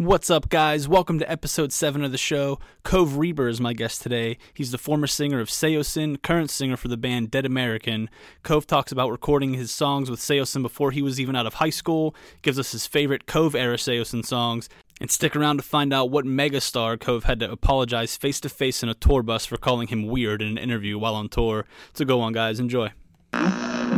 What's 0.00 0.30
up, 0.30 0.48
guys? 0.48 0.88
Welcome 0.88 1.18
to 1.18 1.30
episode 1.30 1.74
7 1.74 2.02
of 2.02 2.10
the 2.10 2.16
show. 2.16 2.58
Cove 2.84 3.18
Reber 3.18 3.48
is 3.48 3.60
my 3.60 3.74
guest 3.74 4.00
today. 4.00 4.38
He's 4.54 4.70
the 4.70 4.78
former 4.78 5.06
singer 5.06 5.40
of 5.40 5.50
Saosin, 5.50 6.22
current 6.22 6.48
singer 6.48 6.78
for 6.78 6.88
the 6.88 6.96
band 6.96 7.30
Dead 7.30 7.44
American. 7.44 8.08
Cove 8.42 8.66
talks 8.66 8.92
about 8.92 9.10
recording 9.10 9.52
his 9.52 9.70
songs 9.70 10.08
with 10.08 10.18
Saosin 10.18 10.62
before 10.62 10.90
he 10.90 11.02
was 11.02 11.20
even 11.20 11.36
out 11.36 11.44
of 11.44 11.52
high 11.52 11.68
school, 11.68 12.14
gives 12.40 12.58
us 12.58 12.72
his 12.72 12.86
favorite 12.86 13.26
Cove 13.26 13.54
era 13.54 13.76
Saosin 13.76 14.24
songs, 14.24 14.70
and 15.02 15.10
stick 15.10 15.36
around 15.36 15.58
to 15.58 15.62
find 15.62 15.92
out 15.92 16.10
what 16.10 16.24
megastar 16.24 16.98
Cove 16.98 17.24
had 17.24 17.40
to 17.40 17.52
apologize 17.52 18.16
face 18.16 18.40
to 18.40 18.48
face 18.48 18.82
in 18.82 18.88
a 18.88 18.94
tour 18.94 19.22
bus 19.22 19.44
for 19.44 19.58
calling 19.58 19.88
him 19.88 20.06
weird 20.06 20.40
in 20.40 20.48
an 20.48 20.56
interview 20.56 20.98
while 20.98 21.14
on 21.14 21.28
tour. 21.28 21.66
So 21.92 22.06
go 22.06 22.22
on, 22.22 22.32
guys. 22.32 22.58
Enjoy. 22.58 22.90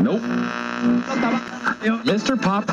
Nope. 0.03 0.21
Mr. 2.05 2.35
Pop. 2.37 2.67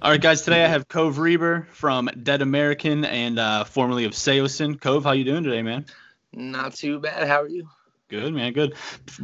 All 0.00 0.12
right, 0.12 0.20
guys. 0.20 0.42
Today 0.42 0.64
I 0.64 0.68
have 0.68 0.86
Cove 0.86 1.18
Reber 1.18 1.66
from 1.72 2.08
Dead 2.22 2.40
American 2.40 3.04
and 3.04 3.36
uh, 3.36 3.64
formerly 3.64 4.04
of 4.04 4.12
Saosin. 4.12 4.80
Cove, 4.80 5.02
how 5.02 5.10
you 5.10 5.24
doing 5.24 5.42
today, 5.42 5.60
man? 5.60 5.86
Not 6.32 6.74
too 6.74 7.00
bad. 7.00 7.26
How 7.26 7.42
are 7.42 7.48
you? 7.48 7.68
Good, 8.06 8.32
man. 8.32 8.52
Good. 8.52 8.74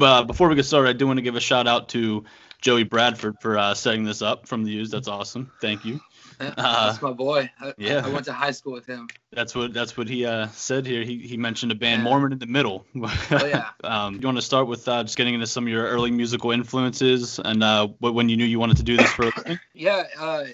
Uh, 0.01 0.25
before 0.25 0.49
we 0.49 0.57
get 0.57 0.65
started, 0.65 0.89
I 0.89 0.93
do 0.95 1.07
want 1.07 1.19
to 1.19 1.23
give 1.23 1.37
a 1.37 1.41
shout 1.41 1.69
out 1.69 1.91
to 1.91 2.25
Joey 2.61 2.83
Bradford 2.83 3.37
for 3.41 3.57
uh, 3.57 3.75
setting 3.75 4.03
this 4.03 4.21
up 4.21 4.49
from 4.49 4.65
the 4.65 4.73
Used. 4.73 4.91
That's 4.91 5.07
awesome. 5.07 5.53
Thank 5.61 5.85
you. 5.85 6.01
Uh, 6.41 6.87
that's 6.89 7.01
my 7.01 7.13
boy. 7.13 7.49
I, 7.61 7.75
yeah. 7.79 8.03
I 8.05 8.09
went 8.09 8.25
to 8.25 8.33
high 8.33 8.51
school 8.51 8.73
with 8.73 8.87
him. 8.87 9.07
That's 9.31 9.55
what 9.55 9.73
that's 9.73 9.97
what 9.97 10.09
he 10.09 10.27
uh, 10.27 10.49
said 10.49 10.85
here. 10.85 11.05
He, 11.05 11.19
he 11.19 11.37
mentioned 11.37 11.71
a 11.71 11.77
band 11.77 12.03
yeah. 12.03 12.09
Mormon 12.09 12.33
in 12.33 12.41
the 12.41 12.47
Middle. 12.47 12.85
oh 13.01 13.19
yeah. 13.31 13.69
um, 13.85 14.15
you 14.15 14.27
want 14.27 14.39
to 14.39 14.43
start 14.43 14.67
with 14.67 14.89
uh, 14.89 15.05
just 15.05 15.17
getting 15.17 15.35
into 15.35 15.47
some 15.47 15.65
of 15.65 15.69
your 15.69 15.87
early 15.87 16.11
musical 16.11 16.51
influences 16.51 17.39
and 17.39 17.63
uh, 17.63 17.87
when 18.01 18.29
you 18.29 18.37
knew 18.37 18.45
you 18.45 18.59
wanted 18.59 18.79
to 18.79 18.83
do 18.83 18.97
this 18.97 19.13
for 19.13 19.27
a 19.27 19.33
living? 19.37 19.61
Yeah, 19.75 20.03
uh, 20.19 20.45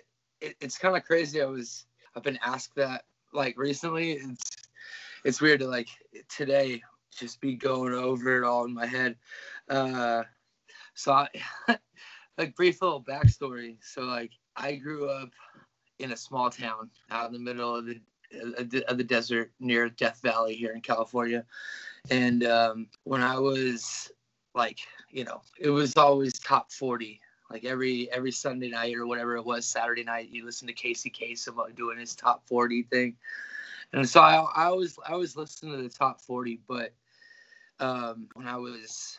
it, 0.40 0.56
it's 0.60 0.78
kind 0.78 0.96
of 0.96 1.04
crazy. 1.04 1.42
I 1.42 1.46
was 1.46 1.86
I've 2.16 2.22
been 2.22 2.38
asked 2.42 2.74
that 2.76 3.04
like 3.32 3.56
recently. 3.58 4.12
It's 4.12 4.56
it's 5.24 5.40
weird 5.40 5.60
to 5.60 5.68
like 5.68 5.88
today 6.28 6.82
just 7.16 7.40
be 7.40 7.54
going 7.54 7.92
over 7.92 8.42
it 8.42 8.46
all 8.46 8.64
in 8.64 8.72
my 8.72 8.86
head. 8.86 9.16
Uh, 9.68 10.22
so 10.94 11.12
I, 11.12 11.28
like 12.38 12.56
brief 12.56 12.80
little 12.82 13.02
backstory. 13.02 13.76
So 13.82 14.02
like 14.02 14.32
I 14.56 14.76
grew 14.76 15.08
up 15.08 15.30
in 15.98 16.12
a 16.12 16.16
small 16.16 16.50
town 16.50 16.90
out 17.10 17.26
in 17.26 17.32
the 17.32 17.38
middle 17.38 17.74
of 17.74 17.86
the 17.86 18.00
of 18.88 18.96
the 18.96 19.04
desert 19.04 19.52
near 19.58 19.88
Death 19.88 20.20
Valley 20.22 20.54
here 20.54 20.72
in 20.72 20.80
California. 20.80 21.44
And 22.10 22.44
um, 22.44 22.86
when 23.04 23.22
I 23.22 23.38
was 23.38 24.10
like, 24.54 24.78
you 25.10 25.24
know, 25.24 25.42
it 25.58 25.70
was 25.70 25.96
always 25.96 26.38
top 26.38 26.72
40 26.72 27.20
like 27.50 27.64
every 27.64 28.10
every 28.12 28.30
Sunday 28.30 28.70
night 28.70 28.94
or 28.96 29.06
whatever 29.06 29.36
it 29.36 29.44
was, 29.44 29.66
Saturday 29.66 30.04
night, 30.04 30.30
you 30.30 30.44
listen 30.44 30.68
to 30.68 30.72
Casey 30.72 31.10
Kasem 31.10 31.74
doing 31.74 31.98
his 31.98 32.14
top 32.14 32.46
40 32.46 32.84
thing. 32.84 33.16
And 33.92 34.08
so 34.08 34.20
I, 34.20 34.46
I 34.54 34.70
was 34.70 34.96
I 35.06 35.16
was 35.16 35.36
listening 35.36 35.76
to 35.76 35.82
the 35.82 35.88
top 35.88 36.20
40, 36.20 36.60
but 36.68 36.92
um, 37.80 38.28
when 38.34 38.46
I 38.46 38.56
was 38.56 39.18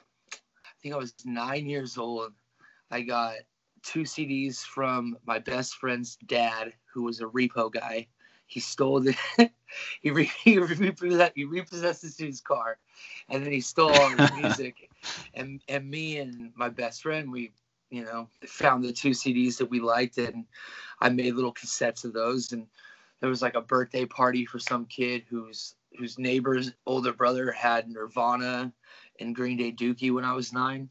I 0.64 0.70
think 0.82 0.96
I 0.96 0.98
was 0.98 1.14
nine 1.26 1.66
years 1.66 1.98
old, 1.98 2.32
I 2.90 3.02
got 3.02 3.36
two 3.84 4.04
CDs 4.04 4.60
from 4.60 5.18
my 5.26 5.40
best 5.40 5.76
friend's 5.76 6.18
dad, 6.26 6.74
who 6.94 7.04
was 7.04 7.20
a 7.20 7.26
repo 7.26 7.72
guy. 7.72 8.08
He 8.46 8.60
stole 8.60 9.02
the 9.02 9.16
he 10.02 10.12
re, 10.12 10.32
he, 10.44 10.58
repossessed, 10.58 11.34
he 11.36 11.46
repossessed 11.46 12.02
this 12.02 12.16
dude's 12.16 12.42
car, 12.42 12.78
and 13.30 13.44
then 13.44 13.52
he 13.52 13.62
stole 13.62 13.92
all 13.92 14.10
his 14.10 14.34
music. 14.38 14.90
and 15.34 15.62
and 15.68 15.90
me 15.90 16.18
and 16.20 16.52
my 16.56 16.70
best 16.70 17.02
friend 17.02 17.32
we 17.32 17.52
you 17.92 18.06
know, 18.06 18.28
found 18.48 18.84
the 18.84 18.94
two 18.94 19.10
CDs 19.10 19.58
that 19.58 19.70
we 19.70 19.80
liked 19.80 20.18
and 20.18 20.46
I 21.02 21.10
made 21.10 21.36
little 21.36 21.54
cassettes 21.54 22.06
of 22.06 22.14
those. 22.14 22.54
And 22.54 22.66
there 23.20 23.30
was 23.30 23.42
like 23.42 23.56
a 23.56 23.62
birthday 23.62 24.06
party 24.06 24.46
for 24.46 24.58
some 24.58 24.86
kid 24.86 25.24
whose 25.30 25.76
whose 26.00 26.18
neighbor's 26.18 26.72
older 26.86 27.12
brother 27.12 27.52
had 27.52 27.90
Nirvana 27.90 28.72
and 29.20 29.36
Green 29.36 29.58
Day 29.58 29.74
Dookie 29.74 30.14
when 30.14 30.24
I 30.24 30.34
was 30.34 30.54
nine. 30.54 30.90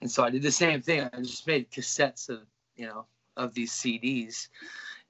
And 0.00 0.10
so 0.10 0.24
I 0.24 0.30
did 0.30 0.42
the 0.42 0.50
same 0.50 0.82
thing. 0.82 1.08
I 1.12 1.20
just 1.20 1.46
made 1.46 1.70
cassettes 1.70 2.28
of, 2.28 2.40
you 2.74 2.86
know, 2.86 3.06
of 3.36 3.54
these 3.54 3.70
CDs. 3.70 4.48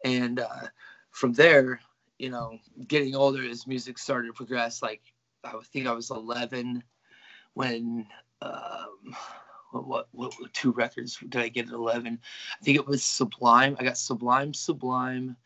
And 0.05 0.41
uh, 0.41 0.69
from 1.11 1.33
there, 1.33 1.81
you 2.19 2.29
know, 2.29 2.59
getting 2.89 3.15
older 3.15 3.43
as 3.49 3.67
music 3.67 3.99
started 3.99 4.29
to 4.29 4.35
progress, 4.35 4.83
like 4.83 5.01
I 5.45 5.55
think 5.73 5.87
I 5.87 5.93
was 5.93 6.11
11 6.11 6.85
when 7.55 8.07
um, 8.43 9.17
what, 9.73 10.09
what, 10.13 10.35
what 10.39 10.53
two 10.53 10.73
records 10.73 11.19
did 11.29 11.41
I 11.41 11.49
get 11.49 11.69
at 11.69 11.75
11? 11.75 12.19
I 12.61 12.65
think 12.65 12.77
it 12.77 12.87
was 12.87 13.03
Sublime. 13.03 13.77
I 13.79 13.85
got 13.85 13.99
Sublime, 13.99 14.55
Sublime, 14.55 15.37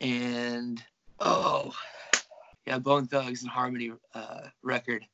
and 0.00 0.82
oh, 1.20 1.74
yeah, 2.66 2.78
Bone 2.78 3.06
Thugs-n-Harmony 3.06 3.92
uh, 4.14 4.40
record. 4.62 5.06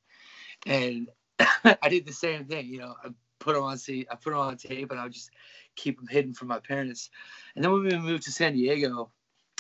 And 0.67 1.09
I 1.39 1.89
did 1.89 2.07
the 2.07 2.13
same 2.13 2.45
thing. 2.45 2.67
You 2.67 2.81
know, 2.81 2.95
I 3.05 3.09
put 3.39 3.55
them 3.55 3.65
on 3.65 3.79
see, 3.79 4.07
I 4.11 4.15
put 4.15 4.31
them 4.31 4.41
on 4.41 4.57
tape, 4.57 4.91
and 4.91 5.01
I 5.01 5.05
would 5.05 5.13
just 5.13 5.31
keep 5.77 5.99
them 5.99 6.07
hidden 6.07 6.35
from 6.35 6.49
my 6.49 6.59
parents. 6.59 7.11
And 7.55 7.65
then 7.65 7.73
when 7.73 7.83
we 7.83 7.97
moved 7.97 8.25
to 8.25 8.33
San 8.33 8.55
Diego, 8.55 9.11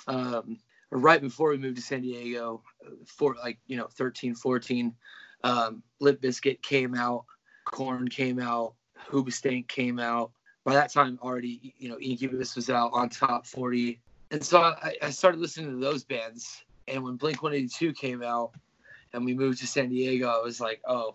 um, 0.06 0.58
right 0.90 1.20
before 1.20 1.50
we 1.50 1.58
moved 1.58 1.76
to 1.76 1.82
San 1.82 2.02
Diego, 2.02 2.62
for 3.06 3.34
like 3.36 3.58
you 3.66 3.76
know 3.76 3.88
13, 3.92 4.34
14, 4.34 4.94
um, 5.44 5.82
Limp 6.00 6.20
Bizkit 6.20 6.62
came 6.62 6.94
out, 6.94 7.24
Korn 7.64 8.08
came 8.08 8.38
out, 8.38 8.74
Hoobastank 9.10 9.68
came 9.68 9.98
out. 9.98 10.32
By 10.64 10.74
that 10.74 10.92
time, 10.92 11.18
already, 11.22 11.74
you 11.78 11.88
know, 11.88 11.98
Incubus 11.98 12.54
was 12.54 12.70
out 12.70 12.90
on 12.92 13.08
top 13.08 13.46
40. 13.46 14.00
And 14.30 14.44
so 14.44 14.60
I, 14.60 14.96
I 15.02 15.10
started 15.10 15.40
listening 15.40 15.70
to 15.70 15.84
those 15.84 16.04
bands. 16.04 16.62
And 16.88 17.02
when 17.02 17.16
Blink 17.16 17.42
182 17.42 17.92
came 17.94 18.22
out 18.22 18.52
and 19.12 19.24
we 19.24 19.34
moved 19.34 19.58
to 19.60 19.66
San 19.66 19.88
Diego, 19.88 20.28
I 20.28 20.40
was 20.40 20.60
like, 20.60 20.80
oh, 20.86 21.14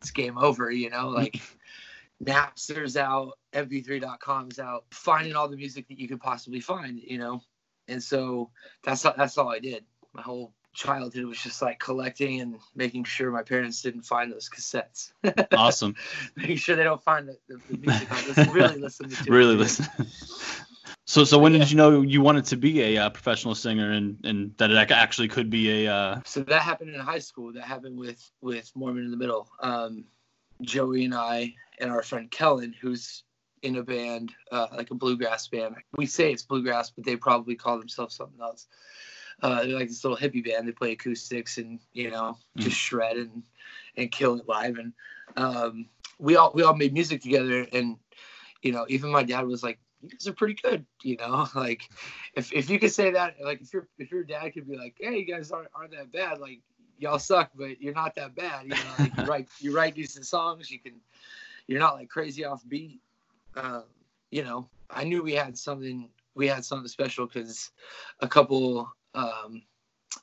it's 0.00 0.10
game 0.10 0.38
over, 0.38 0.70
you 0.70 0.90
know? 0.90 1.08
Like, 1.08 1.40
Napster's 2.24 2.96
out, 2.96 3.38
mp3.com's 3.52 4.58
out, 4.58 4.84
finding 4.90 5.36
all 5.36 5.48
the 5.48 5.56
music 5.56 5.86
that 5.88 5.98
you 5.98 6.08
could 6.08 6.20
possibly 6.20 6.60
find, 6.60 7.00
you 7.00 7.18
know? 7.18 7.40
And 7.86 8.02
so 8.02 8.50
that's 8.82 9.02
that's 9.02 9.38
all 9.38 9.48
I 9.48 9.60
did. 9.60 9.84
My 10.12 10.22
whole 10.22 10.52
childhood 10.78 11.24
was 11.24 11.38
just 11.38 11.60
like 11.60 11.80
collecting 11.80 12.40
and 12.40 12.56
making 12.76 13.02
sure 13.02 13.30
my 13.32 13.42
parents 13.42 13.82
didn't 13.82 14.02
find 14.02 14.32
those 14.32 14.48
cassettes. 14.48 15.10
awesome. 15.52 15.96
making 16.36 16.56
sure 16.56 16.76
they 16.76 16.84
don't 16.84 17.02
find 17.02 17.28
the, 17.28 17.36
the, 17.48 17.60
the 17.70 17.78
music. 17.78 18.10
listen, 18.28 18.52
really 18.52 18.78
listen 18.78 19.10
to 19.10 19.30
Really 19.30 19.56
listen. 19.56 19.86
So, 21.04 21.24
so 21.24 21.38
when 21.38 21.52
yeah. 21.52 21.60
did 21.60 21.70
you 21.70 21.76
know 21.76 22.02
you 22.02 22.20
wanted 22.20 22.44
to 22.46 22.56
be 22.56 22.82
a 22.82 23.04
uh, 23.04 23.10
professional 23.10 23.54
singer 23.54 23.90
and, 23.90 24.18
and 24.24 24.54
that 24.58 24.70
it 24.70 24.90
actually 24.90 25.28
could 25.28 25.50
be 25.50 25.84
a? 25.84 25.92
Uh... 25.92 26.20
So 26.24 26.40
that 26.42 26.62
happened 26.62 26.94
in 26.94 27.00
high 27.00 27.18
school. 27.18 27.52
That 27.52 27.64
happened 27.64 27.98
with 27.98 28.30
with 28.40 28.70
Mormon 28.76 29.04
in 29.04 29.10
the 29.10 29.16
Middle. 29.16 29.48
Um, 29.60 30.04
Joey 30.62 31.04
and 31.04 31.14
I 31.14 31.54
and 31.80 31.90
our 31.90 32.02
friend 32.02 32.30
Kellen, 32.30 32.74
who's 32.78 33.24
in 33.62 33.76
a 33.76 33.82
band, 33.82 34.32
uh, 34.52 34.68
like 34.76 34.90
a 34.90 34.94
bluegrass 34.94 35.48
band. 35.48 35.76
We 35.96 36.06
say 36.06 36.30
it's 36.30 36.42
bluegrass, 36.42 36.90
but 36.90 37.04
they 37.04 37.16
probably 37.16 37.56
call 37.56 37.78
themselves 37.78 38.14
something 38.14 38.40
else 38.40 38.68
uh, 39.42 39.64
they're 39.64 39.78
like 39.78 39.88
this 39.88 40.04
little 40.04 40.18
hippie 40.18 40.44
band. 40.44 40.66
They 40.66 40.72
play 40.72 40.92
acoustics 40.92 41.58
and 41.58 41.78
you 41.92 42.10
know 42.10 42.36
just 42.56 42.76
mm. 42.76 42.80
shred 42.80 43.16
and 43.16 43.42
and 43.96 44.10
kill 44.10 44.38
it 44.38 44.48
live. 44.48 44.78
And 44.78 44.92
um, 45.36 45.86
we 46.18 46.36
all 46.36 46.52
we 46.54 46.62
all 46.62 46.74
made 46.74 46.92
music 46.92 47.22
together. 47.22 47.66
And 47.72 47.96
you 48.62 48.72
know, 48.72 48.86
even 48.88 49.10
my 49.10 49.22
dad 49.22 49.46
was 49.46 49.62
like, 49.62 49.78
"You 50.02 50.10
guys 50.10 50.26
are 50.26 50.32
pretty 50.32 50.54
good." 50.54 50.84
You 51.02 51.16
know, 51.16 51.46
like 51.54 51.82
if 52.34 52.52
if 52.52 52.68
you 52.68 52.78
could 52.78 52.92
say 52.92 53.12
that, 53.12 53.36
like 53.42 53.60
if 53.60 53.72
your 53.72 53.88
if 53.98 54.10
your 54.10 54.24
dad 54.24 54.50
could 54.50 54.68
be 54.68 54.76
like, 54.76 54.96
"Hey, 54.98 55.18
you 55.18 55.26
guys 55.26 55.50
aren't 55.50 55.68
aren't 55.74 55.92
that 55.92 56.12
bad," 56.12 56.38
like 56.38 56.60
y'all 56.98 57.18
suck, 57.18 57.50
but 57.54 57.80
you're 57.80 57.94
not 57.94 58.14
that 58.16 58.34
bad. 58.34 58.64
You 58.64 58.70
know, 58.70 58.76
like 58.98 59.16
you 59.16 59.24
write 59.26 59.48
you 59.60 59.76
write 59.76 59.94
decent 59.94 60.26
songs. 60.26 60.70
You 60.70 60.80
can 60.80 60.94
you're 61.68 61.80
not 61.80 61.94
like 61.94 62.08
crazy 62.08 62.44
off 62.44 62.62
beat. 62.68 63.00
Um, 63.54 63.84
you 64.30 64.42
know, 64.42 64.68
I 64.90 65.04
knew 65.04 65.22
we 65.22 65.32
had 65.32 65.56
something 65.56 66.08
we 66.34 66.46
had 66.46 66.64
something 66.64 66.88
special 66.88 67.26
because 67.26 67.70
a 68.20 68.28
couple 68.28 68.90
um, 69.18 69.62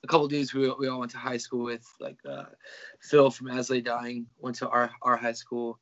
a 0.03 0.07
couple 0.07 0.27
dudes 0.27 0.53
we, 0.53 0.69
we 0.79 0.87
all 0.87 0.99
went 0.99 1.11
to 1.11 1.17
high 1.17 1.37
school 1.37 1.63
with, 1.65 1.85
like 1.99 2.17
uh, 2.29 2.45
Phil 3.01 3.29
from 3.29 3.47
As 3.49 3.69
Lay 3.69 3.81
Dying 3.81 4.25
went 4.39 4.55
to 4.57 4.69
our 4.69 4.89
our 5.01 5.17
high 5.17 5.33
school. 5.43 5.79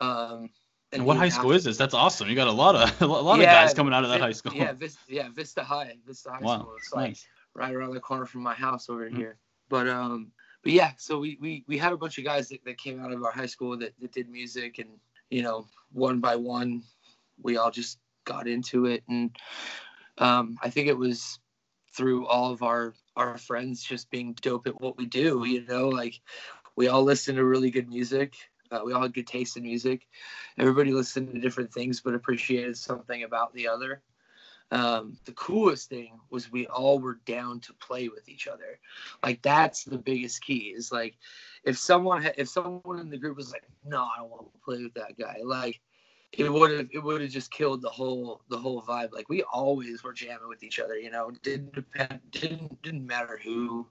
Um, 0.00 0.50
And 0.92 1.06
what 1.06 1.16
high 1.16 1.28
school 1.30 1.50
after- 1.52 1.56
is 1.58 1.64
this? 1.64 1.76
That's 1.78 1.94
awesome. 1.94 2.28
You 2.28 2.36
got 2.36 2.48
a 2.48 2.52
lot 2.64 2.74
of 2.76 3.02
a 3.02 3.06
lot 3.06 3.38
of 3.40 3.46
guys 3.46 3.72
coming 3.74 3.94
out 3.94 4.04
of 4.04 4.10
that 4.10 4.20
high 4.20 4.32
school. 4.40 4.52
Yeah, 4.54 4.72
Vista, 4.72 5.00
yeah, 5.08 5.28
Vista 5.38 5.62
High, 5.64 5.96
Vista 6.06 6.30
High 6.30 6.40
Wow, 6.42 6.58
School. 6.58 6.74
It's 6.78 6.92
like 6.92 7.08
nice. 7.08 7.26
right 7.54 7.74
around 7.74 7.94
the 7.94 8.00
corner 8.00 8.26
from 8.26 8.42
my 8.42 8.54
house 8.54 8.88
over 8.90 9.08
Mhm. 9.08 9.16
here. 9.16 9.36
But 9.68 9.88
um, 9.88 10.32
but 10.62 10.72
yeah, 10.72 10.92
so 10.98 11.18
we 11.18 11.38
we 11.40 11.64
we 11.66 11.78
had 11.78 11.92
a 11.92 11.96
bunch 11.96 12.18
of 12.18 12.24
guys 12.24 12.48
that, 12.50 12.64
that 12.66 12.76
came 12.78 13.00
out 13.02 13.12
of 13.12 13.22
our 13.24 13.32
high 13.32 13.46
school 13.54 13.76
that, 13.78 13.92
that 14.00 14.12
did 14.12 14.28
music, 14.28 14.78
and 14.78 14.90
you 15.30 15.42
know, 15.42 15.66
one 15.92 16.20
by 16.20 16.36
one, 16.36 16.82
we 17.42 17.56
all 17.56 17.70
just 17.70 17.98
got 18.24 18.46
into 18.46 18.84
it, 18.86 19.02
and 19.08 19.30
um, 20.18 20.58
I 20.62 20.68
think 20.70 20.88
it 20.88 20.98
was 20.98 21.38
through 21.94 22.26
all 22.26 22.50
of 22.50 22.62
our 22.62 22.94
our 23.16 23.36
friends 23.38 23.82
just 23.82 24.10
being 24.10 24.34
dope 24.40 24.66
at 24.66 24.80
what 24.80 24.96
we 24.96 25.06
do. 25.06 25.44
You 25.44 25.64
know, 25.66 25.88
like 25.88 26.20
we 26.76 26.88
all 26.88 27.02
listen 27.02 27.36
to 27.36 27.44
really 27.44 27.70
good 27.70 27.88
music. 27.88 28.34
Uh, 28.70 28.80
we 28.84 28.92
all 28.94 29.02
had 29.02 29.12
good 29.12 29.26
taste 29.26 29.56
in 29.56 29.62
music. 29.62 30.06
Everybody 30.58 30.92
listened 30.92 31.32
to 31.32 31.40
different 31.40 31.72
things, 31.72 32.00
but 32.00 32.14
appreciated 32.14 32.76
something 32.78 33.22
about 33.22 33.52
the 33.52 33.68
other. 33.68 34.02
Um, 34.70 35.18
the 35.26 35.32
coolest 35.32 35.90
thing 35.90 36.18
was 36.30 36.50
we 36.50 36.66
all 36.66 36.98
were 36.98 37.20
down 37.26 37.60
to 37.60 37.74
play 37.74 38.08
with 38.08 38.26
each 38.30 38.48
other. 38.48 38.80
Like 39.22 39.42
that's 39.42 39.84
the 39.84 39.98
biggest 39.98 40.40
key. 40.40 40.72
Is 40.74 40.90
like 40.90 41.18
if 41.64 41.76
someone 41.76 42.22
had, 42.22 42.34
if 42.38 42.48
someone 42.48 42.98
in 42.98 43.10
the 43.10 43.18
group 43.18 43.36
was 43.36 43.52
like, 43.52 43.64
"No, 43.84 44.04
I 44.04 44.20
don't 44.20 44.30
want 44.30 44.50
to 44.50 44.58
play 44.64 44.82
with 44.82 44.94
that 44.94 45.18
guy," 45.18 45.40
like 45.44 45.78
it 46.32 46.52
would 46.52 46.70
have 46.70 46.88
it 46.92 47.02
would 47.02 47.20
have 47.20 47.30
just 47.30 47.50
killed 47.50 47.82
the 47.82 47.90
whole 47.90 48.42
the 48.48 48.58
whole 48.58 48.82
vibe. 48.82 49.12
Like 49.12 49.28
we 49.28 49.42
always 49.42 50.02
were 50.02 50.12
jamming 50.12 50.48
with 50.48 50.62
each 50.62 50.80
other. 50.80 50.98
You 50.98 51.10
know, 51.10 51.30
didn't 51.42 51.74
depend 51.74 52.20
didn't 52.30 52.80
didn't 52.82 53.06
matter 53.06 53.38
who, 53.42 53.86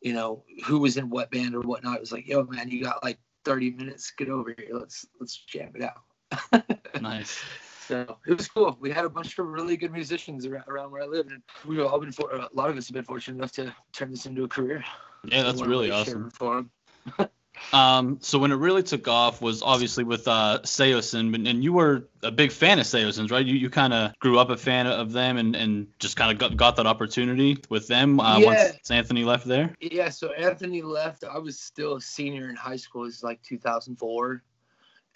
you 0.00 0.12
know, 0.12 0.44
who 0.64 0.78
was 0.78 0.96
in 0.96 1.10
what 1.10 1.30
band 1.30 1.54
or 1.54 1.60
whatnot. 1.60 1.96
It 1.96 2.00
was 2.00 2.12
like, 2.12 2.26
"Yo, 2.26 2.44
man, 2.44 2.70
you 2.70 2.82
got 2.84 3.02
like 3.02 3.18
30 3.44 3.72
minutes. 3.72 4.10
Get 4.10 4.28
over 4.28 4.54
here. 4.56 4.68
Let's 4.72 5.06
let's 5.18 5.36
jam 5.36 5.72
it 5.74 5.82
out." 5.82 6.66
Nice. 7.00 7.42
So 7.86 8.18
it 8.26 8.36
was 8.36 8.46
cool. 8.46 8.76
We 8.80 8.90
had 8.90 9.04
a 9.04 9.08
bunch 9.08 9.38
of 9.38 9.46
really 9.46 9.76
good 9.76 9.90
musicians 9.90 10.46
around, 10.46 10.64
around 10.68 10.92
where 10.92 11.02
I 11.02 11.06
lived, 11.06 11.32
and 11.32 11.42
we've 11.66 11.80
all 11.80 11.98
been 11.98 12.12
for, 12.12 12.30
a 12.30 12.48
lot 12.52 12.70
of 12.70 12.76
us 12.76 12.86
have 12.86 12.94
been 12.94 13.04
fortunate 13.04 13.38
enough 13.38 13.52
to 13.52 13.74
turn 13.92 14.10
this 14.10 14.26
into 14.26 14.44
a 14.44 14.48
career. 14.48 14.84
Yeah, 15.24 15.42
that's 15.42 15.62
really 15.62 15.90
awesome. 15.90 16.26
or 16.26 16.30
form. 16.30 16.70
Um, 17.72 18.18
so 18.20 18.38
when 18.38 18.50
it 18.50 18.56
really 18.56 18.82
took 18.82 19.06
off 19.06 19.40
was 19.40 19.62
obviously 19.62 20.04
with 20.04 20.26
uh 20.26 20.60
Saosin, 20.64 21.34
and, 21.34 21.46
and 21.46 21.62
you 21.62 21.72
were 21.72 22.08
a 22.22 22.30
big 22.30 22.52
fan 22.52 22.78
of 22.78 22.86
Saosin's, 22.86 23.30
right? 23.30 23.44
You 23.44 23.54
you 23.54 23.70
kind 23.70 23.92
of 23.92 24.18
grew 24.18 24.38
up 24.38 24.50
a 24.50 24.56
fan 24.56 24.86
of 24.86 25.12
them, 25.12 25.36
and, 25.36 25.54
and 25.54 25.86
just 25.98 26.16
kind 26.16 26.32
of 26.32 26.38
got, 26.38 26.56
got 26.56 26.76
that 26.76 26.86
opportunity 26.86 27.58
with 27.68 27.86
them 27.86 28.18
uh, 28.20 28.38
Yeah. 28.38 28.46
once 28.46 28.90
Anthony 28.90 29.24
left 29.24 29.46
there. 29.46 29.74
Yeah, 29.80 30.08
so 30.08 30.32
Anthony 30.32 30.82
left. 30.82 31.24
I 31.24 31.38
was 31.38 31.60
still 31.60 31.96
a 31.96 32.00
senior 32.00 32.48
in 32.48 32.56
high 32.56 32.76
school. 32.76 33.02
It 33.02 33.06
was 33.06 33.22
like 33.22 33.42
2004. 33.42 34.42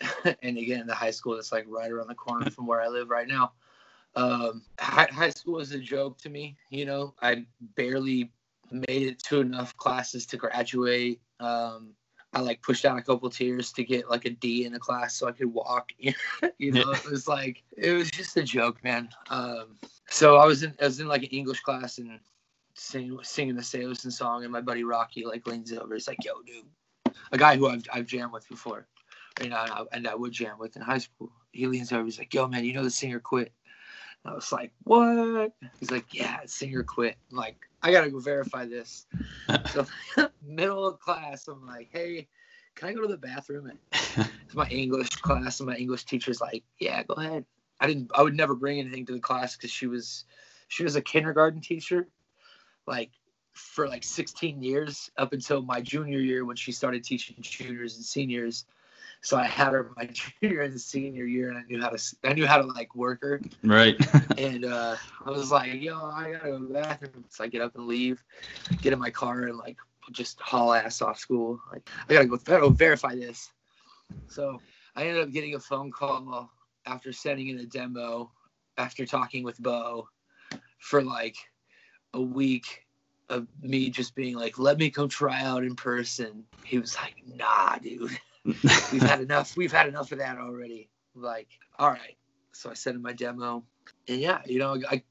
and 0.42 0.58
again, 0.58 0.86
the 0.86 0.94
high 0.94 1.10
school 1.10 1.34
that's 1.34 1.52
like 1.52 1.66
right 1.68 1.90
around 1.90 2.08
the 2.08 2.14
corner 2.14 2.50
from 2.50 2.66
where 2.66 2.80
I 2.80 2.88
live 2.88 3.10
right 3.10 3.28
now. 3.28 3.52
Um, 4.16 4.62
high, 4.78 5.08
high 5.10 5.30
school 5.30 5.54
was 5.54 5.72
a 5.72 5.78
joke 5.78 6.18
to 6.18 6.28
me. 6.28 6.56
You 6.70 6.84
know, 6.84 7.14
I 7.20 7.46
barely 7.76 8.30
made 8.70 9.02
it 9.08 9.22
to 9.24 9.40
enough 9.40 9.76
classes 9.76 10.26
to 10.26 10.36
graduate. 10.36 11.20
Um, 11.40 11.94
I 12.34 12.40
like 12.40 12.62
pushed 12.62 12.84
out 12.84 12.98
a 12.98 13.02
couple 13.02 13.30
tears 13.30 13.72
to 13.72 13.84
get 13.84 14.10
like 14.10 14.24
a 14.24 14.30
D 14.30 14.64
in 14.64 14.74
a 14.74 14.78
class 14.78 15.14
so 15.14 15.28
I 15.28 15.32
could 15.32 15.52
walk. 15.52 15.92
you 15.98 16.72
know, 16.72 16.90
it 16.90 17.10
was 17.10 17.28
like 17.28 17.62
it 17.76 17.92
was 17.92 18.10
just 18.10 18.36
a 18.36 18.42
joke, 18.42 18.82
man. 18.82 19.08
Um, 19.30 19.76
so 20.08 20.36
I 20.36 20.46
was 20.46 20.62
in 20.62 20.74
I 20.80 20.84
was 20.84 21.00
in 21.00 21.06
like 21.06 21.22
an 21.22 21.28
English 21.28 21.60
class 21.60 21.98
and 21.98 22.18
sing, 22.74 23.18
singing 23.22 23.54
the 23.54 23.62
Saosin 23.62 24.12
song, 24.12 24.42
and 24.42 24.52
my 24.52 24.60
buddy 24.60 24.84
Rocky 24.84 25.24
like 25.24 25.46
leans 25.46 25.72
over. 25.72 25.94
He's 25.94 26.08
like, 26.08 26.24
"Yo, 26.24 26.32
dude," 26.42 27.14
a 27.32 27.38
guy 27.38 27.56
who 27.56 27.68
I've 27.68 27.84
I've 27.92 28.06
jammed 28.06 28.32
with 28.32 28.48
before, 28.48 28.86
you 29.42 29.48
know, 29.48 29.56
and 29.56 29.70
I, 29.70 29.84
and 29.92 30.08
I 30.08 30.14
would 30.14 30.32
jam 30.32 30.58
with 30.58 30.76
in 30.76 30.82
high 30.82 30.98
school. 30.98 31.30
He 31.52 31.66
leans 31.66 31.92
over. 31.92 32.04
He's 32.04 32.18
like, 32.18 32.34
"Yo, 32.34 32.48
man, 32.48 32.64
you 32.64 32.72
know 32.72 32.84
the 32.84 32.90
singer 32.90 33.20
quit." 33.20 33.52
I 34.24 34.32
was 34.32 34.50
like, 34.52 34.72
"What?" 34.84 35.52
He's 35.78 35.90
like, 35.90 36.14
"Yeah, 36.14 36.40
singer 36.46 36.82
quit." 36.82 37.16
I'm 37.30 37.36
like, 37.36 37.56
I 37.82 37.92
gotta 37.92 38.10
go 38.10 38.18
verify 38.18 38.66
this. 38.66 39.06
so 39.72 39.86
middle 40.42 40.86
of 40.86 41.00
class, 41.00 41.48
I'm 41.48 41.66
like, 41.66 41.90
"Hey." 41.92 42.28
Can 42.74 42.88
I 42.88 42.92
go 42.92 43.02
to 43.02 43.06
the 43.06 43.16
bathroom? 43.16 43.66
And 43.66 43.78
it's 44.44 44.54
my 44.54 44.66
English 44.66 45.10
class, 45.10 45.60
and 45.60 45.68
my 45.68 45.76
English 45.76 46.04
teacher's 46.04 46.40
like, 46.40 46.64
"Yeah, 46.80 47.02
go 47.04 47.14
ahead." 47.14 47.44
I 47.80 47.86
didn't. 47.86 48.10
I 48.14 48.22
would 48.22 48.34
never 48.34 48.54
bring 48.54 48.80
anything 48.80 49.06
to 49.06 49.12
the 49.12 49.20
class 49.20 49.56
because 49.56 49.70
she 49.70 49.86
was, 49.86 50.24
she 50.68 50.82
was 50.82 50.96
a 50.96 51.00
kindergarten 51.00 51.60
teacher, 51.60 52.08
like 52.86 53.10
for 53.52 53.88
like 53.88 54.02
16 54.02 54.62
years 54.62 55.10
up 55.16 55.32
until 55.32 55.62
my 55.62 55.80
junior 55.80 56.18
year 56.18 56.44
when 56.44 56.56
she 56.56 56.72
started 56.72 57.04
teaching 57.04 57.36
juniors 57.40 57.96
and 57.96 58.04
seniors. 58.04 58.64
So 59.24 59.38
I 59.38 59.44
had 59.44 59.72
her 59.72 59.90
my 59.96 60.06
junior 60.06 60.60
and 60.62 60.80
senior 60.80 61.24
year, 61.24 61.48
and 61.48 61.58
I 61.58 61.62
knew 61.62 61.80
how 61.80 61.88
to. 61.88 62.16
I 62.24 62.34
knew 62.34 62.46
how 62.46 62.58
to 62.58 62.66
like 62.66 62.94
work 62.94 63.22
her, 63.22 63.40
Right. 63.64 63.96
and 64.38 64.64
uh, 64.66 64.96
I 65.24 65.30
was 65.30 65.50
like, 65.50 65.80
"Yo, 65.80 65.96
I 65.96 66.32
gotta 66.32 66.50
go 66.50 66.58
to 66.58 66.66
the 66.66 66.74
bathroom." 66.74 67.24
So 67.30 67.44
I 67.44 67.48
get 67.48 67.62
up 67.62 67.74
and 67.74 67.86
leave, 67.86 68.22
get 68.82 68.92
in 68.92 68.98
my 68.98 69.10
car, 69.10 69.44
and 69.44 69.56
like 69.58 69.78
just 70.12 70.40
haul 70.40 70.74
ass 70.74 71.00
off 71.02 71.18
school. 71.18 71.60
Like 71.72 71.88
I 72.08 72.12
gotta 72.14 72.26
go, 72.26 72.34
I 72.36 72.50
gotta 72.50 72.60
go 72.62 72.68
verify 72.68 73.14
this. 73.14 73.50
So 74.28 74.60
I 74.94 75.06
ended 75.06 75.22
up 75.22 75.32
getting 75.32 75.54
a 75.54 75.60
phone 75.60 75.90
call 75.90 76.50
after 76.86 77.12
sending 77.12 77.48
in 77.48 77.58
a 77.60 77.66
demo, 77.66 78.30
after 78.76 79.06
talking 79.06 79.42
with 79.42 79.62
Beau, 79.62 80.08
for 80.78 81.02
like 81.02 81.36
a 82.12 82.20
week 82.20 82.84
of 83.30 83.46
me 83.62 83.88
just 83.88 84.14
being 84.14 84.36
like, 84.36 84.58
"Let 84.58 84.78
me 84.78 84.90
come 84.90 85.08
try 85.08 85.42
out 85.42 85.64
in 85.64 85.74
person." 85.74 86.44
He 86.64 86.78
was 86.78 86.94
like, 86.96 87.16
"Nah, 87.26 87.76
dude." 87.78 88.18
We've 88.44 89.02
had 89.02 89.20
enough. 89.28 89.56
We've 89.56 89.72
had 89.72 89.88
enough 89.88 90.12
of 90.12 90.18
that 90.18 90.38
already. 90.38 90.88
Like, 91.14 91.48
all 91.78 91.90
right. 91.90 92.16
So 92.52 92.70
I 92.70 92.74
sent 92.74 92.96
him 92.96 93.02
my 93.02 93.12
demo, 93.12 93.64
and 94.06 94.20
yeah, 94.20 94.40
you 94.46 94.60
know, 94.60 94.80
I 94.88 95.02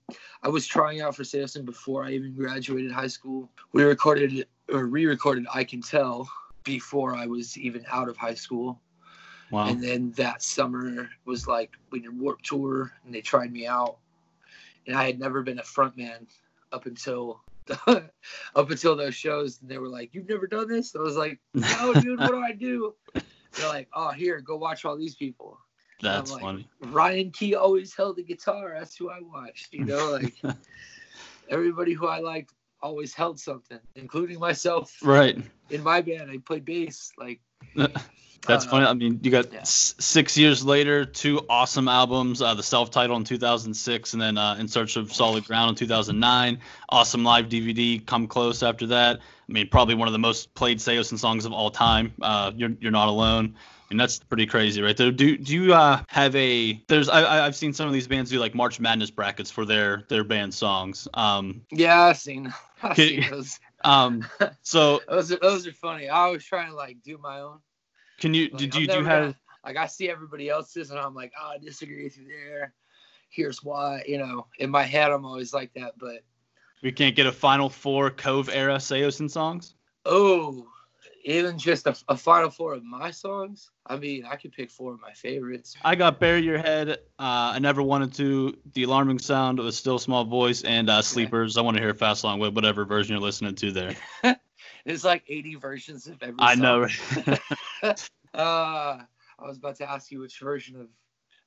I 0.44 0.48
was 0.48 0.66
trying 0.66 1.02
out 1.02 1.16
for 1.16 1.26
Samson 1.26 1.66
before 1.66 2.06
I 2.06 2.12
even 2.12 2.34
graduated 2.34 2.92
high 2.92 3.08
school. 3.08 3.50
We 3.74 3.84
recorded 3.84 4.48
or 4.72 4.86
re-recorded 4.86 5.46
"I 5.54 5.66
Can 5.66 5.82
Tell" 5.82 6.30
before 6.64 7.14
I 7.16 7.26
was 7.26 7.58
even 7.58 7.86
out 7.92 8.08
of 8.08 8.16
high 8.16 8.34
school, 8.36 8.80
Wow. 9.52 9.68
and 9.68 9.84
then 9.84 10.12
that 10.12 10.42
summer 10.42 11.10
was 11.26 11.46
like 11.48 11.74
we 11.92 12.00
did 12.00 12.18
Warp 12.18 12.42
Tour, 12.44 12.94
and 13.04 13.14
they 13.14 13.20
tried 13.20 13.52
me 13.52 13.68
out, 13.68 13.98
and 14.88 14.96
I 14.96 15.06
had 15.06 15.20
never 15.20 15.42
been 15.44 15.60
a 15.60 15.64
frontman 15.64 16.26
up 16.72 16.86
until. 16.86 17.42
up 17.88 18.70
until 18.72 18.96
those 18.96 19.16
shows, 19.16 19.60
and 19.62 19.70
they 19.70 19.78
were 19.78 19.90
like, 19.90 20.14
"You've 20.14 20.30
never 20.30 20.48
done 20.48 20.68
this." 20.68 20.96
I 20.96 21.00
was 21.00 21.16
like, 21.16 21.40
"No, 21.54 21.94
dude. 22.02 22.20
What 22.20 22.32
do 22.32 22.42
I 22.42 22.52
do?" 22.52 22.96
They're 23.14 23.70
like, 23.70 23.88
"Oh, 23.94 24.10
here, 24.10 24.42
go 24.42 24.58
watch 24.58 24.86
all 24.86 24.98
these 24.98 25.16
people." 25.16 25.60
That's 26.02 26.32
like, 26.32 26.42
funny. 26.42 26.68
Ryan 26.82 27.32
Key 27.32 27.56
always 27.56 27.96
held 27.96 28.18
the 28.18 28.24
guitar. 28.24 28.76
That's 28.78 28.96
who 28.96 29.10
I 29.10 29.20
watched. 29.22 29.74
You 29.74 29.86
know, 29.86 30.12
like 30.12 30.34
everybody 31.50 31.94
who 31.94 32.08
I 32.08 32.20
liked 32.20 32.54
always 32.82 33.14
held 33.14 33.40
something, 33.40 33.80
including 33.96 34.40
myself. 34.40 34.94
Right. 35.02 35.38
In 35.70 35.82
my 35.82 36.02
band, 36.02 36.30
I 36.30 36.38
played 36.38 36.66
bass. 36.66 37.12
Like 37.18 37.40
That's 38.48 38.66
uh, 38.66 38.70
funny. 38.70 38.86
I 38.86 38.94
mean, 38.94 39.20
you 39.24 39.32
got 39.32 39.52
yeah. 39.54 39.62
s- 39.62 39.96
six 40.00 40.38
years 40.38 40.66
later, 40.66 41.06
two 41.06 41.46
awesome 41.50 41.88
albums. 41.88 42.42
Uh, 42.42 42.54
the 42.54 42.64
self-titled 42.64 43.18
in 43.20 43.24
2006, 43.26 44.14
and 44.14 44.22
then 44.22 44.38
uh, 44.38 44.56
In 44.60 44.68
Search 44.68 44.96
of 44.98 45.14
Solid 45.14 45.46
Ground 45.46 45.70
in 45.70 45.76
2009. 45.76 46.60
Awesome 46.90 47.24
live 47.24 47.48
DVD. 47.50 48.06
Come 48.06 48.28
close 48.28 48.62
after 48.64 48.88
that. 48.88 49.18
I 49.18 49.52
mean, 49.52 49.68
probably 49.70 49.96
one 49.96 50.08
of 50.08 50.12
the 50.14 50.20
most 50.20 50.54
played 50.56 50.80
Saosin 50.80 51.18
songs 51.18 51.46
of 51.46 51.54
all 51.54 51.70
time. 51.72 52.14
Uh, 52.22 52.52
you're 52.56 52.72
you're 52.80 52.92
not 52.92 53.08
alone. 53.08 53.56
I 53.56 53.94
mean, 53.94 53.98
that's 53.98 54.20
pretty 54.20 54.46
crazy, 54.48 54.82
right 54.82 54.96
there. 54.98 55.12
Do 55.12 55.38
do 55.38 55.54
you 55.54 55.74
uh, 55.74 56.02
have 56.08 56.36
a? 56.36 56.82
There's 56.88 57.10
I 57.10 57.46
I've 57.46 57.56
seen 57.56 57.74
some 57.74 57.88
of 57.88 57.94
these 57.94 58.08
bands 58.08 58.30
do 58.32 58.40
like 58.40 58.56
March 58.56 58.80
Madness 58.80 59.12
brackets 59.12 59.52
for 59.52 59.66
their 59.66 60.04
their 60.08 60.24
band 60.24 60.54
songs. 60.54 61.08
Um 61.14 61.62
Yeah, 61.72 62.02
I've 62.02 62.18
seen. 62.18 62.54
I've 62.82 62.96
seen 62.96 63.30
those. 63.30 63.60
um. 63.84 64.26
So 64.64 65.02
Those 65.08 65.32
are 65.32 65.38
those 65.42 65.68
are 65.68 65.74
funny. 65.74 66.10
I 66.10 66.22
always 66.22 66.44
try 66.44 66.66
and 66.66 66.74
like 66.74 66.98
do 67.04 67.18
my 67.18 67.40
own. 67.42 67.60
Can 68.20 68.34
you 68.34 68.50
Like, 68.50 68.58
did 68.58 68.76
you 68.76 68.88
do 68.88 68.98
you 69.00 69.04
have? 69.04 69.22
gonna- 69.22 69.36
like 69.66 69.78
I 69.78 69.88
see 69.88 70.10
everybody 70.10 70.50
else's 70.50 70.92
and 70.92 71.00
I'm 71.00 71.16
like, 71.16 71.32
oh, 71.42 71.52
I 71.54 71.58
disagree 71.58 72.04
with 72.04 72.18
you 72.18 72.28
there. 72.28 72.74
Here's 73.30 73.64
why. 73.64 74.04
You 74.08 74.18
know, 74.18 74.48
in 74.60 74.70
my 74.70 74.84
head 74.84 75.12
I'm 75.12 75.26
always 75.26 75.54
like 75.54 75.74
that, 75.76 75.94
but 75.98 76.24
We 76.82 76.92
can't 76.92 77.16
get 77.16 77.26
a 77.28 77.32
Final 77.32 77.70
Four 77.70 78.10
Cove 78.12 78.50
era 78.52 78.76
Saosin 78.76 79.30
songs. 79.32 79.76
Oh, 80.06 80.68
even 81.26 81.58
just 81.58 81.88
a, 81.88 81.96
a 82.10 82.18
final 82.18 82.50
four 82.50 82.74
of 82.74 82.84
my 82.84 83.10
songs. 83.10 83.72
I 83.88 83.96
mean, 83.96 84.26
I 84.26 84.36
could 84.36 84.52
pick 84.52 84.70
four 84.70 84.94
of 84.94 85.00
my 85.00 85.14
favorites. 85.14 85.78
I 85.86 85.96
got 85.96 86.20
Bury 86.20 86.42
Your 86.42 86.58
Head. 86.58 86.90
Uh, 86.90 86.96
I 87.56 87.60
never 87.60 87.82
wanted 87.82 88.14
to. 88.16 88.58
The 88.74 88.84
Alarming 88.84 89.20
Sound 89.20 89.60
of 89.60 89.66
a 89.66 89.72
Still 89.72 89.98
Small 90.00 90.26
Voice 90.26 90.64
and 90.64 90.90
uh, 90.90 91.02
Sleepers. 91.02 91.56
I 91.58 91.62
want 91.62 91.78
to 91.78 91.84
hear 91.84 91.94
Fast 91.94 92.26
Long 92.26 92.40
with 92.40 92.54
whatever 92.54 92.84
version 92.84 93.14
you're 93.14 93.22
listening 93.22 93.56
to 93.56 93.72
there. 93.72 93.96
There's 94.86 95.04
like 95.06 95.24
80 95.28 95.56
versions 95.56 96.08
of 96.08 96.22
every. 96.22 96.36
I 96.40 96.56
song. 96.56 96.62
know. 96.62 96.88
Uh, 98.36 98.98
I 99.38 99.46
was 99.48 99.58
about 99.58 99.76
to 99.76 99.88
ask 99.90 100.10
you 100.12 100.20
which 100.22 100.40
version 100.40 100.76
of 100.80 100.88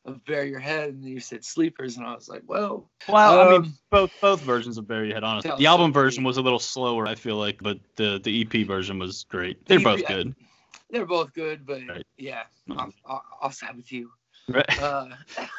of 0.05 0.25
Bury 0.25 0.50
Your 0.50 0.61
Head, 0.61 0.90
and 0.90 1.05
you 1.05 1.19
said 1.19 1.45
Sleepers, 1.45 1.97
and 1.97 2.07
I 2.07 2.14
was 2.14 2.28
like, 2.28 2.43
well, 2.47 2.88
well, 3.09 3.40
I 3.40 3.50
mean, 3.50 3.62
Um, 3.62 3.75
both 3.90 4.12
both 4.21 4.40
versions 4.43 4.78
of 4.78 4.87
Bury 4.87 5.07
Your 5.09 5.16
Head. 5.16 5.25
Honestly, 5.25 5.50
the 5.59 5.66
album 5.66 5.93
version 5.93 6.23
was 6.23 6.37
a 6.37 6.43
little 6.43 6.61
slower. 6.61 7.09
I 7.09 7.16
feel 7.16 7.35
like, 7.37 7.59
but 7.61 7.78
the 7.97 8.21
the 8.23 8.43
EP 8.43 8.64
version 8.66 9.00
was 9.00 9.25
great. 9.25 9.66
They're 9.66 9.81
both 9.81 10.02
EP 10.02 10.07
good. 10.07 10.35
they're 10.90 11.07
both 11.07 11.33
good, 11.33 11.66
but 11.66 11.81
Right. 11.88 12.07
yeah. 12.16 12.43
I'll, 12.71 12.93
I'll, 13.05 13.25
I'll 13.43 13.50
side 13.50 13.76
with 13.76 13.90
you. 13.90 14.12
Right. 14.49 14.81
Uh, 14.81 15.09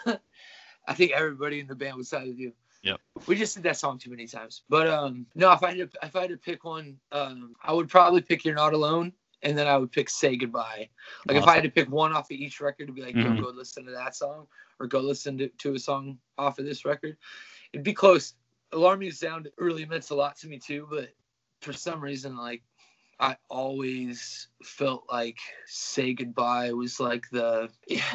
I 0.88 0.94
think 0.94 1.12
everybody 1.12 1.60
in 1.60 1.68
the 1.68 1.76
band 1.76 1.98
would 1.98 2.08
side 2.08 2.28
with 2.28 2.40
you. 2.40 2.54
Yep. 2.84 3.00
We 3.28 3.36
just 3.36 3.56
did 3.56 3.64
that 3.64 3.78
song 3.78 3.98
too 3.98 4.10
many 4.12 4.28
times. 4.28 4.62
But 4.70 4.88
um, 4.88 5.26
no, 5.36 5.52
if 5.52 5.64
I 5.64 5.70
had 5.74 5.92
to, 5.92 6.00
if 6.04 6.16
I 6.16 6.22
had 6.22 6.30
to 6.30 6.38
pick 6.38 6.64
one, 6.64 6.98
um, 7.12 7.56
I 7.64 7.74
would 7.74 7.90
probably 7.90 8.22
pick 8.22 8.46
"You're 8.46 8.56
Not 8.56 8.74
Alone," 8.74 9.12
and 9.42 9.58
then 9.58 9.68
I 9.68 9.78
would 9.78 9.92
pick 9.92 10.10
"Say 10.10 10.36
Goodbye." 10.36 10.90
Like 11.28 11.38
if 11.38 11.48
I 11.48 11.56
had 11.56 11.64
to 11.64 11.72
pick 11.72 11.90
one 11.90 12.14
off 12.14 12.26
of 12.32 12.38
each 12.38 12.62
record 12.62 12.88
to 12.88 12.94
be 12.94 13.02
like, 13.02 13.16
Mhm. 13.16 13.42
go 13.42 13.50
listen 13.50 13.86
to 13.86 13.92
that 13.92 14.16
song, 14.16 14.48
or 14.80 14.88
go 14.88 15.00
listen 15.00 15.38
to, 15.40 15.48
to 15.50 15.74
a 15.74 15.80
song 15.80 16.20
off 16.38 16.60
of 16.60 16.66
this 16.66 16.86
record, 16.86 17.18
it'd 17.74 17.84
be 17.84 17.94
close. 17.94 18.36
Alarming 18.72 19.12
Sound 19.12 19.50
really 19.58 19.86
meant 19.86 20.10
a 20.12 20.16
lot 20.16 20.36
to 20.38 20.48
me 20.48 20.60
too, 20.60 20.88
but 20.90 21.10
for 21.62 21.74
some 21.74 22.00
reason, 22.02 22.38
like 22.38 22.62
I 23.20 23.36
always 23.50 24.50
felt 24.62 25.06
like 25.12 25.40
"Say 25.66 26.14
Goodbye" 26.14 26.72
was 26.74 27.00
like 27.00 27.28
the. 27.32 27.70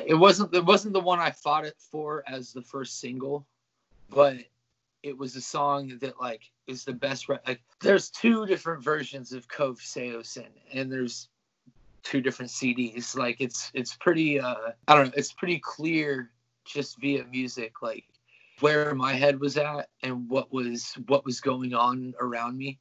It 0.07 0.14
wasn't. 0.14 0.54
It 0.54 0.64
wasn't 0.64 0.92
the 0.95 1.00
one 1.00 1.19
I 1.19 1.33
fought 1.33 1.64
it 1.64 1.75
for 1.90 2.23
as 2.28 2.52
the 2.52 2.62
first 2.62 3.00
single, 3.00 3.49
but 4.09 4.37
it 5.02 5.16
was 5.16 5.37
a 5.37 5.40
song 5.40 5.99
that 6.00 6.21
like 6.21 6.42
is 6.66 6.85
the 6.85 6.92
best. 6.92 7.28
Re- 7.28 7.38
like, 7.47 7.61
there's 7.80 8.11
two 8.11 8.47
different 8.47 8.82
versions 8.85 9.32
of 9.32 9.49
Cove 9.49 9.78
Saosin, 9.78 10.49
and 10.73 10.90
there's 10.90 11.28
two 12.02 12.21
different 12.21 12.50
CDs. 12.50 13.16
Like, 13.16 13.40
it's 13.40 13.71
it's 13.75 13.97
pretty. 13.97 14.40
uh 14.40 14.73
I 14.88 14.94
don't 14.94 15.06
know. 15.06 15.12
It's 15.16 15.32
pretty 15.32 15.59
clear 15.59 16.30
just 16.64 17.00
via 17.00 17.25
music, 17.25 17.82
like 17.82 18.04
where 18.61 18.94
my 18.94 19.14
head 19.14 19.40
was 19.40 19.56
at 19.59 19.88
and 20.02 20.28
what 20.28 20.52
was 20.52 20.94
what 21.06 21.25
was 21.25 21.40
going 21.40 21.75
on 21.75 22.14
around 22.21 22.56
me. 22.56 22.78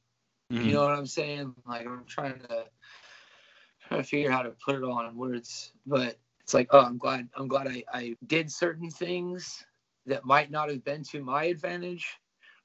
Mhm. 0.52 0.66
You 0.66 0.74
know 0.74 0.82
what 0.82 0.92
I'm 0.92 1.06
saying? 1.06 1.54
Like 1.66 1.86
I'm 1.86 2.04
trying 2.06 2.38
to 2.40 2.64
trying 3.88 4.02
to 4.02 4.08
figure 4.08 4.30
out 4.30 4.36
how 4.36 4.42
to 4.42 4.56
put 4.64 4.76
it 4.76 4.84
all 4.84 5.04
in 5.06 5.16
words, 5.16 5.72
but 5.86 6.18
it's 6.40 6.54
like, 6.54 6.68
oh, 6.70 6.80
I'm 6.80 6.98
glad 6.98 7.28
I'm 7.36 7.48
glad 7.48 7.66
I, 7.68 7.84
I 7.92 8.16
did 8.26 8.50
certain 8.50 8.90
things 8.90 9.64
that 10.06 10.24
might 10.24 10.50
not 10.50 10.68
have 10.68 10.84
been 10.84 11.02
to 11.04 11.22
my 11.22 11.44
advantage, 11.44 12.06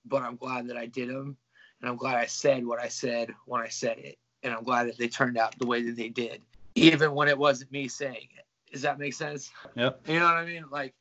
but 0.05 0.23
I'm 0.23 0.35
glad 0.35 0.67
that 0.67 0.77
I 0.77 0.85
did 0.85 1.09
them, 1.09 1.37
and 1.81 1.89
I'm 1.89 1.97
glad 1.97 2.15
I 2.15 2.25
said 2.25 2.65
what 2.65 2.79
I 2.79 2.87
said 2.87 3.33
when 3.45 3.61
I 3.61 3.67
said 3.67 3.97
it, 3.99 4.17
and 4.43 4.53
I'm 4.53 4.63
glad 4.63 4.87
that 4.87 4.97
they 4.97 5.07
turned 5.07 5.37
out 5.37 5.57
the 5.59 5.67
way 5.67 5.83
that 5.83 5.95
they 5.95 6.09
did, 6.09 6.41
even 6.75 7.13
when 7.13 7.27
it 7.27 7.37
wasn't 7.37 7.71
me 7.71 7.87
saying 7.87 8.27
it. 8.37 8.45
Does 8.71 8.81
that 8.81 8.99
make 8.99 9.13
sense? 9.13 9.51
Yep. 9.75 10.01
You 10.07 10.19
know 10.19 10.25
what 10.25 10.35
I 10.35 10.45
mean? 10.45 10.65
Like, 10.69 10.93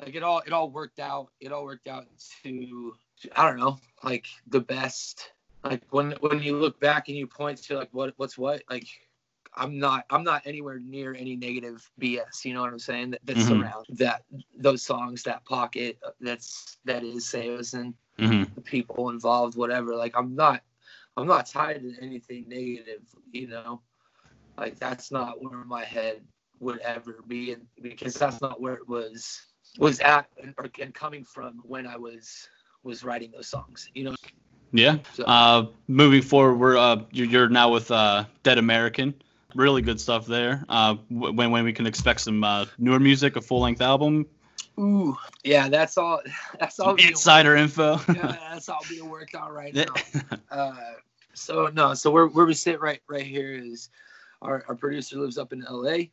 like 0.00 0.14
it 0.14 0.22
all 0.22 0.40
it 0.46 0.52
all 0.52 0.70
worked 0.70 0.98
out. 0.98 1.28
It 1.40 1.52
all 1.52 1.64
worked 1.64 1.88
out 1.88 2.06
to 2.42 2.94
I 3.36 3.46
don't 3.48 3.58
know, 3.58 3.78
like 4.02 4.26
the 4.46 4.60
best. 4.60 5.32
Like 5.64 5.82
when 5.90 6.12
when 6.20 6.42
you 6.42 6.56
look 6.58 6.80
back 6.80 7.08
and 7.08 7.16
you 7.16 7.26
point 7.26 7.62
to 7.64 7.76
like 7.76 7.90
what 7.92 8.14
what's 8.16 8.38
what, 8.38 8.62
like 8.70 8.86
I'm 9.54 9.78
not 9.78 10.04
I'm 10.10 10.22
not 10.24 10.42
anywhere 10.46 10.78
near 10.78 11.14
any 11.14 11.36
negative 11.36 11.90
BS. 12.00 12.44
You 12.44 12.54
know 12.54 12.60
what 12.62 12.72
I'm 12.72 12.78
saying? 12.78 13.10
That, 13.10 13.20
that's 13.24 13.48
Mhm. 13.48 13.60
around 13.62 13.86
that 13.90 14.24
those 14.56 14.82
songs, 14.82 15.22
that 15.24 15.44
pocket, 15.44 15.98
uh, 16.06 16.10
that's 16.20 16.78
that 16.84 17.02
is 17.02 17.24
Saosin 17.26 17.94
Mhm. 18.18 18.54
the 18.54 18.60
people 18.60 19.10
involved, 19.10 19.56
whatever. 19.56 19.96
Like 19.96 20.16
I'm 20.16 20.34
not 20.34 20.62
I'm 21.16 21.26
not 21.26 21.46
tied 21.46 21.82
to 21.82 21.94
anything 22.00 22.48
negative. 22.48 23.02
You 23.32 23.48
know, 23.48 23.82
like 24.56 24.78
that's 24.78 25.10
not 25.10 25.42
where 25.42 25.64
my 25.64 25.84
head 25.84 26.22
would 26.60 26.78
ever 26.80 27.22
be, 27.26 27.52
and 27.52 27.66
because 27.82 28.14
that's 28.14 28.40
not 28.40 28.60
where 28.60 28.74
it 28.74 28.88
was 28.88 29.42
was 29.78 30.00
at 30.00 30.28
and, 30.42 30.54
or, 30.58 30.68
and 30.80 30.94
coming 30.94 31.24
from 31.24 31.60
when 31.64 31.86
I 31.86 31.96
was 31.96 32.48
was 32.82 33.02
writing 33.04 33.30
those 33.32 33.48
songs. 33.48 33.88
You 33.94 34.04
know, 34.04 34.14
Yeah. 34.72 34.98
So- 35.14 35.24
Uh, 35.24 35.66
moving 35.88 36.22
forward, 36.22 36.54
we're 36.56 36.76
uh, 36.78 37.02
you're, 37.10 37.26
you're 37.26 37.48
now 37.48 37.70
with 37.70 37.90
uh, 37.90 38.24
Dead 38.42 38.58
American. 38.58 39.14
Really 39.54 39.82
good 39.82 40.00
stuff 40.00 40.26
there. 40.26 40.64
Uh, 40.68 40.96
when 41.08 41.50
when 41.50 41.64
we 41.64 41.72
can 41.72 41.86
expect 41.86 42.20
some 42.20 42.44
uh, 42.44 42.66
newer 42.78 43.00
music, 43.00 43.36
a 43.36 43.40
full 43.40 43.60
length 43.60 43.80
album, 43.80 44.26
ooh, 44.78 45.16
yeah, 45.44 45.68
that's 45.68 45.98
all. 45.98 46.20
That's 46.60 46.78
all. 46.78 46.94
insider 46.94 47.56
info. 47.56 48.00
yeah, 48.14 48.36
that's 48.50 48.68
all 48.68 48.84
being 48.88 49.08
worked 49.08 49.34
on 49.34 49.52
right 49.52 49.74
now. 49.74 49.84
Uh, 50.50 50.74
so 51.32 51.70
no, 51.72 51.94
so 51.94 52.10
where 52.10 52.26
where 52.26 52.44
we 52.44 52.54
sit 52.54 52.80
right 52.80 53.00
right 53.08 53.24
here 53.24 53.54
is 53.54 53.88
our 54.42 54.64
our 54.68 54.74
producer 54.74 55.16
lives 55.16 55.38
up 55.38 55.52
in 55.52 55.64
L.A. 55.64 56.10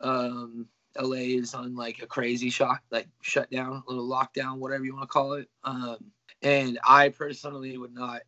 Um, 0.00 0.66
L.A. 0.96 1.34
is 1.34 1.54
on 1.54 1.76
like 1.76 2.02
a 2.02 2.06
crazy 2.06 2.50
shock, 2.50 2.82
like 2.90 3.06
shutdown, 3.20 3.84
a 3.86 3.90
little 3.90 4.08
lockdown, 4.08 4.58
whatever 4.58 4.84
you 4.84 4.94
want 4.94 5.04
to 5.04 5.12
call 5.12 5.34
it. 5.34 5.48
Um, 5.62 5.96
and 6.42 6.78
I 6.84 7.10
personally 7.10 7.78
would 7.78 7.94
not 7.94 8.22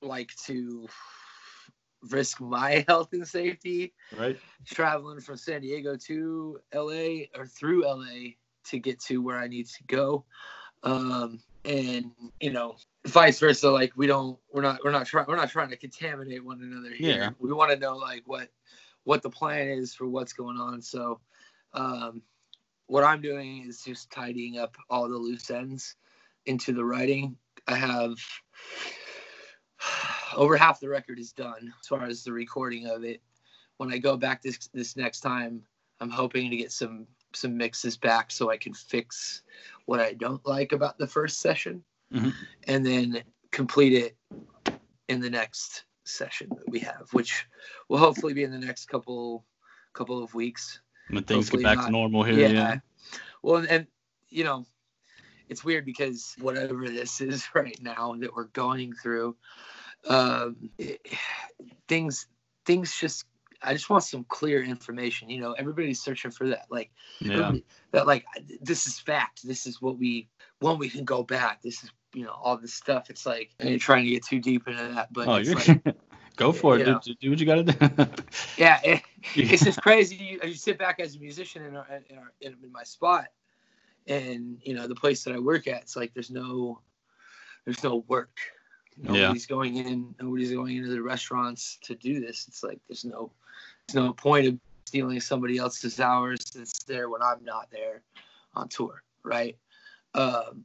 like 0.00 0.34
to 0.46 0.88
risk 2.10 2.40
my 2.40 2.84
health 2.88 3.12
and 3.12 3.26
safety 3.26 3.92
right. 4.16 4.38
traveling 4.64 5.20
from 5.20 5.36
San 5.36 5.60
Diego 5.60 5.96
to 5.96 6.58
LA 6.74 7.26
or 7.36 7.46
through 7.46 7.84
LA 7.84 8.32
to 8.64 8.78
get 8.78 9.00
to 9.00 9.22
where 9.22 9.38
I 9.38 9.48
need 9.48 9.66
to 9.66 9.84
go. 9.84 10.24
Um, 10.82 11.40
and 11.64 12.12
you 12.40 12.52
know, 12.52 12.76
vice 13.06 13.40
versa. 13.40 13.70
Like 13.70 13.92
we 13.96 14.06
don't, 14.06 14.38
we're 14.52 14.62
not, 14.62 14.80
we're 14.84 14.90
not 14.90 15.06
trying, 15.06 15.26
we're 15.26 15.36
not 15.36 15.50
trying 15.50 15.70
to 15.70 15.76
contaminate 15.76 16.44
one 16.44 16.60
another 16.62 16.94
here. 16.94 17.16
Yeah. 17.16 17.30
We 17.38 17.52
want 17.52 17.72
to 17.72 17.78
know 17.78 17.96
like 17.96 18.22
what, 18.26 18.48
what 19.04 19.22
the 19.22 19.30
plan 19.30 19.68
is 19.68 19.94
for 19.94 20.06
what's 20.06 20.32
going 20.32 20.58
on. 20.58 20.82
So, 20.82 21.20
um, 21.72 22.22
what 22.86 23.04
I'm 23.04 23.20
doing 23.20 23.66
is 23.68 23.82
just 23.82 24.10
tidying 24.10 24.58
up 24.58 24.76
all 24.88 25.08
the 25.08 25.16
loose 25.16 25.50
ends 25.50 25.94
into 26.46 26.72
the 26.72 26.84
writing. 26.84 27.36
I 27.66 27.76
have 27.76 28.16
over 30.36 30.56
half 30.56 30.80
the 30.80 30.88
record 30.88 31.18
is 31.18 31.32
done 31.32 31.72
as 31.80 31.86
far 31.86 32.04
as 32.04 32.24
the 32.24 32.32
recording 32.32 32.86
of 32.86 33.04
it 33.04 33.22
when 33.78 33.92
I 33.92 33.98
go 33.98 34.16
back 34.16 34.42
this 34.42 34.68
this 34.74 34.96
next 34.96 35.20
time, 35.20 35.62
I'm 36.00 36.10
hoping 36.10 36.50
to 36.50 36.56
get 36.56 36.72
some 36.72 37.06
some 37.32 37.56
mixes 37.56 37.96
back 37.96 38.30
so 38.30 38.50
I 38.50 38.56
can 38.56 38.74
fix 38.74 39.42
what 39.86 40.00
I 40.00 40.14
don't 40.14 40.44
like 40.46 40.72
about 40.72 40.98
the 40.98 41.06
first 41.06 41.40
session, 41.40 41.84
Mhm. 42.12 42.32
and 42.66 42.84
then 42.84 43.22
complete 43.52 43.92
it 43.92 44.16
in 45.08 45.20
the 45.20 45.30
next 45.30 45.84
session 46.04 46.48
that 46.50 46.68
we 46.68 46.80
have, 46.80 47.08
which 47.12 47.46
will 47.88 47.98
hopefully 47.98 48.34
be 48.34 48.42
in 48.44 48.50
the 48.50 48.58
next 48.58 48.86
couple 48.86 49.46
couple 49.92 50.22
of 50.22 50.34
weeks. 50.34 50.80
When 51.08 51.22
things 51.24 51.46
Hopefully 51.46 51.62
get 51.62 51.68
back 51.68 51.76
not. 51.78 51.86
to 51.86 51.92
normal 51.92 52.22
here. 52.24 52.48
Yeah. 52.48 52.80
Well, 53.42 53.56
and, 53.56 53.68
and 53.68 53.86
you 54.28 54.42
know, 54.44 54.66
it's 55.48 55.64
weird 55.64 55.84
because 55.84 56.34
whatever 56.40 56.88
this 56.88 57.20
is 57.20 57.46
right 57.54 57.78
now 57.80 58.14
that 58.18 58.34
we're 58.34 58.44
going 58.48 58.92
through, 58.94 59.36
um, 60.08 60.70
it- 60.78 61.06
things 61.86 62.26
things 62.64 62.94
just. 62.98 63.24
I 63.60 63.72
just 63.72 63.90
want 63.90 64.04
some 64.04 64.22
clear 64.22 64.62
information. 64.62 65.30
You 65.30 65.40
know, 65.40 65.52
everybody's 65.52 66.00
searching 66.00 66.30
for 66.30 66.48
that. 66.50 66.66
Like 66.70 66.92
Yeah. 67.20 67.54
that. 67.90 68.06
Like 68.06 68.24
this 68.60 68.86
is 68.86 69.00
fact. 69.00 69.40
This 69.44 69.66
is 69.66 69.82
what 69.82 69.98
we 69.98 70.28
when 70.60 70.78
we 70.78 70.88
can 70.88 71.04
go 71.04 71.24
back. 71.24 71.62
This 71.62 71.82
is 71.82 71.90
you 72.14 72.24
know 72.24 72.32
all 72.32 72.56
this 72.56 72.74
stuff. 72.74 73.10
It's 73.10 73.26
like 73.26 73.50
ain't 73.60 73.82
trying 73.82 74.04
to 74.04 74.10
get 74.10 74.24
too 74.24 74.40
deep 74.40 74.68
into 74.68 74.82
that, 74.94 75.12
but 75.12 75.28
Oh, 75.28 75.34
it's 75.36 75.48
you're 75.48 75.56
like, 75.56 75.96
go 76.36 76.52
for 76.52 76.78
it. 76.78 76.86
Yeah. 76.86 76.98
Do, 77.20 77.30
what 77.30 77.40
you 77.40 77.46
got 77.46 77.56
to 77.56 77.64
do. 77.64 78.06
yeah, 78.56 78.80
it, 78.82 79.02
it's 79.34 79.64
just 79.64 79.80
crazy. 79.82 80.16
You, 80.16 80.40
you 80.48 80.54
sit 80.54 80.78
back 80.78 81.00
as 81.00 81.16
a 81.16 81.18
musician 81.18 81.64
in, 81.64 81.76
our, 81.76 81.86
in, 82.08 82.18
our, 82.18 82.32
in, 82.40 82.56
in 82.62 82.72
my 82.72 82.84
spot, 82.84 83.26
and 84.06 84.58
you 84.62 84.74
know 84.74 84.86
the 84.86 84.94
place 84.94 85.24
that 85.24 85.34
I 85.34 85.38
work 85.38 85.66
at. 85.66 85.82
It's 85.82 85.96
like 85.96 86.14
there's 86.14 86.30
no, 86.30 86.80
there's 87.64 87.82
no 87.82 88.04
work. 88.08 88.38
Yeah. 89.02 89.12
Nobody's 89.12 89.46
going 89.46 89.76
in. 89.76 90.14
Nobody's 90.20 90.52
going 90.52 90.76
into 90.76 90.90
the 90.90 91.02
restaurants 91.02 91.78
to 91.82 91.94
do 91.94 92.20
this. 92.20 92.46
It's 92.48 92.62
like 92.62 92.80
there's 92.88 93.04
no, 93.04 93.30
there's 93.86 94.04
no 94.04 94.12
point 94.12 94.46
of 94.46 94.58
stealing 94.86 95.20
somebody 95.20 95.58
else's 95.58 96.00
hours 96.00 96.44
that's 96.54 96.82
there 96.84 97.08
when 97.08 97.22
I'm 97.22 97.44
not 97.44 97.68
there 97.70 98.02
on 98.54 98.68
tour, 98.68 99.02
right? 99.22 99.56
Um, 100.14 100.64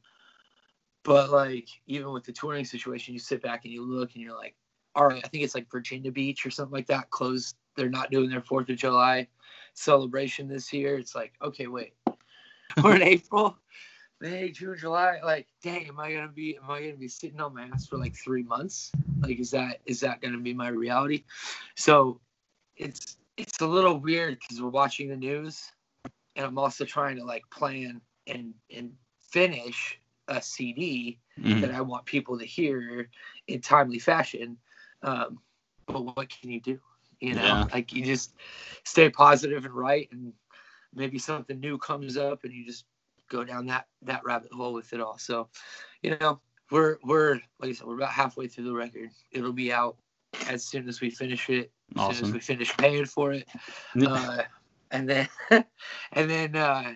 but 1.03 1.29
like 1.29 1.67
even 1.87 2.11
with 2.11 2.23
the 2.23 2.31
touring 2.31 2.65
situation, 2.65 3.13
you 3.13 3.19
sit 3.19 3.41
back 3.41 3.65
and 3.65 3.73
you 3.73 3.83
look 3.83 4.13
and 4.13 4.23
you're 4.23 4.37
like, 4.37 4.55
all 4.95 5.07
right, 5.07 5.23
I 5.23 5.27
think 5.27 5.43
it's 5.43 5.55
like 5.55 5.69
Virginia 5.71 6.11
Beach 6.11 6.45
or 6.45 6.51
something 6.51 6.73
like 6.73 6.87
that 6.87 7.09
closed. 7.09 7.55
They're 7.75 7.89
not 7.89 8.11
doing 8.11 8.29
their 8.29 8.41
Fourth 8.41 8.69
of 8.69 8.77
July 8.77 9.27
celebration 9.73 10.47
this 10.47 10.71
year. 10.71 10.97
It's 10.97 11.15
like, 11.15 11.33
okay, 11.41 11.67
wait, 11.67 11.93
we're 12.83 12.95
in 12.95 13.01
April, 13.01 13.57
May, 14.24 14.51
June, 14.51 14.77
July. 14.80 15.20
Like, 15.24 15.50
dang, 15.63 15.88
am 15.89 16.00
I 16.00 16.13
gonna 16.13 16.30
be? 16.30 16.58
Am 16.58 16.72
I 16.72 16.82
gonna 16.82 16.98
be 16.98 17.10
sitting 17.10 17.42
on 17.42 17.56
my 17.56 17.65
ass 17.65 17.88
for 17.88 17.98
like 18.00 18.15
three 18.15 18.44
months? 18.44 18.96
Like, 19.24 19.39
is 19.39 19.51
that 19.51 19.82
is 19.86 20.01
that 20.01 20.22
gonna 20.22 20.39
be 20.39 20.53
my 20.53 20.70
reality? 20.70 21.25
So, 21.75 22.22
it's 22.77 23.18
it's 23.38 23.62
a 23.62 23.68
little 23.68 24.00
weird 24.00 24.39
because 24.39 24.62
we're 24.62 24.70
watching 24.70 25.10
the 25.10 25.18
news, 25.18 25.74
and 26.36 26.46
I'm 26.46 26.58
also 26.60 26.86
trying 26.86 27.18
to 27.18 27.25
like 27.25 27.44
plan 27.51 28.01
and 28.27 28.56
and 28.75 28.94
finish 29.20 30.00
a 30.30 30.42
CD 30.42 31.20
Mhm. 31.39 31.62
that 31.62 31.72
I 31.72 31.82
want 31.82 32.06
people 32.06 32.39
to 32.39 32.46
hear 32.46 33.10
in 33.48 33.62
timely 33.62 34.00
fashion. 34.00 34.60
Um, 35.03 35.39
but 35.88 36.03
what 36.06 36.30
can 36.30 36.50
you 36.51 36.62
do? 36.62 36.80
You 37.20 37.36
know, 37.36 37.44
Yeah. 37.46 37.65
like 37.74 37.94
you 37.94 38.03
just 38.06 38.34
stay 38.84 39.10
positive 39.10 39.65
and 39.65 39.74
right, 39.75 40.10
and 40.12 40.34
maybe 40.94 41.20
something 41.20 41.60
new 41.60 41.77
comes 41.77 42.18
up, 42.18 42.44
and 42.44 42.53
you 42.53 42.65
just 42.65 42.86
go 43.33 43.43
down 43.43 43.65
that 43.67 43.87
that 44.03 44.23
rabbit 44.23 44.51
hole 44.51 44.73
with 44.73 44.93
it 44.93 45.01
all. 45.01 45.17
So, 45.17 45.49
you 46.01 46.17
know, 46.19 46.39
we're 46.71 46.97
we're 47.03 47.33
like 47.59 47.69
I 47.69 47.71
said, 47.73 47.87
we're 47.87 47.95
about 47.95 48.11
halfway 48.11 48.47
through 48.47 48.65
the 48.65 48.73
record. 48.73 49.09
It'll 49.31 49.53
be 49.53 49.73
out 49.73 49.97
as 50.47 50.63
soon 50.63 50.87
as 50.87 51.01
we 51.01 51.09
finish 51.09 51.49
it. 51.49 51.71
As 51.97 52.17
soon 52.17 52.27
as 52.27 52.33
we 52.33 52.39
finish 52.39 52.75
paying 52.77 53.05
for 53.05 53.33
it 53.33 53.47
uh, 54.01 54.41
and 54.89 55.07
then 55.09 55.29
and 55.51 56.29
then 56.29 56.55
uh, 56.55 56.93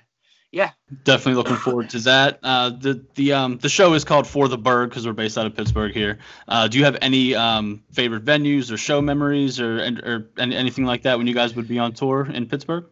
yeah, 0.51 0.71
definitely 1.03 1.35
looking 1.35 1.57
forward 1.57 1.89
to 1.89 1.99
that. 1.99 2.39
Uh, 2.41 2.69
the 2.69 3.03
the 3.15 3.33
um 3.33 3.57
the 3.57 3.69
show 3.69 3.93
is 3.93 4.05
called 4.05 4.25
For 4.25 4.47
the 4.47 4.57
Burgh 4.57 4.89
because 4.89 5.05
we're 5.05 5.13
based 5.13 5.37
out 5.37 5.45
of 5.45 5.55
Pittsburgh 5.55 5.93
here. 5.93 6.19
Uh, 6.47 6.67
do 6.67 6.77
you 6.77 6.85
have 6.85 6.97
any 7.01 7.35
um 7.35 7.83
favorite 7.91 8.23
venues 8.23 8.71
or 8.71 8.77
show 8.77 9.01
memories 9.01 9.59
or 9.59 9.79
or, 9.79 9.89
or 10.05 10.29
anything 10.39 10.85
like 10.85 11.01
that 11.03 11.17
when 11.17 11.27
you 11.27 11.33
guys 11.33 11.55
would 11.55 11.67
be 11.67 11.79
on 11.79 11.93
tour 11.93 12.29
in 12.31 12.45
Pittsburgh? 12.47 12.85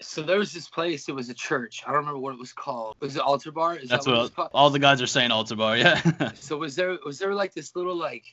So 0.00 0.22
there 0.22 0.38
was 0.38 0.52
this 0.52 0.68
place. 0.68 1.08
It 1.08 1.14
was 1.14 1.28
a 1.28 1.34
church. 1.34 1.82
I 1.86 1.88
don't 1.88 2.00
remember 2.00 2.20
what 2.20 2.34
it 2.34 2.38
was 2.38 2.52
called. 2.52 2.96
Was 3.00 3.16
it 3.16 3.22
Altar 3.22 3.52
Bar? 3.52 3.76
Is 3.76 3.88
That's 3.88 4.04
that 4.04 4.10
what, 4.10 4.18
what, 4.18 4.30
it 4.30 4.36
was 4.38 4.48
all 4.54 4.70
the 4.70 4.78
guys 4.78 5.02
are 5.02 5.06
saying. 5.06 5.30
Altar 5.30 5.56
Bar, 5.56 5.76
yeah. 5.76 6.32
So 6.34 6.56
was 6.56 6.76
there 6.76 6.98
was 7.04 7.18
there 7.18 7.34
like 7.34 7.54
this 7.54 7.74
little 7.74 7.96
like 7.96 8.24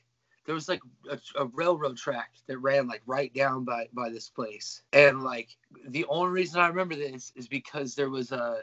there 0.46 0.56
was 0.56 0.70
like 0.70 0.82
a, 1.10 1.20
a 1.38 1.46
railroad 1.48 1.98
track 1.98 2.32
that 2.48 2.60
ran 2.60 2.88
like 2.88 3.02
right 3.06 3.34
down 3.34 3.64
by 3.64 3.88
by 3.94 4.10
this 4.10 4.30
place, 4.30 4.84
and 4.94 5.24
like 5.24 5.50
the 5.88 6.06
only 6.06 6.32
reason 6.32 6.62
I 6.62 6.68
remember 6.68 6.96
this 6.96 7.32
is 7.36 7.48
because 7.48 7.96
there 7.96 8.10
was 8.10 8.32
a 8.32 8.60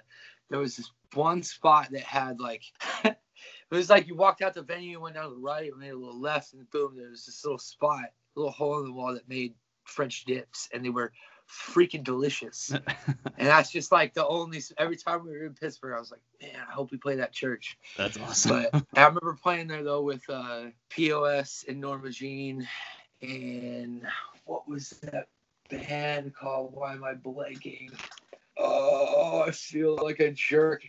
there 0.48 0.60
was 0.60 0.76
this 0.76 0.90
one 1.14 1.42
spot 1.42 1.88
that 1.90 2.02
had 2.02 2.38
like 2.38 2.62
it 3.04 3.16
was 3.70 3.90
like 3.90 4.06
you 4.06 4.14
walked 4.14 4.42
out 4.42 4.54
the 4.54 4.62
venue, 4.62 5.00
went 5.00 5.16
down 5.16 5.24
to 5.24 5.30
the 5.30 5.40
right, 5.40 5.70
made 5.76 5.90
a 5.90 5.96
little 5.96 6.20
left, 6.20 6.52
and 6.52 6.70
boom, 6.70 6.96
there 6.96 7.10
was 7.10 7.26
this 7.26 7.44
little 7.44 7.58
spot, 7.58 8.12
little 8.36 8.52
hole 8.52 8.78
in 8.78 8.84
the 8.84 8.92
wall 8.92 9.14
that 9.14 9.28
made 9.28 9.54
French 9.84 10.24
dips, 10.24 10.68
and 10.72 10.84
they 10.84 10.90
were 10.90 11.12
freaking 11.52 12.02
delicious. 12.02 12.70
and 13.38 13.48
that's 13.48 13.70
just 13.70 13.92
like 13.92 14.14
the 14.14 14.26
only. 14.26 14.60
Every 14.78 14.96
time 14.96 15.24
we 15.24 15.30
were 15.30 15.44
in 15.44 15.54
Pittsburgh, 15.54 15.94
I 15.94 15.98
was 16.00 16.10
like, 16.10 16.20
man, 16.40 16.60
I 16.68 16.72
hope 16.72 16.90
we 16.90 16.98
play 16.98 17.16
that 17.16 17.32
church. 17.32 17.78
That's 17.96 18.18
awesome. 18.18 18.66
But 18.72 18.84
I 18.96 19.02
remember 19.04 19.38
playing 19.42 19.68
there 19.68 19.84
though 19.84 20.02
with 20.02 20.28
uh, 20.28 20.66
POS 20.90 21.64
and 21.68 21.80
Norma 21.80 22.10
Jean, 22.10 22.66
and 23.20 24.02
what 24.44 24.68
was 24.68 24.90
that 25.02 25.28
band 25.68 26.34
called? 26.34 26.74
Why 26.74 26.92
am 26.92 27.04
I 27.04 27.14
blanking? 27.14 27.92
Oh, 28.58 29.44
I 29.46 29.50
feel 29.50 29.98
like 30.02 30.20
a 30.20 30.30
jerk. 30.30 30.82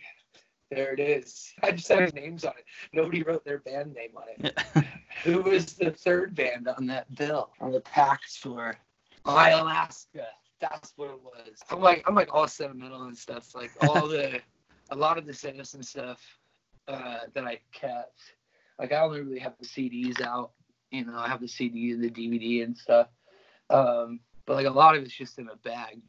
There 0.70 0.92
it 0.92 1.00
is. 1.00 1.52
I 1.62 1.72
just 1.72 1.88
have 1.88 2.14
names 2.14 2.44
on 2.44 2.52
it. 2.58 2.64
Nobody 2.92 3.22
wrote 3.22 3.44
their 3.44 3.58
band 3.58 3.94
name 3.94 4.10
on 4.16 4.24
it. 4.28 4.58
Who 5.24 5.42
was 5.42 5.74
the 5.74 5.90
third 5.90 6.34
band 6.34 6.66
on 6.68 6.86
that 6.86 7.14
bill 7.14 7.50
on 7.60 7.70
the 7.70 7.80
pack 7.80 8.20
tour? 8.42 8.76
My 9.24 9.50
Alaska. 9.50 10.26
That's 10.70 10.94
what 10.96 11.10
it 11.10 11.22
was. 11.22 11.62
I'm 11.70 11.80
like 11.80 12.04
I'm 12.08 12.14
like 12.14 12.34
all 12.34 12.48
sentimental 12.48 13.04
and 13.04 13.16
stuff. 13.16 13.54
Like 13.54 13.72
all 13.80 14.08
the 14.08 14.40
a 14.90 14.96
lot 14.96 15.18
of 15.18 15.26
the 15.26 15.34
Sanderson 15.34 15.82
stuff 15.82 16.38
uh, 16.88 17.20
that 17.34 17.44
I 17.44 17.60
kept. 17.72 18.20
Like 18.78 18.92
I 18.92 19.00
only 19.00 19.20
really 19.22 19.40
have 19.40 19.56
the 19.58 19.66
CDs 19.66 20.20
out. 20.20 20.52
You 20.90 21.04
know, 21.06 21.16
I 21.18 21.28
have 21.28 21.40
the 21.40 21.48
CD 21.48 21.92
and 21.92 22.02
the 22.02 22.10
DVD 22.10 22.64
and 22.64 22.76
stuff. 22.76 23.08
Um, 23.70 24.20
but 24.46 24.54
like 24.56 24.66
a 24.66 24.70
lot 24.70 24.96
of 24.96 25.02
it's 25.02 25.16
just 25.16 25.38
in 25.38 25.48
a 25.48 25.56
bag, 25.56 26.00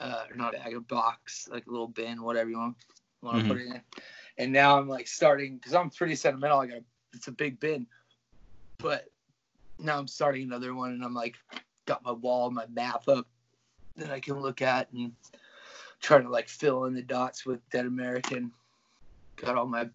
uh, 0.00 0.24
or 0.30 0.36
not 0.36 0.54
a 0.54 0.58
bag, 0.58 0.74
a 0.74 0.80
box, 0.80 1.48
like 1.50 1.66
a 1.66 1.70
little 1.70 1.88
bin, 1.88 2.22
whatever 2.22 2.50
you 2.50 2.58
want 2.58 2.76
want 3.22 3.42
to 3.42 3.46
Mhm. 3.46 3.48
put 3.48 3.60
it 3.60 3.66
in. 3.66 3.82
And 4.38 4.52
now 4.52 4.78
I'm 4.78 4.88
like 4.88 5.06
starting 5.08 5.56
because 5.56 5.74
I'm 5.74 5.90
pretty 5.90 6.14
sentimental. 6.16 6.60
I 6.60 6.66
got 6.66 6.82
it's 7.14 7.28
a 7.28 7.32
big 7.32 7.60
bin, 7.60 7.86
but 8.78 9.10
now 9.78 9.98
I'm 9.98 10.08
starting 10.08 10.44
another 10.44 10.74
one, 10.74 10.92
and 10.92 11.04
I'm 11.04 11.14
like 11.14 11.36
got 11.86 12.04
my 12.04 12.12
wall, 12.12 12.50
my 12.50 12.66
map 12.66 13.08
up 13.08 13.26
that 13.98 14.10
I 14.10 14.20
can 14.20 14.40
look 14.40 14.62
at 14.62 14.90
and 14.92 15.12
try 16.00 16.20
to 16.20 16.28
like 16.28 16.48
fill 16.48 16.84
in 16.84 16.94
the 16.94 17.02
dots 17.02 17.44
with 17.44 17.60
Dead 17.70 17.86
American. 17.86 18.52
Got 19.36 19.56
all 19.56 19.66
my 19.66 19.88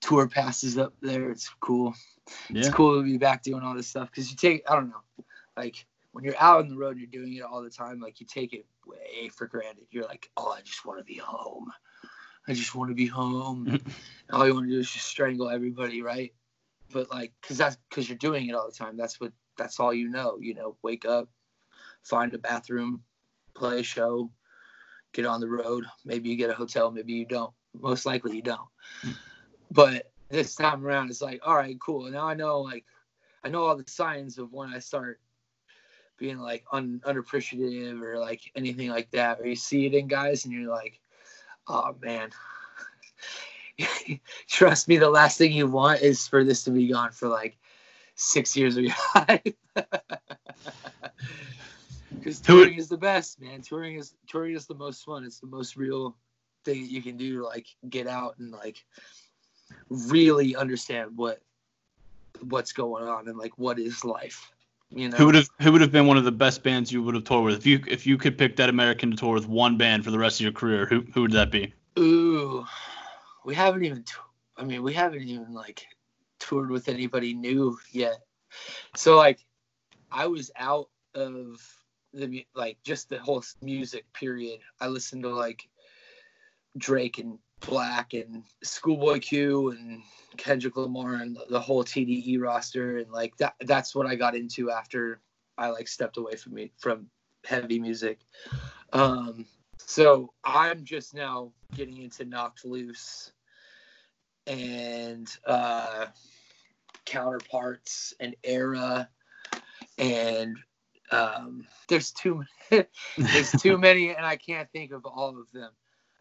tour 0.00 0.28
passes 0.28 0.78
up 0.78 0.94
there. 1.00 1.30
It's 1.30 1.48
cool. 1.60 1.94
It's 2.50 2.68
cool 2.70 2.98
to 2.98 3.04
be 3.04 3.18
back 3.18 3.42
doing 3.42 3.62
all 3.62 3.74
this 3.74 3.88
stuff 3.88 4.10
because 4.10 4.30
you 4.30 4.36
take 4.36 4.62
I 4.68 4.74
don't 4.74 4.90
know, 4.90 5.24
like 5.56 5.86
when 6.12 6.24
you're 6.24 6.38
out 6.38 6.60
on 6.60 6.68
the 6.68 6.76
road 6.76 6.96
and 6.96 7.00
you're 7.00 7.22
doing 7.22 7.34
it 7.34 7.42
all 7.42 7.62
the 7.62 7.70
time, 7.70 8.00
like 8.00 8.20
you 8.20 8.26
take 8.26 8.52
it 8.52 8.66
way 8.86 9.28
for 9.28 9.46
granted. 9.46 9.86
You're 9.90 10.04
like, 10.04 10.30
oh, 10.36 10.54
I 10.56 10.60
just 10.62 10.86
want 10.86 10.98
to 10.98 11.04
be 11.04 11.16
home. 11.16 11.72
I 12.46 12.52
just 12.52 12.74
want 12.74 12.90
to 12.90 12.94
be 12.94 13.06
home. 13.06 13.80
all 14.32 14.46
you 14.46 14.54
want 14.54 14.66
to 14.66 14.72
do 14.72 14.78
is 14.78 14.90
just 14.90 15.06
strangle 15.06 15.50
everybody, 15.50 16.02
right? 16.02 16.32
But 16.92 17.10
like, 17.10 17.32
cause 17.42 17.58
that's 17.58 17.76
cause 17.90 18.08
you're 18.08 18.18
doing 18.18 18.48
it 18.48 18.54
all 18.54 18.66
the 18.66 18.76
time. 18.76 18.96
That's 18.96 19.20
what 19.20 19.32
that's 19.58 19.80
all 19.80 19.92
you 19.92 20.08
know. 20.08 20.38
You 20.40 20.54
know, 20.54 20.76
wake 20.82 21.04
up, 21.04 21.28
find 22.02 22.32
a 22.34 22.38
bathroom, 22.38 23.02
play 23.54 23.80
a 23.80 23.82
show, 23.82 24.30
get 25.12 25.26
on 25.26 25.40
the 25.40 25.48
road. 25.48 25.84
Maybe 26.04 26.28
you 26.28 26.36
get 26.36 26.50
a 26.50 26.54
hotel, 26.54 26.90
maybe 26.90 27.12
you 27.12 27.24
don't. 27.24 27.52
Most 27.80 28.06
likely 28.06 28.36
you 28.36 28.42
don't. 28.42 28.68
But 29.70 30.10
this 30.28 30.54
time 30.54 30.86
around, 30.86 31.10
it's 31.10 31.22
like, 31.22 31.40
all 31.44 31.56
right, 31.56 31.78
cool. 31.80 32.10
Now 32.10 32.26
I 32.26 32.34
know, 32.34 32.60
like, 32.60 32.84
I 33.42 33.48
know 33.48 33.64
all 33.64 33.76
the 33.76 33.84
signs 33.86 34.38
of 34.38 34.52
when 34.52 34.70
I 34.70 34.78
start 34.78 35.20
being 36.16 36.38
like 36.38 36.64
un- 36.72 37.02
unappreciative 37.04 38.00
or 38.00 38.18
like 38.18 38.40
anything 38.56 38.88
like 38.90 39.10
that. 39.10 39.40
Or 39.40 39.46
you 39.46 39.56
see 39.56 39.86
it 39.86 39.94
in 39.94 40.06
guys, 40.06 40.44
and 40.44 40.54
you're 40.54 40.70
like, 40.70 41.00
oh 41.68 41.94
man. 42.00 42.30
Trust 44.48 44.88
me, 44.88 44.98
the 44.98 45.10
last 45.10 45.38
thing 45.38 45.52
you 45.52 45.66
want 45.66 46.00
is 46.00 46.28
for 46.28 46.44
this 46.44 46.64
to 46.64 46.70
be 46.70 46.88
gone 46.88 47.10
for 47.10 47.28
like 47.28 47.58
six 48.14 48.56
years 48.56 48.76
of 48.76 48.84
your 48.84 48.94
life. 49.14 49.54
Because 52.24 52.40
touring 52.40 52.76
is 52.76 52.88
the 52.88 52.96
best, 52.96 53.38
man. 53.38 53.60
Touring 53.60 53.96
is 53.96 54.14
touring 54.26 54.54
is 54.54 54.66
the 54.66 54.74
most 54.74 55.04
fun. 55.04 55.24
It's 55.24 55.40
the 55.40 55.46
most 55.46 55.76
real 55.76 56.16
thing 56.64 56.80
that 56.80 56.90
you 56.90 57.02
can 57.02 57.18
do 57.18 57.40
to 57.40 57.44
like 57.44 57.66
get 57.90 58.06
out 58.06 58.38
and 58.38 58.50
like 58.50 58.82
really 59.90 60.56
understand 60.56 61.18
what 61.18 61.42
what's 62.40 62.72
going 62.72 63.06
on 63.06 63.28
and 63.28 63.36
like 63.36 63.58
what 63.58 63.78
is 63.78 64.06
life. 64.06 64.50
You 64.88 65.10
know, 65.10 65.18
Who 65.18 65.26
would 65.26 65.34
have 65.34 65.50
who 65.60 65.72
would 65.72 65.82
have 65.82 65.92
been 65.92 66.06
one 66.06 66.16
of 66.16 66.24
the 66.24 66.32
best 66.32 66.62
bands 66.62 66.90
you 66.90 67.02
would 67.02 67.14
have 67.14 67.24
toured 67.24 67.44
with 67.44 67.58
if 67.58 67.66
you 67.66 67.84
if 67.86 68.06
you 68.06 68.16
could 68.16 68.38
pick 68.38 68.56
that 68.56 68.70
American 68.70 69.10
to 69.10 69.16
tour 69.18 69.34
with 69.34 69.46
one 69.46 69.76
band 69.76 70.02
for 70.02 70.10
the 70.10 70.18
rest 70.18 70.40
of 70.40 70.44
your 70.44 70.52
career? 70.52 70.86
Who 70.86 71.04
who 71.12 71.20
would 71.22 71.32
that 71.32 71.50
be? 71.50 71.74
Ooh, 71.98 72.64
we 73.44 73.54
haven't 73.54 73.84
even. 73.84 74.02
I 74.56 74.64
mean, 74.64 74.82
we 74.82 74.94
haven't 74.94 75.24
even 75.24 75.52
like 75.52 75.86
toured 76.38 76.70
with 76.70 76.88
anybody 76.88 77.34
new 77.34 77.78
yet. 77.92 78.16
So 78.96 79.14
like, 79.18 79.44
I 80.10 80.26
was 80.28 80.50
out 80.56 80.88
of 81.14 81.60
the 82.14 82.46
like 82.54 82.78
just 82.84 83.08
the 83.08 83.18
whole 83.18 83.42
music 83.60 84.04
period. 84.12 84.60
I 84.80 84.88
listened 84.88 85.22
to 85.24 85.30
like 85.30 85.68
Drake 86.76 87.18
and 87.18 87.38
Black 87.60 88.14
and 88.14 88.44
Schoolboy 88.62 89.20
Q 89.20 89.70
and 89.70 90.02
Kendrick 90.36 90.76
Lamar 90.76 91.14
and 91.14 91.38
the 91.48 91.60
whole 91.60 91.84
TDE 91.84 92.40
roster 92.40 92.98
and 92.98 93.10
like 93.10 93.36
that. 93.38 93.54
That's 93.60 93.94
what 93.94 94.06
I 94.06 94.14
got 94.14 94.34
into 94.34 94.70
after 94.70 95.20
I 95.56 95.70
like 95.70 95.88
stepped 95.88 96.16
away 96.16 96.36
from 96.36 96.54
me 96.54 96.72
from 96.78 97.06
heavy 97.44 97.78
music. 97.78 98.20
Um, 98.92 99.46
so 99.78 100.32
I'm 100.44 100.84
just 100.84 101.14
now 101.14 101.52
getting 101.74 101.98
into 101.98 102.24
Knocked 102.24 102.64
Loose 102.64 103.32
and 104.46 105.28
uh, 105.46 106.06
Counterparts 107.04 108.14
and 108.20 108.34
ERRA 108.44 109.08
and 109.98 110.56
um, 111.10 111.66
there's 111.88 112.12
too 112.12 112.44
there's 112.70 113.52
too 113.52 113.78
many 113.78 114.10
and 114.10 114.24
I 114.24 114.36
can't 114.36 114.70
think 114.70 114.92
of 114.92 115.04
all 115.04 115.38
of 115.38 115.50
them. 115.52 115.70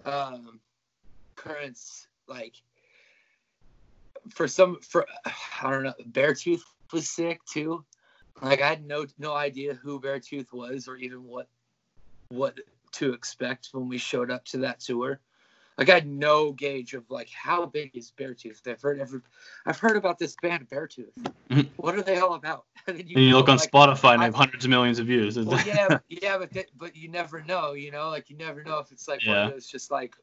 Um, 0.06 0.60
currents 1.36 2.08
like 2.28 2.56
for 4.30 4.48
some 4.48 4.80
for 4.82 5.06
I 5.62 5.70
don't 5.70 5.84
know 5.84 5.94
Beartooth 6.12 6.62
was 6.92 7.10
sick 7.10 7.40
too. 7.46 7.86
Like 8.42 8.62
I 8.62 8.70
had 8.70 8.86
no 8.86 9.06
no 9.18 9.34
idea 9.34 9.74
who 9.74 10.00
Beartooth 10.00 10.52
was 10.52 10.88
or 10.88 10.96
even 10.98 11.24
what 11.24 11.48
what 12.30 12.60
to 12.94 13.14
expect 13.14 13.70
when 13.72 13.88
we 13.88 13.98
showed 13.98 14.32
up 14.32 14.46
to 14.46 14.60
that 14.60 14.80
tour. 14.80 15.20
Like 15.78 15.90
I 15.90 15.96
had 15.96 16.08
no 16.08 16.52
gauge 16.52 16.94
of 16.94 17.10
like 17.10 17.30
how 17.30 17.66
big 17.66 17.96
is 17.96 18.12
Beartooth. 18.18 18.68
I've 18.68 18.82
heard 18.82 19.00
every, 19.00 19.22
I've 19.66 19.80
heard 19.80 19.98
about 19.98 20.20
this 20.20 20.36
band 20.42 20.70
Beartooth. 20.70 21.14
Mhm. 21.50 21.70
What 21.78 21.96
are 21.96 22.02
they 22.02 22.18
all 22.20 22.36
about? 22.36 22.66
And 22.88 22.98
then 22.98 23.08
And 23.16 23.24
you 23.26 23.36
look 23.36 23.48
on 23.48 23.58
like, 23.58 23.72
Spotify 23.72 24.14
and 24.14 24.22
they 24.22 24.26
have 24.26 24.36
hundreds 24.36 24.66
of 24.66 24.70
millions 24.72 25.00
of 25.00 25.08
views. 25.08 25.40
well, 25.40 25.62
yeah, 25.66 26.00
yeah, 26.10 26.38
but 26.38 26.52
th- 26.52 26.70
but 26.78 26.96
you 26.98 27.08
never 27.10 27.42
know, 27.42 27.72
you 27.74 27.92
know, 27.92 28.10
like 28.10 28.30
you 28.30 28.36
never 28.36 28.62
know 28.62 28.80
if 28.80 28.92
it's 28.92 29.08
like 29.08 29.26
one 29.26 29.38
of 29.38 29.54
those 29.54 29.68
just 29.68 29.90
like, 29.90 30.16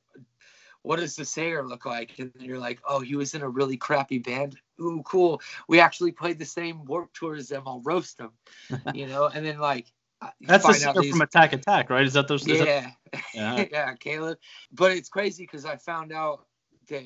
what 0.82 0.98
does 0.98 1.16
the 1.16 1.24
singer 1.24 1.66
look 1.66 1.86
like? 1.86 2.18
And 2.18 2.32
then 2.34 2.44
you're 2.46 2.58
like, 2.58 2.80
oh, 2.86 3.00
he 3.00 3.16
was 3.16 3.34
in 3.34 3.42
a 3.42 3.48
really 3.48 3.76
crappy 3.76 4.18
band. 4.18 4.56
Ooh, 4.80 5.02
cool. 5.04 5.40
We 5.68 5.80
actually 5.80 6.12
played 6.12 6.38
the 6.38 6.44
same 6.44 6.84
Warp 6.84 7.12
Tour 7.14 7.34
as 7.36 7.48
them. 7.48 7.62
I'll 7.66 7.80
roast 7.82 8.18
them, 8.18 8.32
you 8.94 9.06
know. 9.06 9.26
And 9.26 9.44
then 9.44 9.58
like, 9.58 9.86
you 9.86 9.99
That's 10.40 10.64
find 10.64 10.76
singer 10.76 11.00
these- 11.00 11.10
from 11.10 11.22
Attack 11.22 11.52
Attack, 11.52 11.90
right? 11.90 12.06
Is 12.06 12.14
that 12.14 12.28
those? 12.28 12.46
is 12.46 12.58
that- 12.58 12.66
yeah, 12.66 12.90
yeah. 13.34 13.66
yeah, 13.72 13.94
Caleb. 13.94 14.38
But 14.72 14.92
it's 14.92 15.08
crazy 15.08 15.44
because 15.44 15.64
I 15.64 15.76
found 15.76 16.12
out 16.12 16.46
that 16.88 17.04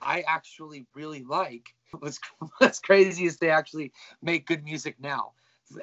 I 0.00 0.22
actually 0.26 0.86
really 0.94 1.22
like. 1.22 1.74
What's 1.98 2.18
what's 2.58 2.80
crazy 2.80 3.24
is 3.26 3.36
they 3.36 3.50
actually 3.50 3.92
make 4.20 4.46
good 4.46 4.64
music 4.64 4.96
now 4.98 5.32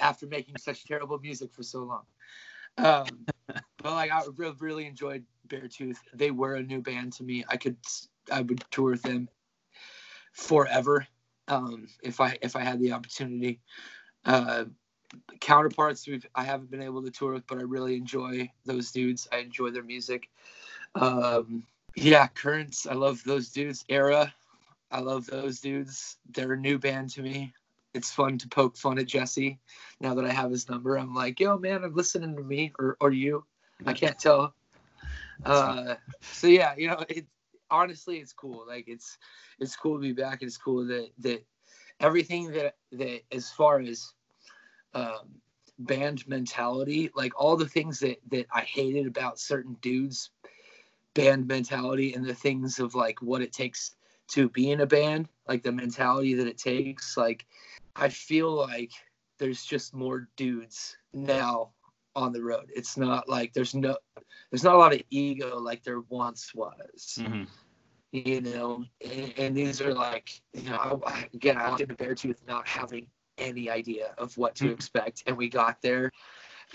after 0.01 0.27
making 0.27 0.57
such 0.57 0.83
terrible 0.85 1.17
music 1.19 1.53
for 1.53 1.63
so 1.63 1.83
long. 1.83 2.03
Um, 2.77 3.25
but 3.47 3.93
like 3.93 4.11
I 4.11 4.23
re- 4.35 4.53
really 4.59 4.85
enjoyed 4.85 5.23
Beartooth. 5.47 5.97
They 6.13 6.31
were 6.31 6.55
a 6.55 6.63
new 6.63 6.81
band 6.81 7.13
to 7.13 7.23
me. 7.23 7.45
I 7.47 7.55
could 7.55 7.77
I 8.29 8.41
would 8.41 8.63
tour 8.71 8.91
with 8.91 9.03
them 9.03 9.29
forever 10.33 11.07
um, 11.47 11.87
if 12.03 12.19
I 12.19 12.37
if 12.41 12.55
I 12.55 12.63
had 12.63 12.79
the 12.79 12.91
opportunity. 12.91 13.61
Uh, 14.25 14.65
counterparts 15.39 16.07
we've 16.07 16.25
I 16.35 16.43
haven't 16.43 16.71
been 16.71 16.81
able 16.81 17.03
to 17.03 17.11
tour 17.11 17.33
with, 17.33 17.47
but 17.47 17.57
I 17.57 17.63
really 17.63 17.95
enjoy 17.95 18.49
those 18.65 18.91
dudes. 18.91 19.27
I 19.31 19.37
enjoy 19.37 19.71
their 19.71 19.83
music. 19.83 20.29
Um, 20.95 21.63
yeah, 21.95 22.27
Currents. 22.27 22.87
I 22.87 22.93
love 22.93 23.21
those 23.25 23.49
dudes. 23.49 23.85
ERRA. 23.89 24.31
I 24.91 24.99
love 24.99 25.25
those 25.25 25.59
dudes. 25.59 26.17
They're 26.31 26.53
a 26.53 26.57
new 26.57 26.77
band 26.77 27.09
to 27.11 27.21
me. 27.21 27.53
It's 27.93 28.11
fun 28.11 28.37
to 28.37 28.47
poke 28.47 28.77
fun 28.77 28.99
at 28.99 29.07
Jesse. 29.07 29.59
Now 29.99 30.13
that 30.15 30.25
I 30.25 30.31
have 30.31 30.51
his 30.51 30.69
number, 30.69 30.97
I'm 30.97 31.13
like, 31.13 31.39
yo, 31.39 31.57
man, 31.57 31.83
I'm 31.83 31.93
listening 31.93 32.35
to 32.35 32.43
me 32.43 32.71
or, 32.79 32.97
or 33.01 33.11
you. 33.11 33.45
I 33.85 33.93
can't 33.93 34.17
tell. 34.17 34.53
Uh, 35.45 35.95
so 36.21 36.47
yeah, 36.47 36.73
you 36.77 36.87
know, 36.87 37.03
it 37.09 37.25
honestly, 37.69 38.17
it's 38.17 38.33
cool. 38.33 38.65
Like 38.67 38.87
it's 38.87 39.17
it's 39.59 39.75
cool 39.75 39.95
to 39.95 40.01
be 40.01 40.13
back. 40.13 40.41
It's 40.41 40.57
cool 40.57 40.85
that 40.85 41.09
that 41.19 41.43
everything 41.99 42.51
that 42.51 42.75
that 42.91 43.21
as 43.31 43.49
far 43.49 43.79
as 43.79 44.13
um, 44.93 45.41
band 45.79 46.27
mentality, 46.27 47.09
like 47.15 47.33
all 47.39 47.55
the 47.55 47.67
things 47.67 47.99
that 47.99 48.19
that 48.29 48.47
I 48.53 48.61
hated 48.61 49.07
about 49.07 49.39
certain 49.39 49.77
dudes 49.81 50.31
band 51.13 51.47
mentality 51.47 52.13
and 52.13 52.25
the 52.25 52.33
things 52.33 52.79
of 52.79 52.95
like 52.95 53.21
what 53.21 53.41
it 53.41 53.51
takes 53.51 53.95
to 54.29 54.49
be 54.49 54.71
in 54.71 54.81
a 54.81 54.85
band, 54.85 55.27
like 55.47 55.63
the 55.63 55.71
mentality 55.71 56.33
that 56.35 56.47
it 56.47 56.57
takes. 56.57 57.17
Like, 57.17 57.45
I 57.95 58.09
feel 58.09 58.51
like 58.51 58.91
there's 59.37 59.65
just 59.65 59.93
more 59.93 60.29
dudes 60.37 60.95
now 61.13 61.71
on 62.15 62.31
the 62.31 62.41
road. 62.41 62.69
It's 62.73 62.97
not 62.97 63.27
like 63.27 63.53
there's 63.53 63.75
no, 63.75 63.97
there's 64.49 64.63
not 64.63 64.75
a 64.75 64.77
lot 64.77 64.93
of 64.93 65.01
ego 65.09 65.59
like 65.59 65.83
there 65.83 66.01
once 66.09 66.53
was. 66.55 67.19
Mm-hmm. 67.19 67.43
You 68.13 68.41
know, 68.41 68.83
and, 69.09 69.33
and, 69.37 69.55
these 69.55 69.79
are 69.79 69.93
like, 69.93 70.41
you 70.53 70.69
know, 70.69 71.01
I, 71.07 71.29
again, 71.33 71.55
I 71.55 71.77
did 71.77 71.91
a 71.91 71.95
Beartooth 71.95 72.45
not 72.45 72.67
having 72.67 73.07
any 73.37 73.69
idea 73.69 74.13
of 74.17 74.37
what 74.37 74.55
to 74.55 74.65
mm-hmm. 74.65 74.73
expect, 74.73 75.23
and 75.27 75.37
we 75.37 75.49
got 75.49 75.81
there, 75.81 76.11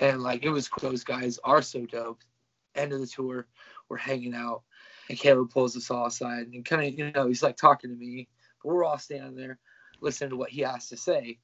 and 0.00 0.22
like 0.22 0.44
it 0.44 0.50
was 0.50 0.68
those 0.80 1.04
guys 1.04 1.38
are 1.44 1.62
so 1.62 1.86
dope. 1.86 2.20
End 2.74 2.92
of 2.92 3.00
the 3.00 3.06
tour, 3.06 3.46
we're 3.88 3.96
hanging 3.96 4.34
out, 4.34 4.62
and 5.08 5.18
Caleb 5.18 5.50
pulls 5.50 5.76
us 5.76 5.90
all 5.90 6.06
aside 6.06 6.48
and 6.48 6.64
kind 6.64 6.86
of, 6.86 6.98
you 6.98 7.10
know, 7.12 7.26
he's 7.26 7.42
like 7.42 7.56
talking 7.56 7.90
to 7.90 7.96
me, 7.96 8.28
but 8.62 8.70
we're 8.70 8.84
all 8.84 8.98
standing 8.98 9.34
there 9.34 9.58
listening 10.00 10.30
to 10.30 10.36
what 10.36 10.50
he 10.50 10.62
has 10.62 10.88
to 10.88 10.96
say, 10.96 11.38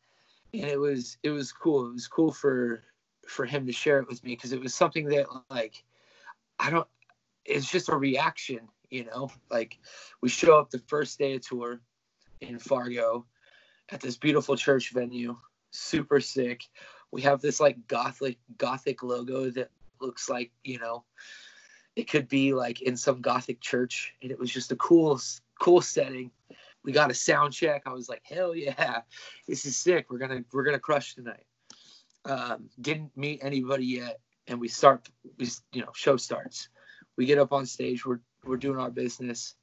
and 0.53 0.65
it 0.65 0.79
was 0.79 1.19
it 1.23 1.31
was 1.31 1.53
cool. 1.53 1.87
It 1.87 1.95
was 1.95 2.09
cool 2.09 2.33
for 2.33 2.83
for 3.27 3.47
him 3.47 3.67
to 3.67 3.73
share 3.73 4.01
it 4.01 4.09
with 4.09 4.23
me 4.25 4.35
because 4.35 4.53
it 4.53 4.61
was 4.61 4.75
something 4.75 5.07
that 5.07 5.27
like 5.51 5.85
I 6.59 6.71
don't. 6.71 6.89
It's 7.45 7.71
just 7.71 7.89
a 7.89 7.97
reaction, 7.97 8.69
you 8.91 9.05
know. 9.05 9.31
Like 9.51 9.79
we 10.21 10.29
show 10.29 10.59
up 10.59 10.71
the 10.71 10.79
first 10.87 11.19
day 11.19 11.35
of 11.35 11.47
tour 11.47 11.81
in 12.41 12.59
Fargo 12.59 13.27
at 13.93 14.01
this 14.01 14.17
beautiful 14.17 14.57
church 14.57 14.93
venue, 14.93 15.37
super 15.71 16.21
sick. 16.21 16.65
We 17.11 17.23
have 17.23 17.41
this 17.41 17.61
like 17.61 17.87
gothic 17.87 18.39
gothic 18.57 19.03
logo 19.03 19.51
that 19.51 19.71
looks 20.01 20.29
like 20.29 20.51
you 20.65 20.79
know 20.79 21.05
it 21.95 22.09
could 22.09 22.27
be 22.27 22.55
like 22.55 22.81
in 22.83 22.97
some 22.97 23.21
gothic 23.21 23.61
church 23.61 24.15
and 24.23 24.31
it 24.31 24.39
was 24.39 24.51
just 24.51 24.73
a 24.73 24.77
cool 24.77 25.21
cool 25.61 25.83
setting. 25.83 26.31
We 26.85 26.91
got 26.93 27.11
a 27.11 27.15
sound 27.15 27.53
check. 27.53 27.83
I 27.87 27.93
was 27.93 28.09
like 28.09 28.23
hell 28.25 28.57
yeah. 28.57 29.03
This 29.47 29.67
is 29.67 29.77
sick. 29.77 30.11
We're 30.11 30.19
gonna 30.19 30.43
we're 30.53 30.65
gonna 30.65 30.79
crush 30.79 31.15
tonight. 31.15 31.45
Um, 32.25 32.71
didn't 32.81 33.17
meet 33.17 33.41
anybody 33.43 33.85
yet 33.85 34.21
and 34.47 34.61
we 34.61 34.69
start 34.69 35.09
we 35.39 35.49
you 35.73 35.83
know 35.83 35.93
show 35.95 36.17
starts. 36.17 36.69
We 37.17 37.27
get 37.27 37.39
up 37.39 37.53
on 37.53 37.67
stage. 37.67 38.07
We're 38.07 38.21
we're 38.45 38.57
doing 38.57 38.79
our 38.79 38.91
business 38.91 39.55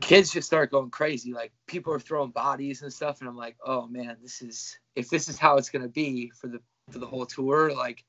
kids 0.00 0.32
just 0.32 0.46
start 0.46 0.70
going 0.70 0.90
crazy 0.90 1.32
like 1.32 1.52
people 1.66 1.92
are 1.92 2.00
throwing 2.00 2.30
bodies 2.30 2.82
and 2.82 2.92
stuff 2.92 3.20
and 3.20 3.28
i'm 3.28 3.36
like 3.36 3.56
oh 3.64 3.86
man 3.86 4.16
this 4.22 4.42
is 4.42 4.78
if 4.96 5.08
this 5.08 5.28
is 5.28 5.38
how 5.38 5.56
it's 5.56 5.70
gonna 5.70 5.88
be 5.88 6.30
for 6.30 6.48
the 6.48 6.60
for 6.90 6.98
the 6.98 7.06
whole 7.06 7.26
tour 7.26 7.72
like 7.74 8.04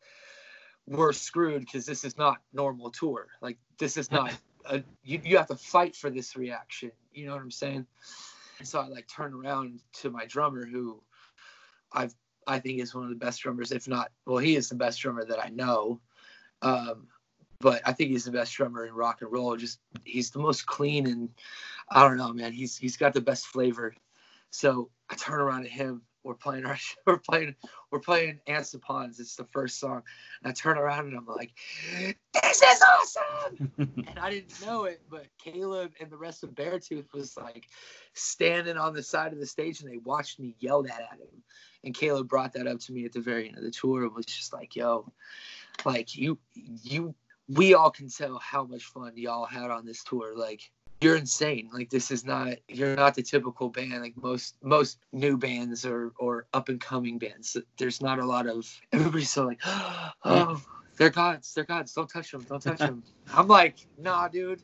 we're 0.87 1.13
screwed 1.13 1.61
because 1.61 1.85
this 1.85 2.03
is 2.03 2.17
not 2.17 2.37
normal 2.53 2.91
tour. 2.91 3.27
Like 3.41 3.57
this 3.79 3.97
is 3.97 4.11
not 4.11 4.33
a 4.65 4.83
you, 5.03 5.21
you 5.23 5.37
have 5.37 5.47
to 5.47 5.55
fight 5.55 5.95
for 5.95 6.09
this 6.09 6.35
reaction. 6.35 6.91
You 7.13 7.27
know 7.27 7.33
what 7.33 7.41
I'm 7.41 7.51
saying? 7.51 7.85
So 8.63 8.79
I 8.79 8.87
like 8.87 9.07
turn 9.07 9.33
around 9.33 9.79
to 10.01 10.09
my 10.09 10.25
drummer 10.25 10.65
who 10.65 11.01
I've 11.91 12.13
I 12.47 12.59
think 12.59 12.79
is 12.79 12.95
one 12.95 13.03
of 13.03 13.09
the 13.09 13.15
best 13.15 13.41
drummers, 13.41 13.71
if 13.71 13.87
not 13.87 14.11
well, 14.25 14.37
he 14.37 14.55
is 14.55 14.69
the 14.69 14.75
best 14.75 14.99
drummer 14.99 15.25
that 15.25 15.43
I 15.43 15.49
know. 15.49 16.01
Um, 16.61 17.07
but 17.61 17.81
I 17.85 17.93
think 17.93 18.11
he's 18.11 18.25
the 18.25 18.31
best 18.31 18.53
drummer 18.53 18.85
in 18.85 18.93
rock 18.93 19.21
and 19.21 19.31
roll. 19.31 19.55
Just 19.55 19.79
he's 20.03 20.31
the 20.31 20.39
most 20.39 20.65
clean 20.65 21.07
and 21.07 21.29
I 21.89 22.07
don't 22.07 22.17
know, 22.17 22.33
man. 22.33 22.51
He's 22.51 22.77
he's 22.77 22.97
got 22.97 23.13
the 23.13 23.21
best 23.21 23.47
flavor. 23.47 23.95
So 24.49 24.89
I 25.09 25.15
turn 25.15 25.39
around 25.39 25.63
to 25.63 25.69
him 25.69 26.01
we're 26.23 26.35
playing 26.35 26.65
our 26.65 26.77
we're 27.05 27.17
playing 27.17 27.55
we're 27.91 27.99
playing 27.99 28.39
Ants 28.47 28.75
Ponds. 28.81 29.19
It's 29.19 29.35
the 29.35 29.45
first 29.45 29.79
song. 29.79 30.03
And 30.43 30.51
I 30.51 30.53
turn 30.53 30.77
around 30.77 31.07
and 31.07 31.17
I'm 31.17 31.25
like, 31.25 31.51
This 32.33 32.61
is 32.61 32.81
awesome. 32.81 33.71
and 33.77 34.19
I 34.19 34.29
didn't 34.29 34.65
know 34.65 34.85
it, 34.85 35.01
but 35.09 35.25
Caleb 35.43 35.91
and 35.99 36.09
the 36.09 36.17
rest 36.17 36.43
of 36.43 36.51
Beartooth 36.51 37.11
was 37.13 37.35
like 37.37 37.67
standing 38.13 38.77
on 38.77 38.93
the 38.93 39.03
side 39.03 39.33
of 39.33 39.39
the 39.39 39.45
stage 39.45 39.81
and 39.81 39.91
they 39.91 39.97
watched 39.97 40.39
me 40.39 40.55
yell 40.59 40.83
that 40.83 41.01
at 41.11 41.19
him. 41.19 41.43
And 41.83 41.95
Caleb 41.95 42.27
brought 42.27 42.53
that 42.53 42.67
up 42.67 42.79
to 42.81 42.93
me 42.93 43.05
at 43.05 43.13
the 43.13 43.19
very 43.19 43.47
end 43.47 43.57
of 43.57 43.63
the 43.63 43.71
tour 43.71 44.03
and 44.03 44.13
was 44.13 44.25
just 44.25 44.53
like, 44.53 44.75
yo, 44.75 45.11
like 45.85 46.15
you 46.15 46.37
you 46.55 47.15
we 47.53 47.73
all 47.73 47.91
can 47.91 48.09
tell 48.09 48.37
how 48.39 48.63
much 48.63 48.85
fun 48.85 49.13
y'all 49.15 49.45
had 49.45 49.71
on 49.71 49.85
this 49.85 50.03
tour. 50.03 50.35
Like 50.35 50.71
you're 51.01 51.15
insane. 51.15 51.69
Like 51.73 51.89
this 51.89 52.11
is 52.11 52.23
not 52.23 52.57
you're 52.69 52.95
not 52.95 53.15
the 53.15 53.23
typical 53.23 53.69
band 53.69 54.01
like 54.01 54.15
most 54.15 54.55
most 54.63 54.99
new 55.11 55.37
bands 55.37 55.85
or 55.85 56.13
or 56.17 56.47
up 56.53 56.69
and 56.69 56.79
coming 56.79 57.17
bands. 57.17 57.57
There's 57.77 58.01
not 58.01 58.19
a 58.19 58.25
lot 58.25 58.47
of 58.47 58.67
everybody's 58.91 59.31
so 59.31 59.45
like 59.45 59.59
oh 59.65 60.61
they're 60.97 61.09
gods 61.09 61.53
they're 61.53 61.63
gods 61.63 61.93
don't 61.93 62.09
touch 62.09 62.31
them 62.31 62.45
don't 62.47 62.61
touch 62.61 62.79
them. 62.79 63.03
I'm 63.33 63.47
like 63.47 63.77
nah 63.97 64.27
dude. 64.27 64.61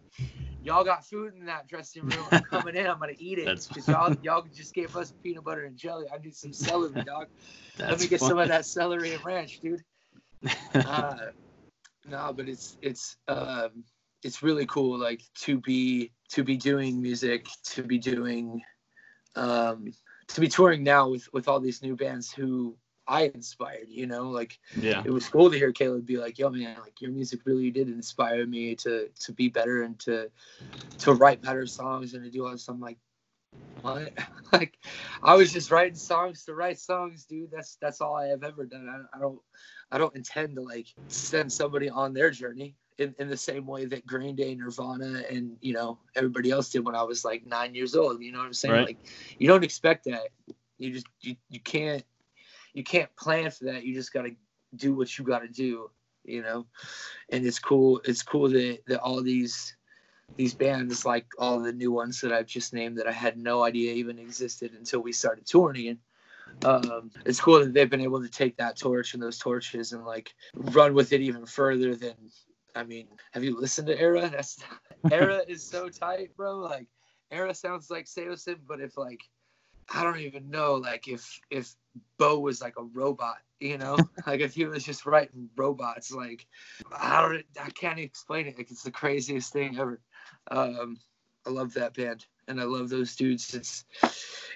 Y'all 0.64 0.84
got 0.84 1.06
food 1.06 1.34
in 1.40 1.46
that 1.46 1.68
dressing 1.68 2.04
room. 2.04 2.26
I'm 2.30 2.44
coming 2.44 2.76
in. 2.76 2.88
I'm 2.88 3.00
gonna 3.00 3.14
eat 3.18 3.40
it 3.40 3.66
because 3.68 3.88
y'all 3.88 4.16
y'all 4.22 4.46
just 4.54 4.74
gave 4.74 4.96
us 4.96 5.14
peanut 5.24 5.44
butter 5.44 5.64
and 5.64 5.78
jelly. 5.78 6.08
I 6.14 6.18
need 6.18 6.36
some 6.36 6.52
celery, 6.52 7.04
dog. 7.06 7.28
Let 7.80 8.00
me 8.00 8.08
get 8.08 8.20
funny. 8.20 8.30
some 8.30 8.40
of 8.40 8.48
that 8.50 8.66
celery 8.66 9.14
and 9.14 9.26
ranch, 9.26 9.60
dude. 9.60 9.84
Uh, 10.76 11.32
no, 12.08 12.34
but 12.36 12.48
it's 12.48 12.78
it's 12.82 13.18
um, 13.28 13.84
it's 14.24 14.42
really 14.44 14.66
cool 14.66 14.98
like 14.98 15.22
to 15.36 15.60
be 15.60 16.12
to 16.30 16.44
be 16.44 16.58
doing 16.58 17.02
music 17.02 17.48
to 17.64 17.84
be 17.84 17.98
doing 17.98 18.62
um 19.36 19.94
to 20.28 20.42
be 20.42 20.48
touring 20.48 20.84
now 20.84 21.10
with 21.10 21.32
with 21.34 21.48
all 21.48 21.60
these 21.60 21.82
new 21.82 21.96
bands 21.96 22.32
who 22.32 22.76
I 23.08 23.32
inspired, 23.34 23.88
you 23.88 24.06
know, 24.06 24.30
like 24.30 24.60
yeah, 24.76 25.02
it 25.06 25.12
was 25.12 25.30
cool 25.30 25.50
to 25.50 25.58
hear 25.58 25.72
Caleb 25.72 26.06
be 26.06 26.18
like, 26.18 26.38
"Yo, 26.38 26.50
man, 26.50 26.78
like 26.82 27.00
your 27.00 27.12
music 27.12 27.42
really 27.46 27.72
did 27.72 27.88
inspire 27.88 28.46
me 28.46 28.76
to 28.76 29.10
to 29.22 29.32
be 29.32 29.48
better 29.48 29.84
and 29.84 29.98
to 30.00 30.30
to 31.00 31.14
write 31.14 31.42
better 31.42 31.66
songs 31.68 32.14
and 32.14 32.24
to 32.26 32.30
do 32.30 32.46
all 32.46 32.52
this." 32.52 32.68
I'm 32.68 32.82
like, 32.82 32.98
what? 33.82 34.14
like, 34.52 34.78
I 35.24 35.36
was 35.36 35.52
just 35.52 35.72
writing 35.72 35.96
songs 35.96 36.46
to 36.46 36.54
write 36.54 36.80
songs, 36.80 37.26
dude. 37.26 37.52
That's 37.52 37.78
that's 37.82 38.02
all 38.02 38.16
I 38.16 38.28
have 38.28 38.44
ever 38.44 38.66
done. 38.66 38.88
I, 38.90 39.18
I 39.18 39.20
don't 39.20 39.40
I 39.92 39.98
don't 39.98 40.16
intend 40.16 40.56
to 40.56 40.62
like 40.62 40.88
send 41.08 41.52
somebody 41.52 41.90
on 41.90 42.14
their 42.14 42.32
journey 42.32 42.76
in, 42.98 43.14
in 43.20 43.30
the 43.30 43.38
same 43.38 43.66
way 43.66 43.86
that 43.86 44.06
Green 44.06 44.36
Day, 44.36 44.56
Nirvana, 44.56 45.24
and 45.30 45.58
you 45.62 45.74
know 45.74 46.00
everybody 46.16 46.52
else 46.52 46.70
did 46.70 46.86
when 46.86 46.96
I 46.96 47.04
was 47.04 47.24
like 47.24 47.46
nine 47.46 47.76
years 47.76 47.96
old. 47.96 48.22
You 48.22 48.32
know 48.32 48.40
what 48.40 48.46
I'm 48.46 48.54
saying? 48.54 48.74
Right. 48.74 48.88
Like 48.88 48.98
you 49.38 49.48
don't 49.48 49.64
expect 49.64 50.06
that. 50.06 50.30
You 50.78 50.92
just 50.92 51.08
you, 51.22 51.36
you 51.50 51.60
can't 51.60 52.04
you 52.74 52.84
can't 52.84 53.14
plan 53.16 53.52
for 53.52 53.66
that. 53.66 53.84
You 53.84 53.94
just 53.94 54.14
gotta 54.14 54.32
do 54.76 54.94
what 54.96 55.18
you 55.18 55.26
gotta 55.26 55.48
do. 55.48 55.90
You 56.24 56.42
know, 56.42 56.66
and 57.30 57.46
it's 57.46 57.60
cool. 57.60 58.02
It's 58.04 58.24
cool 58.24 58.50
that 58.50 58.80
that 58.88 59.00
all 59.00 59.24
these 59.24 59.78
these 60.36 60.54
bands 60.54 61.06
like 61.06 61.26
all 61.40 61.60
the 61.60 61.74
new 61.74 61.92
ones 61.92 62.22
that 62.22 62.34
I've 62.34 62.48
just 62.48 62.74
named 62.74 62.98
that 62.98 63.08
I 63.08 63.12
had 63.12 63.38
no 63.38 63.64
idea 63.64 63.94
even 63.94 64.20
existed 64.20 64.74
until 64.74 65.00
we 65.00 65.12
started 65.12 65.46
touring 65.46 65.88
and 65.88 65.98
um, 66.64 67.12
it's 67.26 67.42
cool 67.42 67.60
that 67.60 67.74
they've 67.74 67.90
been 67.90 68.02
able 68.02 68.22
to 68.22 68.30
take 68.30 68.58
that 68.58 68.78
torch 68.78 69.14
and 69.14 69.22
those 69.22 69.38
torches 69.38 69.94
and 69.94 70.06
like 70.06 70.34
run 70.54 70.94
with 70.94 71.14
it 71.14 71.22
even 71.22 71.46
further 71.46 71.96
than 71.96 72.16
I 72.76 72.84
mean, 72.84 73.08
have 73.32 73.44
you 73.44 73.60
listened 73.60 73.88
to 73.88 74.00
ERRA? 74.00 74.30
That's 74.30 74.60
ERRA 75.12 75.42
is 75.48 75.64
so 75.64 75.90
tight, 75.90 76.36
bro. 76.38 76.58
Like 76.58 76.88
ERRA 77.32 77.56
sounds 77.56 77.90
like 77.90 78.06
Saosin, 78.06 78.58
but 78.68 78.80
if 78.80 78.98
like 78.98 79.22
I 79.90 80.04
don't 80.04 80.20
even 80.20 80.50
know, 80.50 80.76
like 80.76 81.08
if 81.08 81.40
if 81.50 81.74
Beau 82.18 82.40
was 82.40 82.62
like 82.62 82.76
a 82.78 82.84
robot, 82.84 83.38
you 83.60 83.78
know, 83.78 83.98
like 84.28 84.42
if 84.42 84.54
he 84.54 84.66
was 84.66 84.84
just 84.84 85.06
writing 85.06 85.50
robots, 85.56 86.12
like 86.12 86.46
I 86.96 87.22
don't, 87.22 87.46
I 87.60 87.70
can't 87.72 88.00
explain 88.00 88.48
it. 88.48 88.58
Like 88.58 88.70
it's 88.70 88.84
the 88.84 88.92
craziest 88.92 89.52
thing 89.52 89.80
ever. 89.80 90.00
Um, 90.50 91.00
I 91.46 91.50
love 91.50 91.74
that 91.74 91.94
band, 91.94 92.26
and 92.48 92.60
I 92.60 92.64
love 92.64 92.90
those 92.90 93.16
dudes. 93.16 93.54
It's 93.54 93.86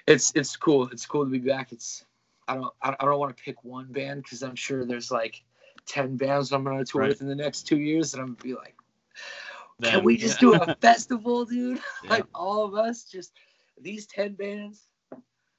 it's 0.06 0.32
it's 0.34 0.56
cool. 0.56 0.88
It's 0.88 1.06
cool 1.06 1.24
to 1.24 1.30
be 1.30 1.38
back. 1.38 1.72
It's 1.72 2.04
I 2.48 2.54
don't 2.54 2.74
I 2.82 2.94
don't 3.00 3.18
want 3.18 3.36
to 3.36 3.42
pick 3.42 3.62
one 3.64 3.86
band 3.86 4.22
because 4.22 4.42
I'm 4.42 4.56
sure 4.56 4.84
there's 4.84 5.10
like 5.10 5.42
ten 5.86 6.16
bands 6.16 6.52
I'm 6.52 6.64
gonna 6.64 6.84
tour 6.84 7.02
right. 7.02 7.08
with 7.08 7.22
in 7.22 7.28
the 7.28 7.34
next 7.34 7.62
two 7.62 7.78
years, 7.78 8.14
and 8.14 8.22
I'm 8.22 8.34
gonna 8.34 8.42
be 8.42 8.54
like, 8.54 8.76
Them, 9.78 9.92
can 9.92 10.04
we 10.04 10.16
just 10.16 10.42
yeah. 10.42 10.58
do 10.58 10.62
a 10.62 10.74
festival, 10.80 11.44
dude? 11.44 11.80
Yeah. 12.04 12.10
Like 12.10 12.26
all 12.34 12.64
of 12.64 12.74
us, 12.74 13.04
just 13.04 13.32
these 13.80 14.06
ten 14.06 14.34
bands. 14.34 14.86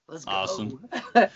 Let's 0.08 0.26
go. 0.26 0.32
Awesome. 0.32 0.88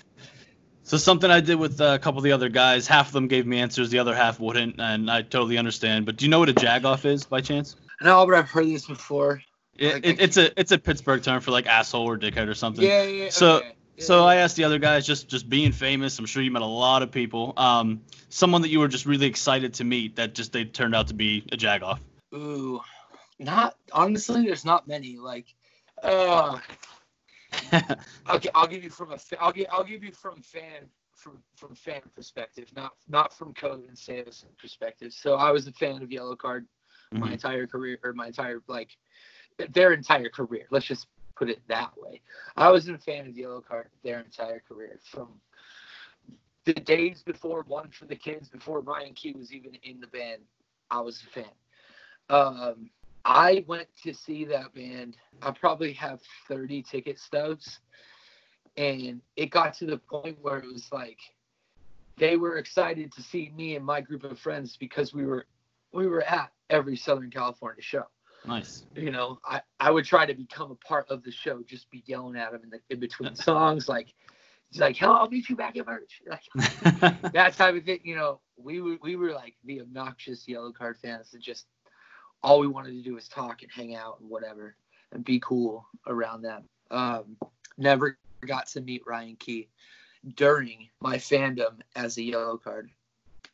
So 0.87 0.95
something 0.95 1.29
I 1.29 1.41
did 1.41 1.55
with 1.55 1.81
uh, 1.81 1.95
a 1.95 1.99
couple 1.99 2.19
of 2.19 2.23
the 2.23 2.31
other 2.31 2.47
guys, 2.47 2.87
half 2.87 3.07
of 3.07 3.11
them 3.11 3.27
gave 3.27 3.45
me 3.45 3.59
answers, 3.59 3.89
the 3.89 3.99
other 3.99 4.15
half 4.15 4.39
wouldn't, 4.39 4.79
and 4.79 5.11
I 5.11 5.21
totally 5.21 5.57
understand. 5.57 6.05
But 6.05 6.15
do 6.15 6.23
you 6.23 6.31
know 6.31 6.39
what 6.39 6.47
a 6.47 6.53
jagoff 6.53 7.03
is 7.03 7.25
by 7.25 7.41
chance? 7.41 7.75
No, 8.01 8.25
but 8.25 8.35
I've 8.35 8.49
heard 8.49 8.67
this 8.67 8.85
before. 8.85 9.41
It, 9.77 9.93
Like, 9.95 10.05
it, 10.05 10.21
it's 10.21 10.37
a 10.37 10.59
it's 10.59 10.71
a 10.71 10.77
Pittsburgh 10.77 11.21
term 11.23 11.41
for 11.41 11.51
like 11.51 11.67
asshole 11.67 12.07
or 12.07 12.17
dickhead 12.17 12.47
or 12.47 12.53
something. 12.55 12.83
Yeah, 12.83 13.03
yeah. 13.03 13.23
yeah, 13.25 13.29
So- 13.29 13.57
okay. 13.57 13.73
Yeah, 13.97 14.03
So 14.05 14.17
yeah. 14.19 14.25
I 14.25 14.35
asked 14.35 14.55
the 14.55 14.63
other 14.63 14.77
guys, 14.77 15.07
just 15.07 15.27
just 15.27 15.49
being 15.49 15.71
famous. 15.71 16.19
I'm 16.19 16.27
sure 16.27 16.43
you 16.43 16.51
met 16.51 16.61
a 16.61 16.65
lot 16.65 17.01
of 17.01 17.09
people. 17.09 17.53
Um, 17.57 18.01
someone 18.29 18.61
that 18.61 18.69
you 18.69 18.79
were 18.79 18.87
just 18.87 19.07
really 19.07 19.25
excited 19.25 19.73
to 19.75 19.83
meet 19.83 20.17
that 20.17 20.35
just 20.35 20.51
they 20.53 20.65
turned 20.65 20.93
out 20.93 21.07
to 21.07 21.15
be 21.15 21.43
a 21.51 21.57
jagoff. 21.57 21.97
Ooh, 22.35 22.79
not 23.39 23.75
honestly. 23.91 24.45
There's 24.45 24.65
not 24.65 24.87
many. 24.87 25.17
Like, 25.17 25.47
uh, 26.03 26.59
okay, 28.29 28.49
I'll 28.53 28.67
give 28.67 28.83
you 28.83 28.91
from 28.91 29.13
a. 29.13 29.17
I'll 29.39 29.51
give. 29.51 29.65
I'll 29.71 29.83
give 29.83 30.03
you 30.03 30.11
from 30.11 30.43
fan 30.43 30.89
from 31.15 31.39
from 31.55 31.73
fan 31.73 32.01
perspective, 32.15 32.69
not 32.75 32.91
not 33.07 33.33
from 33.33 33.53
Code 33.55 33.87
and 33.87 33.97
Sales 33.97 34.45
perspective. 34.59 35.11
So 35.11 35.35
I 35.35 35.49
was 35.51 35.65
a 35.65 35.71
fan 35.71 36.03
of 36.03 36.09
Yellowcard 36.09 36.65
my 37.11 37.29
Mhm. 37.29 37.33
entire 37.33 37.67
career, 37.67 37.99
or 38.03 38.13
my 38.13 38.27
entire 38.27 38.61
like 38.67 38.97
their 39.69 39.93
entire 39.93 40.29
career. 40.29 40.67
Let's 40.71 40.85
just 40.85 41.07
put 41.35 41.49
it 41.49 41.61
that 41.67 41.95
way. 41.97 42.21
I 42.55 42.69
was 42.69 42.87
a 42.87 42.97
fan 42.97 43.27
of 43.27 43.35
Yellowcard 43.35 43.89
their 44.03 44.19
entire 44.19 44.59
career 44.59 44.99
from 45.03 45.41
the 46.65 46.73
days 46.73 47.23
before 47.23 47.63
One 47.67 47.89
for 47.91 48.05
the 48.05 48.15
Kids, 48.15 48.49
before 48.49 48.81
Ryan 48.81 49.13
Key 49.13 49.33
was 49.33 49.53
even 49.53 49.75
in 49.83 49.99
the 49.99 50.07
band. 50.07 50.41
I 50.89 50.99
was 50.99 51.23
a 51.23 51.27
fan. 51.27 51.55
Um, 52.29 52.89
I 53.25 53.63
went 53.67 53.87
to 54.03 54.13
see 54.13 54.45
that 54.45 54.73
band. 54.73 55.17
I 55.41 55.51
probably 55.51 55.93
have 55.93 56.21
30 56.47 56.81
ticket 56.83 57.19
stubs. 57.19 57.79
And 58.77 59.21
it 59.35 59.49
got 59.49 59.73
to 59.75 59.85
the 59.85 59.97
point 59.97 60.37
where 60.41 60.59
it 60.59 60.71
was 60.71 60.91
like 60.91 61.19
they 62.17 62.35
were 62.35 62.57
excited 62.57 63.11
to 63.13 63.21
see 63.21 63.51
me 63.55 63.75
and 63.75 63.85
my 63.85 64.01
group 64.01 64.23
of 64.23 64.39
friends 64.39 64.77
because 64.77 65.13
we 65.13 65.25
were 65.25 65.45
we 65.97 66.05
were 66.05 66.21
at 66.21 66.51
every 66.69 66.95
Southern 66.95 67.31
California 67.31 67.81
show. 67.81 68.03
Nice. 68.45 68.85
You 68.95 69.09
know, 69.09 69.39
I, 69.43 69.61
I 69.79 69.89
would 69.89 70.05
try 70.05 70.27
to 70.27 70.33
become 70.35 70.69
a 70.69 70.75
part 70.75 71.09
of 71.09 71.23
the 71.23 71.31
show, 71.31 71.63
just 71.63 71.89
be 71.89 72.03
yelling 72.05 72.37
at 72.37 72.51
them 72.51 72.61
in, 72.63 72.69
the, 72.69 72.79
in 72.91 72.99
between 72.99 73.35
songs, 73.35 73.89
like, 73.89 74.13
it's 74.69 74.79
like, 74.79 74.95
hell, 74.95 75.13
I'll 75.13 75.29
meet 75.29 75.49
you 75.49 75.55
back 75.55 75.75
at 75.75 75.87
merch. 75.87 76.21
Like, 76.29 77.21
that 77.33 77.55
type 77.55 77.75
of 77.75 77.83
thing. 77.83 78.01
You 78.03 78.15
know, 78.15 78.41
we 78.57 78.81
were 78.81 78.97
we 79.01 79.15
were 79.15 79.31
like 79.31 79.55
the 79.63 79.79
obnoxious 79.79 80.45
Yellowcard 80.45 80.97
fans 80.97 81.31
that 81.31 81.41
just 81.41 81.67
all 82.43 82.59
we 82.59 82.67
wanted 82.67 82.91
to 82.91 83.01
do 83.01 83.15
was 83.15 83.29
talk 83.29 83.63
and 83.63 83.71
hang 83.71 83.95
out 83.95 84.19
and 84.19 84.29
whatever 84.29 84.75
and 85.13 85.23
be 85.23 85.39
cool 85.39 85.85
around 86.05 86.41
them. 86.41 86.63
Um, 86.91 87.37
never 87.77 88.17
got 88.45 88.67
to 88.67 88.81
meet 88.81 89.03
Ryan 89.07 89.37
Key 89.37 89.69
during 90.35 90.89
my 90.99 91.15
fandom 91.15 91.79
as 91.95 92.17
a 92.17 92.21
Yellowcard. 92.21 92.89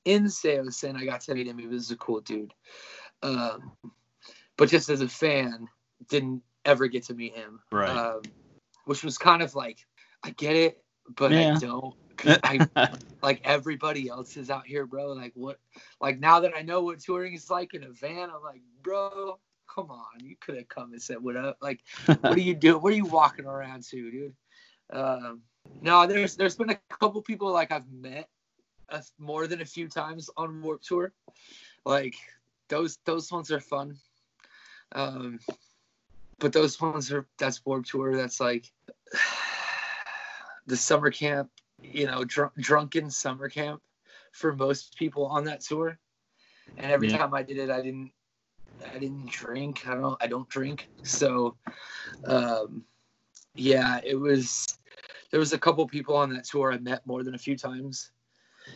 In 0.05 0.25
Saosin, 0.25 0.95
I 0.95 1.05
got 1.05 1.21
to 1.21 1.33
meet 1.33 1.47
him. 1.47 1.57
He 1.57 1.67
was 1.67 1.91
a 1.91 1.95
cool 1.95 2.21
dude. 2.21 2.53
Um, 3.21 3.71
but 4.57 4.69
just 4.69 4.89
as 4.89 5.01
a 5.01 5.07
fan, 5.07 5.67
didn't 6.09 6.41
ever 6.65 6.87
get 6.87 7.03
to 7.05 7.13
meet 7.13 7.35
him. 7.35 7.59
Right. 7.71 7.89
Um, 7.89 8.21
which 8.85 9.03
was 9.03 9.17
kind 9.17 9.41
of 9.41 9.55
like, 9.55 9.79
I 10.23 10.31
get 10.31 10.55
it, 10.55 10.83
but 11.15 11.31
Yeah. 11.31 11.55
I 11.55 11.59
don't. 11.59 11.95
I 12.43 12.67
like 13.21 13.41
everybody 13.43 14.07
else 14.07 14.37
is 14.37 14.49
out 14.49 14.67
here, 14.67 14.85
bro. 14.85 15.13
Like 15.13 15.31
what? 15.35 15.57
Like 15.99 16.19
now 16.19 16.39
that 16.41 16.53
I 16.55 16.61
know 16.61 16.81
what 16.81 16.99
touring 16.99 17.33
is 17.33 17.49
like 17.49 17.73
in 17.73 17.83
a 17.83 17.89
van, 17.89 18.29
I'm 18.29 18.43
like, 18.43 18.61
bro, 18.81 19.39
come 19.73 19.89
on, 19.89 20.19
you 20.19 20.35
could 20.39 20.55
have 20.55 20.67
come 20.67 20.91
and 20.91 21.01
said 21.01 21.17
what 21.19 21.35
up. 21.35 21.57
Like, 21.61 21.81
what 22.05 22.37
are 22.37 22.39
you 22.39 22.53
doing? 22.53 22.81
What 22.81 22.93
are 22.93 22.97
you 22.97 23.05
walking 23.05 23.45
around 23.45 23.83
to, 23.85 24.11
dude? 24.11 24.35
Um, 24.91 25.41
no, 25.81 26.05
there's 26.05 26.35
there's 26.35 26.55
been 26.55 26.69
a 26.69 26.79
couple 26.89 27.21
people 27.21 27.51
like 27.51 27.71
I've 27.71 27.91
met 27.91 28.29
uh, 28.89 29.01
more 29.17 29.47
than 29.47 29.61
a 29.61 29.65
few 29.65 29.87
times 29.87 30.29
on 30.37 30.61
Warp 30.61 30.81
Tour. 30.81 31.13
Like 31.85 32.15
those 32.69 32.97
those 33.05 33.31
ones 33.31 33.51
are 33.51 33.59
fun. 33.59 33.97
Um, 34.93 35.39
but 36.39 36.53
those 36.53 36.79
ones 36.79 37.11
are 37.11 37.27
that's 37.37 37.65
Warp 37.65 37.85
Tour. 37.85 38.15
That's 38.15 38.39
like 38.39 38.71
the 40.67 40.77
summer 40.77 41.11
camp, 41.11 41.49
you 41.81 42.05
know, 42.05 42.23
dr- 42.23 42.55
drunken 42.57 43.09
summer 43.09 43.49
camp 43.49 43.81
for 44.31 44.55
most 44.55 44.95
people 44.97 45.25
on 45.25 45.45
that 45.45 45.61
tour. 45.61 45.97
And 46.77 46.91
every 46.91 47.07
Yeah. 47.09 47.17
time 47.17 47.33
I 47.33 47.43
did 47.43 47.57
it, 47.57 47.69
I 47.69 47.81
didn't, 47.81 48.11
I 48.93 48.97
didn't 48.99 49.29
drink. 49.29 49.87
I 49.87 49.95
don't, 49.95 50.17
I 50.21 50.27
don't 50.27 50.49
drink. 50.49 50.89
So, 51.03 51.55
um, 52.25 52.83
yeah, 53.55 53.99
it 54.03 54.15
was. 54.15 54.67
There 55.31 55.39
was 55.39 55.53
a 55.53 55.57
couple 55.57 55.87
people 55.87 56.15
on 56.15 56.31
that 56.33 56.45
tour 56.45 56.71
I 56.71 56.77
met 56.77 57.05
more 57.07 57.23
than 57.23 57.33
a 57.33 57.39
few 57.39 57.57
times, 57.57 58.11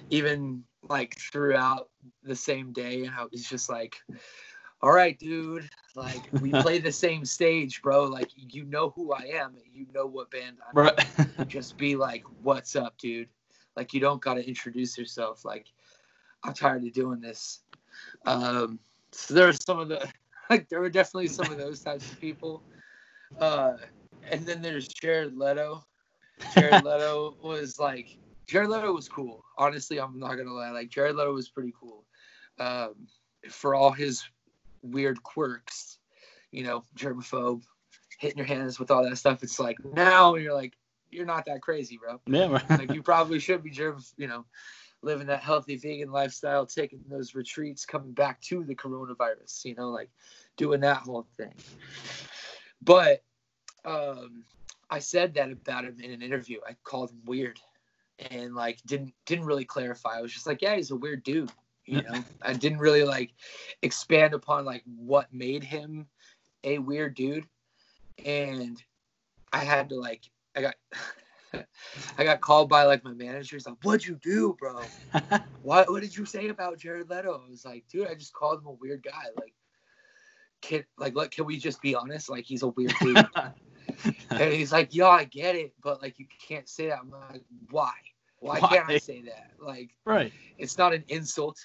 even 0.09 0.63
like 0.89 1.17
throughout 1.31 1.89
the 2.23 2.35
same 2.35 2.71
day. 2.71 3.05
And 3.05 3.15
I 3.15 3.25
was 3.31 3.43
just 3.43 3.69
like, 3.69 3.95
all 4.81 4.91
right, 4.91 5.17
dude. 5.17 5.69
Like 5.95 6.29
we 6.41 6.51
play 6.61 6.79
the 6.79 6.91
same 6.91 7.25
stage, 7.25 7.81
bro. 7.81 8.05
Like 8.05 8.29
you 8.35 8.63
know 8.65 8.91
who 8.91 9.13
I 9.13 9.31
am. 9.35 9.55
You 9.73 9.87
know 9.93 10.05
what 10.05 10.31
band 10.31 10.57
I'm 10.67 10.75
right. 10.75 11.07
just 11.47 11.77
be 11.77 11.95
like, 11.95 12.23
"What's 12.43 12.75
up, 12.75 12.97
dude?" 12.97 13.29
Like 13.75 13.93
you 13.93 13.99
don't 13.99 14.21
got 14.21 14.35
to 14.35 14.47
introduce 14.47 14.97
yourself. 14.97 15.43
Like 15.43 15.67
I'm 16.43 16.53
tired 16.53 16.83
of 16.83 16.93
doing 16.93 17.19
this. 17.19 17.61
Um, 18.25 18.79
so 19.11 19.33
there 19.33 19.47
are 19.47 19.53
some 19.53 19.79
of 19.79 19.89
the 19.89 20.07
like 20.49 20.69
there 20.69 20.79
were 20.79 20.89
definitely 20.89 21.27
some 21.27 21.51
of 21.51 21.57
those 21.57 21.81
types 21.81 22.11
of 22.11 22.19
people. 22.19 22.61
Uh, 23.39 23.73
and 24.29 24.45
then 24.45 24.61
there's 24.61 24.87
Jared 24.87 25.37
Leto. 25.37 25.83
Jared 26.53 26.83
Leto 26.83 27.35
was 27.41 27.79
like 27.79 28.17
Jared 28.47 28.69
Leto 28.69 28.93
was 28.93 29.09
cool. 29.09 29.43
Honestly, 29.57 29.99
I'm 29.99 30.19
not 30.19 30.35
gonna 30.35 30.53
lie. 30.53 30.71
Like 30.71 30.89
Jared 30.89 31.15
Leto 31.15 31.33
was 31.33 31.49
pretty 31.49 31.73
cool. 31.79 32.05
Um, 32.59 33.07
for 33.49 33.75
all 33.75 33.91
his 33.91 34.23
weird 34.81 35.21
quirks, 35.21 35.99
you 36.51 36.63
know, 36.63 36.83
germaphobe, 36.97 37.63
hitting 38.19 38.37
your 38.37 38.47
hands 38.47 38.79
with 38.79 38.89
all 38.89 39.03
that 39.03 39.17
stuff. 39.17 39.43
It's 39.43 39.59
like 39.59 39.77
now 39.83 40.35
you're 40.35 40.53
like 40.53 40.73
you're 41.09 41.25
not 41.25 41.45
that 41.45 41.61
crazy, 41.61 41.97
bro. 41.97 42.19
yeah. 42.25 42.61
Like 42.69 42.93
you 42.93 43.03
probably 43.03 43.39
should 43.39 43.63
be 43.63 43.69
germ, 43.69 44.03
you 44.17 44.27
know, 44.27 44.45
living 45.01 45.27
that 45.27 45.41
healthy 45.41 45.75
vegan 45.77 46.11
lifestyle, 46.11 46.65
taking 46.65 47.01
those 47.09 47.35
retreats, 47.35 47.85
coming 47.85 48.13
back 48.13 48.41
to 48.41 48.63
the 48.63 48.75
coronavirus, 48.75 49.65
you 49.65 49.75
know, 49.75 49.89
like 49.89 50.09
doing 50.57 50.81
that 50.81 50.97
whole 50.97 51.27
thing. 51.37 51.53
But 52.81 53.23
um, 53.85 54.43
I 54.89 54.99
said 54.99 55.33
that 55.35 55.51
about 55.51 55.85
him 55.85 55.97
in 56.01 56.11
an 56.11 56.21
interview. 56.21 56.59
I 56.67 56.75
called 56.83 57.11
him 57.11 57.21
weird, 57.25 57.59
and 58.19 58.55
like 58.55 58.79
didn't 58.85 59.13
didn't 59.25 59.45
really 59.45 59.65
clarify. 59.65 60.17
I 60.17 60.21
was 60.21 60.33
just 60.33 60.47
like, 60.47 60.61
yeah, 60.61 60.75
he's 60.75 60.91
a 60.91 60.95
weird 60.95 61.23
dude. 61.23 61.51
You 61.85 62.01
know, 62.01 62.23
I 62.41 62.53
didn't 62.53 62.79
really 62.79 63.03
like 63.03 63.31
expand 63.81 64.33
upon 64.33 64.65
like 64.65 64.83
what 64.85 65.33
made 65.33 65.63
him 65.63 66.07
a 66.63 66.79
weird 66.79 67.15
dude, 67.15 67.45
and 68.25 68.81
I 69.53 69.63
had 69.63 69.89
to 69.89 69.95
like 69.95 70.23
I 70.55 70.61
got. 70.61 70.75
I 72.17 72.25
got 72.25 72.41
called 72.41 72.67
by 72.67 72.83
like 72.83 73.05
my 73.05 73.13
manager. 73.13 73.55
He's 73.55 73.65
like, 73.65 73.77
"What'd 73.81 74.05
you 74.05 74.19
do, 74.21 74.55
bro? 74.59 74.81
What 75.63 75.89
What 75.89 76.01
did 76.01 76.15
you 76.15 76.25
say 76.25 76.49
about 76.49 76.77
Jared 76.77 77.09
Leto?" 77.09 77.41
I 77.45 77.49
was 77.49 77.63
like, 77.63 77.85
"Dude, 77.89 78.07
I 78.07 78.15
just 78.15 78.33
called 78.33 78.59
him 78.59 78.67
a 78.67 78.71
weird 78.71 79.01
guy. 79.01 79.23
Like, 79.39 79.53
can 80.61 80.83
like, 80.97 81.15
look, 81.15 81.31
can 81.31 81.45
we 81.45 81.57
just 81.57 81.81
be 81.81 81.95
honest? 81.95 82.29
Like, 82.29 82.43
he's 82.43 82.63
a 82.63 82.67
weird 82.67 82.93
dude." 82.99 83.25
and 84.29 84.53
he's 84.53 84.71
like, 84.71 84.93
"Yo, 84.93 85.09
I 85.09 85.23
get 85.25 85.55
it, 85.55 85.73
but 85.81 86.01
like, 86.01 86.19
you 86.19 86.25
can't 86.47 86.67
say 86.67 86.87
that." 86.87 86.99
I'm 86.99 87.11
like, 87.11 87.43
"Why? 87.69 87.93
Why, 88.39 88.59
can't 88.59 88.89
I 88.89 88.97
say 88.97 89.21
that? 89.23 89.51
Like, 89.59 89.95
right. 90.05 90.31
it's 90.57 90.77
not 90.77 90.93
an 90.93 91.03
insult. 91.07 91.57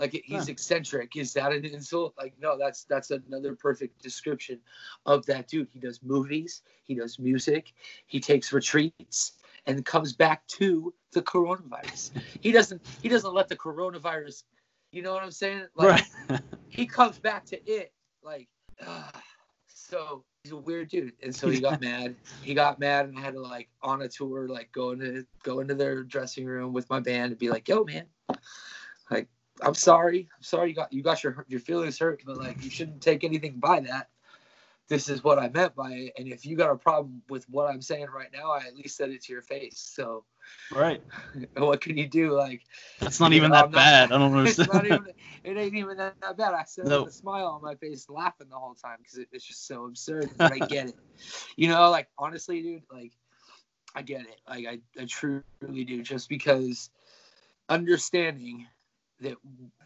Like 0.00 0.12
he's 0.12 0.48
Yeah. 0.48 0.52
eccentric. 0.52 1.14
Is 1.14 1.34
that 1.34 1.52
an 1.52 1.66
insult? 1.66 2.14
Like 2.16 2.32
no, 2.40 2.56
that's 2.56 2.84
that's 2.84 3.10
another 3.10 3.54
perfect 3.54 4.00
description 4.00 4.58
of 5.04 5.26
that 5.26 5.46
dude. 5.46 5.68
He 5.68 5.78
does 5.78 6.02
movies, 6.02 6.62
he 6.84 6.94
does 6.94 7.18
music, 7.18 7.74
he 8.06 8.18
takes 8.18 8.50
retreats, 8.50 9.32
and 9.66 9.84
comes 9.84 10.14
back 10.14 10.46
to 10.58 10.94
the 11.12 11.20
coronavirus. 11.20 12.12
He 12.40 12.50
doesn't 12.50 12.80
he 13.02 13.10
doesn't 13.10 13.34
let 13.34 13.48
the 13.48 13.56
coronavirus. 13.56 14.44
You 14.90 15.02
know 15.02 15.12
what 15.12 15.22
I'm 15.22 15.30
saying? 15.30 15.66
Like 15.74 16.06
right. 16.30 16.40
he 16.68 16.86
comes 16.86 17.18
back 17.18 17.44
to 17.46 17.62
it. 17.70 17.92
Like 18.22 18.48
ah. 18.86 19.12
so 19.66 20.24
he's 20.42 20.52
a 20.52 20.56
weird 20.56 20.88
dude, 20.88 21.12
and 21.22 21.34
so 21.34 21.48
he 21.48 21.60
got 21.60 21.80
mad. 21.80 22.16
He 22.42 22.54
got 22.54 22.78
mad, 22.78 23.06
and 23.06 23.18
I 23.18 23.20
had 23.20 23.34
to 23.34 23.40
like 23.40 23.68
on 23.82 24.02
a 24.02 24.08
tour, 24.08 24.48
like 24.48 24.72
go 24.72 24.90
into 24.90 25.26
go 25.42 25.60
into 25.60 25.74
their 25.74 26.02
dressing 26.02 26.46
room 26.46 26.72
with 26.72 26.88
my 26.88 27.00
band 27.00 27.32
and 27.32 27.38
be 27.38 27.50
like, 27.50 27.68
"Yo, 27.68 27.84
man, 27.84 28.06
like 29.10 29.28
I'm 29.62 29.74
sorry, 29.74 30.28
I'm 30.34 30.42
sorry 30.42 30.70
you 30.70 30.74
got 30.74 30.92
you 30.92 31.02
got 31.02 31.22
your 31.22 31.44
your 31.48 31.60
feelings 31.60 31.98
hurt, 31.98 32.22
but 32.24 32.38
like 32.38 32.62
you 32.64 32.70
shouldn't 32.70 33.02
take 33.02 33.24
anything 33.24 33.58
by 33.58 33.80
that. 33.80 34.08
This 34.90 35.08
is 35.08 35.22
what 35.22 35.38
I 35.38 35.48
meant 35.48 35.76
by 35.76 35.92
it, 35.92 36.12
and 36.18 36.26
if 36.28 36.44
you 36.44 36.56
got 36.56 36.72
a 36.72 36.76
problem 36.76 37.22
with 37.28 37.48
what 37.48 37.70
I'm 37.70 37.80
saying 37.80 38.08
right 38.12 38.28
now, 38.32 38.50
I 38.50 38.58
at 38.66 38.76
least 38.76 38.96
said 38.96 39.10
it 39.10 39.22
to 39.22 39.32
your 39.32 39.40
face. 39.40 39.78
So 39.78 40.24
Right. 40.72 41.00
what 41.56 41.80
can 41.80 41.96
you 41.96 42.08
do? 42.08 42.32
Like 42.32 42.62
That's 42.98 43.20
not 43.20 43.32
even 43.32 43.50
know, 43.50 43.54
that 43.56 43.64
I'm 43.66 43.70
not- 43.70 43.76
bad. 43.76 44.12
I 44.12 44.18
don't 44.18 44.34
it's 44.44 44.58
not 44.58 44.68
understand. 44.68 44.86
even 44.86 45.06
it 45.44 45.56
ain't 45.56 45.76
even 45.76 45.96
that, 45.98 46.16
that 46.20 46.36
bad. 46.36 46.54
I 46.54 46.64
said 46.64 46.86
it 46.88 46.98
with 47.04 47.08
a 47.08 47.16
smile 47.16 47.46
on 47.46 47.62
my 47.62 47.76
face, 47.76 48.08
laughing 48.08 48.48
the 48.50 48.56
whole 48.58 48.74
time 48.74 48.96
because 48.98 49.16
it, 49.18 49.28
it's 49.30 49.44
just 49.44 49.66
so 49.68 49.84
absurd. 49.86 50.28
But 50.36 50.52
I 50.52 50.58
get 50.58 50.88
it. 50.88 50.96
You 51.56 51.68
know, 51.68 51.88
like 51.90 52.08
honestly, 52.18 52.60
dude, 52.62 52.82
like 52.92 53.12
I 53.94 54.02
get 54.02 54.22
it. 54.22 54.40
Like 54.48 54.66
I, 54.66 54.80
I 55.00 55.04
truly 55.04 55.42
do. 55.84 56.02
Just 56.02 56.28
because 56.28 56.90
understanding 57.68 58.66
that 59.20 59.36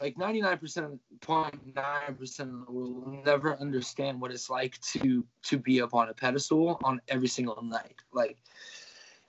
like 0.00 0.16
99% 0.16 0.98
0.9% 1.20 2.40
of 2.40 2.66
the 2.66 2.72
world 2.72 3.06
will 3.06 3.22
never 3.24 3.56
understand 3.56 4.20
what 4.20 4.30
it's 4.30 4.48
like 4.48 4.80
to 4.80 5.24
to 5.42 5.58
be 5.58 5.80
up 5.80 5.94
on 5.94 6.08
a 6.08 6.14
pedestal 6.14 6.78
on 6.84 7.00
every 7.08 7.28
single 7.28 7.60
night. 7.62 7.96
Like 8.12 8.38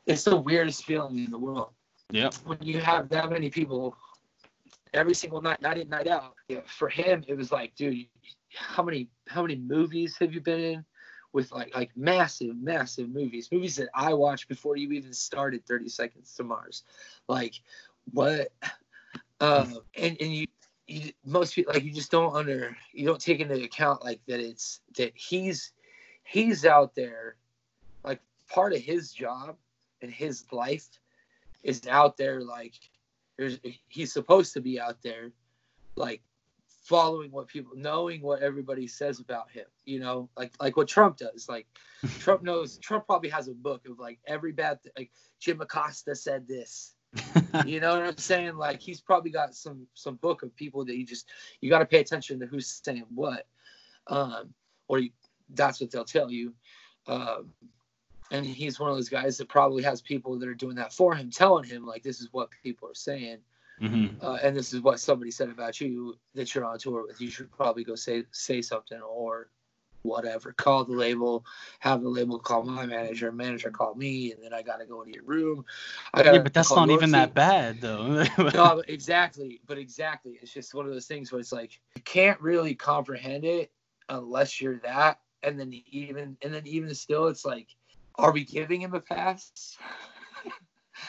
it's 0.06 0.24
the 0.24 0.36
weirdest 0.36 0.86
feeling 0.86 1.18
in 1.20 1.32
the 1.32 1.38
world. 1.38 1.70
Yep. 2.12 2.36
when 2.46 2.60
you 2.62 2.80
have 2.80 3.10
that 3.10 3.32
many 3.32 3.50
people 3.50 3.98
every 4.94 5.16
single 5.16 5.42
night 5.42 5.60
night 5.60 5.80
in 5.80 5.90
night 5.90 6.08
out 6.08 6.36
for 6.68 6.88
him 6.88 7.24
it 7.28 7.36
was 7.36 7.52
like 7.52 7.74
dude 7.74 8.06
how 8.54 8.84
many 8.84 9.10
how 9.28 9.42
many 9.42 9.56
movies 9.56 10.16
have 10.20 10.32
you 10.32 10.40
been 10.40 10.60
in 10.60 10.86
with 11.34 11.52
like 11.52 11.76
like 11.76 11.90
massive 11.98 12.56
massive 12.58 13.10
movies 13.10 13.50
movies 13.52 13.76
that 13.76 13.90
i 13.96 14.14
watched 14.14 14.48
before 14.48 14.78
you 14.78 14.92
even 14.92 15.12
started 15.12 15.66
30 15.66 15.90
seconds 15.90 16.34
to 16.36 16.44
mars? 16.44 16.84
Like 17.28 17.56
what 18.14 18.54
um 19.42 19.80
and 19.98 20.18
and 20.20 20.34
you 20.34 20.48
you 20.88 21.12
most 21.26 21.56
people 21.56 21.74
like 21.74 21.84
you 21.84 21.92
just 21.92 22.12
don't 22.12 22.36
under 22.36 22.76
you 22.94 23.06
don't 23.06 23.20
take 23.20 23.40
into 23.40 23.56
account 23.64 24.04
like 24.04 24.20
that 24.28 24.40
it's 24.40 24.82
that 24.98 25.12
he's 25.16 25.72
he's 26.24 26.66
out 26.66 26.96
there 26.96 27.36
like 28.04 28.22
part 28.50 28.74
of 28.74 28.82
his 28.82 29.12
job 29.12 29.56
and 30.02 30.12
his 30.12 30.46
life 30.52 30.88
is 31.64 31.88
out 31.88 32.18
there 32.18 32.42
like 32.42 32.74
there's 33.38 33.60
he's 33.88 34.14
supposed 34.14 34.54
to 34.54 34.62
be 34.62 34.80
out 34.80 35.02
there 35.02 35.32
like 35.96 36.22
following 36.84 37.32
what 37.32 37.48
people 37.48 37.74
knowing 37.76 38.22
what 38.22 38.44
everybody 38.44 38.88
says 38.88 39.20
about 39.20 39.50
him 39.50 39.66
you 39.86 40.00
know? 40.00 40.30
Like 40.38 40.54
like 40.60 40.78
what 40.78 40.88
trump 40.88 41.18
does 41.18 41.50
like 41.50 41.68
trump 42.20 42.44
knows 42.44 42.78
trump 42.78 43.08
probably 43.08 43.30
has 43.30 43.48
a 43.48 43.54
book 43.54 43.88
of 43.90 44.00
like 44.00 44.20
every 44.28 44.52
bad 44.52 44.82
th- 44.84 44.94
like 44.98 45.12
jim 45.40 45.62
acosta 45.62 46.16
said 46.16 46.48
this 46.48 46.95
you 47.66 47.80
know 47.80 47.96
what 47.96 48.06
i'm 48.06 48.18
saying? 48.18 48.58
Like 48.58 48.82
he's 48.82 49.02
probably 49.02 49.32
got 49.32 49.56
some 49.56 49.88
some 49.94 50.16
book 50.16 50.44
of 50.44 50.56
people 50.56 50.86
that 50.86 50.96
you 50.96 51.06
just 51.06 51.28
you 51.62 51.70
got 51.70 51.80
to 51.80 51.86
pay 51.86 52.00
attention 52.00 52.40
to 52.40 52.46
who's 52.46 52.82
saying 52.84 53.06
what 53.14 53.48
um 54.08 54.54
or 54.88 55.00
you, 55.00 55.10
that's 55.54 55.80
what 55.82 55.92
they'll 55.92 56.06
tell 56.06 56.32
you. 56.32 56.54
Um 57.08 57.50
and 58.32 58.46
he's 58.46 58.80
one 58.80 58.90
of 58.90 58.96
those 58.96 59.10
guys 59.10 59.38
that 59.38 59.50
probably 59.50 59.84
has 59.84 60.02
people 60.02 60.40
that 60.40 60.50
are 60.50 60.56
doing 60.56 60.76
that 60.76 60.94
for 60.94 61.16
him 61.16 61.30
telling 61.30 61.64
him 61.64 61.86
like 61.86 62.04
this 62.04 62.22
is 62.22 62.30
what 62.32 62.50
people 62.64 62.90
are 62.90 62.96
saying. 62.96 63.38
Hmm 63.80 64.06
uh, 64.22 64.38
and 64.42 64.56
this 64.56 64.74
is 64.74 64.82
what 64.82 65.00
somebody 65.00 65.32
said 65.32 65.50
about 65.50 65.80
you 65.80 66.18
that 66.34 66.54
you're 66.54 66.66
on 66.66 66.80
tour 66.80 67.06
with. 67.08 67.22
You 67.22 67.30
should 67.30 67.52
probably 67.52 67.84
go 67.84 67.96
say 67.96 68.24
say 68.32 68.62
something 68.62 69.00
or 69.02 69.50
whatever. 70.06 70.54
Call 70.54 70.86
the 70.86 70.94
label, 70.94 71.46
have 71.80 72.02
the 72.02 72.10
label 72.10 72.40
call 72.40 72.64
my 72.64 72.86
manager, 72.86 73.32
manager 73.32 73.72
call 73.72 73.96
me, 73.96 74.32
and 74.32 74.44
then 74.44 74.54
I 74.54 74.62
gotta 74.62 74.86
go 74.86 75.02
into 75.02 75.16
your 75.16 75.26
room. 75.26 75.66
I 76.14 76.24
Yeah, 76.24 76.40
but 76.40 76.54
that's 76.54 76.76
not 76.76 76.90
even 76.90 77.02
team. 77.02 77.12
that 77.12 77.34
bad 77.34 77.82
though. 77.82 78.24
no, 78.54 78.84
exactly. 78.88 79.60
But 79.66 79.78
exactly, 79.78 80.40
it's 80.42 80.54
just 80.54 80.74
one 80.74 80.86
of 80.86 80.92
those 80.92 81.08
things 81.08 81.32
where 81.32 81.42
it's 81.42 81.52
like 81.52 81.80
you 81.96 82.02
can't 82.04 82.40
really 82.40 82.76
comprehend 82.76 83.44
it 83.44 83.72
unless 84.10 84.62
you're 84.62 84.80
that, 84.80 85.20
and 85.44 85.60
then 85.60 85.74
even 85.90 86.38
and 86.42 86.54
then 86.54 86.66
even 86.66 86.94
still, 86.94 87.28
it's 87.28 87.46
like, 87.46 87.68
are 88.16 88.32
we 88.32 88.46
giving 88.46 88.82
him 88.82 88.94
a 88.94 89.02
pass? 89.02 89.78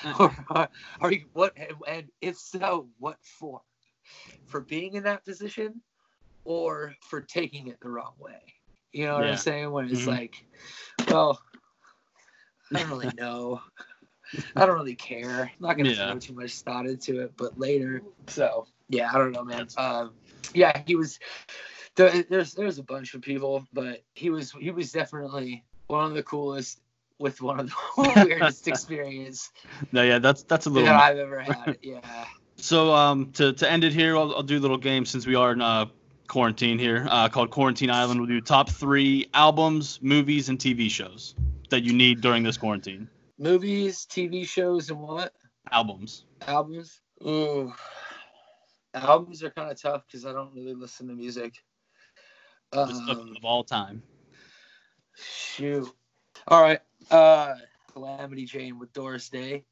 Uh. 0.04 0.14
or 0.18 0.34
are, 0.50 0.68
are 1.00 1.12
you 1.12 1.26
what? 1.32 1.52
And, 1.56 1.72
and 1.86 2.08
if 2.20 2.36
so, 2.36 2.88
what 2.98 3.18
for? 3.22 3.60
For 4.46 4.60
being 4.60 4.94
in 4.94 5.02
that 5.04 5.24
position, 5.24 5.80
or 6.46 6.94
for 7.02 7.20
taking 7.20 7.66
it 7.66 7.78
the 7.80 7.88
wrong 7.88 8.14
way? 8.18 8.40
You 8.96 9.06
know 9.06 9.16
what 9.16 9.24
Yeah. 9.24 9.32
I'm 9.32 9.36
saying? 9.36 9.70
When 9.70 9.90
it's 9.90 10.04
Mhm. 10.04 10.06
like, 10.06 10.46
well, 11.08 11.38
I 12.74 12.78
don't 12.78 12.88
really 12.88 13.12
know. 13.12 13.60
I 14.56 14.64
don't 14.64 14.76
really 14.76 14.94
care. 14.94 15.42
I'm 15.42 15.50
not 15.60 15.76
gonna 15.76 15.90
Yeah. 15.90 16.10
throw 16.10 16.18
too 16.18 16.32
much 16.32 16.52
thought 16.60 16.86
into 16.86 17.20
it, 17.20 17.36
but 17.36 17.58
later. 17.58 18.02
So 18.26 18.66
yeah, 18.88 19.10
I 19.12 19.18
don't 19.18 19.32
know, 19.32 19.44
man. 19.44 19.68
Um, 19.76 20.14
yeah, 20.54 20.82
he 20.86 20.96
was. 20.96 21.18
There, 21.96 22.22
there's 22.22 22.54
there's 22.54 22.78
a 22.78 22.82
bunch 22.82 23.12
of 23.14 23.20
people, 23.20 23.66
but 23.72 24.02
he 24.14 24.30
was 24.30 24.52
he 24.52 24.70
was 24.70 24.92
definitely 24.92 25.62
one 25.88 26.06
of 26.06 26.14
the 26.14 26.22
coolest 26.22 26.80
with 27.18 27.42
one 27.42 27.60
of 27.60 27.68
the 27.68 28.22
weirdest 28.24 28.66
experience 28.68 29.50
no, 29.92 30.02
yeah, 30.02 30.18
that's 30.18 30.42
that's 30.44 30.66
a 30.66 30.70
little. 30.70 30.88
that 30.88 30.96
I've 30.96 31.18
ever 31.18 31.40
had. 31.40 31.78
Yeah. 31.82 32.00
So 32.56 32.94
um, 32.94 33.32
to, 33.32 33.52
to 33.52 33.70
end 33.70 33.84
it 33.84 33.92
here, 33.92 34.16
I'll, 34.16 34.34
I'll 34.36 34.42
do 34.42 34.58
a 34.58 34.60
little 34.60 34.78
game 34.78 35.04
since 35.04 35.26
we 35.26 35.34
are 35.34 35.52
in 35.52 35.60
uh, 35.60 35.86
quarantine 36.26 36.78
here, 36.78 37.06
uh, 37.10 37.28
called 37.28 37.50
Quarantine 37.50 37.90
Island. 37.90 38.20
We'll 38.20 38.28
do 38.28 38.40
top 38.40 38.68
three 38.70 39.28
albums, 39.34 39.98
movies, 40.02 40.48
and 40.48 40.58
TV 40.58 40.90
shows 40.90 41.34
that 41.70 41.82
you 41.82 41.92
need 41.92 42.20
during 42.20 42.42
this 42.42 42.56
quarantine. 42.56 43.08
Movies, 43.38 44.06
TV 44.10 44.46
shows, 44.46 44.90
and 44.90 45.00
what 45.00 45.32
Albums. 45.72 46.24
albums? 46.46 47.00
Ooh, 47.26 47.72
albums 48.94 49.42
are 49.42 49.50
kind 49.50 49.70
of 49.70 49.80
tough 49.80 50.04
because 50.06 50.24
I 50.26 50.32
don't 50.32 50.54
really 50.54 50.74
listen 50.74 51.08
to 51.08 51.14
music. 51.14 51.54
Of, 52.72 52.90
Um, 52.90 53.34
of 53.36 53.44
all 53.44 53.64
time. 53.64 54.02
Shoot. 55.16 55.88
All 56.48 56.62
right. 56.62 56.80
Uh, 57.10 57.54
Calamity 57.92 58.44
Jane 58.44 58.78
with 58.78 58.92
Doris 58.92 59.28
Day. 59.28 59.64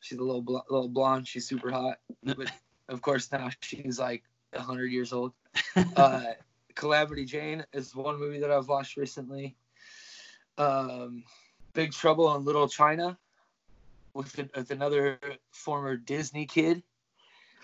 She's 0.00 0.18
a 0.18 0.22
little 0.22 0.42
bl- 0.42 0.58
little 0.68 0.88
blonde. 0.88 1.26
She's 1.26 1.48
super 1.48 1.70
hot. 1.70 1.98
But 2.22 2.50
of 2.88 3.00
course 3.02 3.30
now 3.32 3.50
she's 3.60 3.98
like 3.98 4.22
hundred 4.54 4.86
years 4.92 5.12
old. 5.12 5.32
Uh, 5.96 6.32
Calamity 6.74 7.24
Jane 7.24 7.64
is 7.72 7.94
one 7.94 8.18
movie 8.18 8.40
that 8.40 8.50
I've 8.50 8.68
watched 8.68 8.96
recently. 8.96 9.56
Um, 10.56 11.24
Big 11.72 11.92
Trouble 11.92 12.34
in 12.34 12.44
Little 12.44 12.68
China 12.68 13.18
with, 14.14 14.36
with 14.56 14.70
another 14.70 15.18
former 15.52 15.96
Disney 15.96 16.46
kid, 16.46 16.82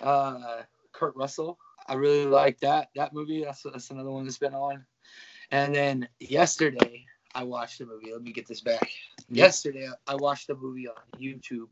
uh, 0.01 0.63
Kurt 0.93 1.17
Russell. 1.17 1.59
I 1.87 1.95
really 1.95 2.27
like 2.27 2.61
that 2.61 2.89
that 2.95 3.13
movie. 3.13 3.45
That's 3.45 3.63
that's 3.63 3.91
another 3.91 4.11
one 4.11 4.25
that's 4.25 4.39
been 4.39 4.55
on. 4.55 4.85
And 5.51 5.75
then 5.75 6.09
yesterday 6.19 7.05
I 7.35 7.45
watched 7.45 7.81
a 7.81 7.87
movie. 7.87 8.13
Let 8.13 8.23
me 8.23 8.33
get 8.33 8.47
this 8.47 8.61
back. 8.61 8.91
Yesterday 9.29 9.89
I 10.07 10.15
watched 10.15 10.49
a 10.51 10.55
movie 10.55 10.89
on 10.89 11.21
YouTube, 11.21 11.69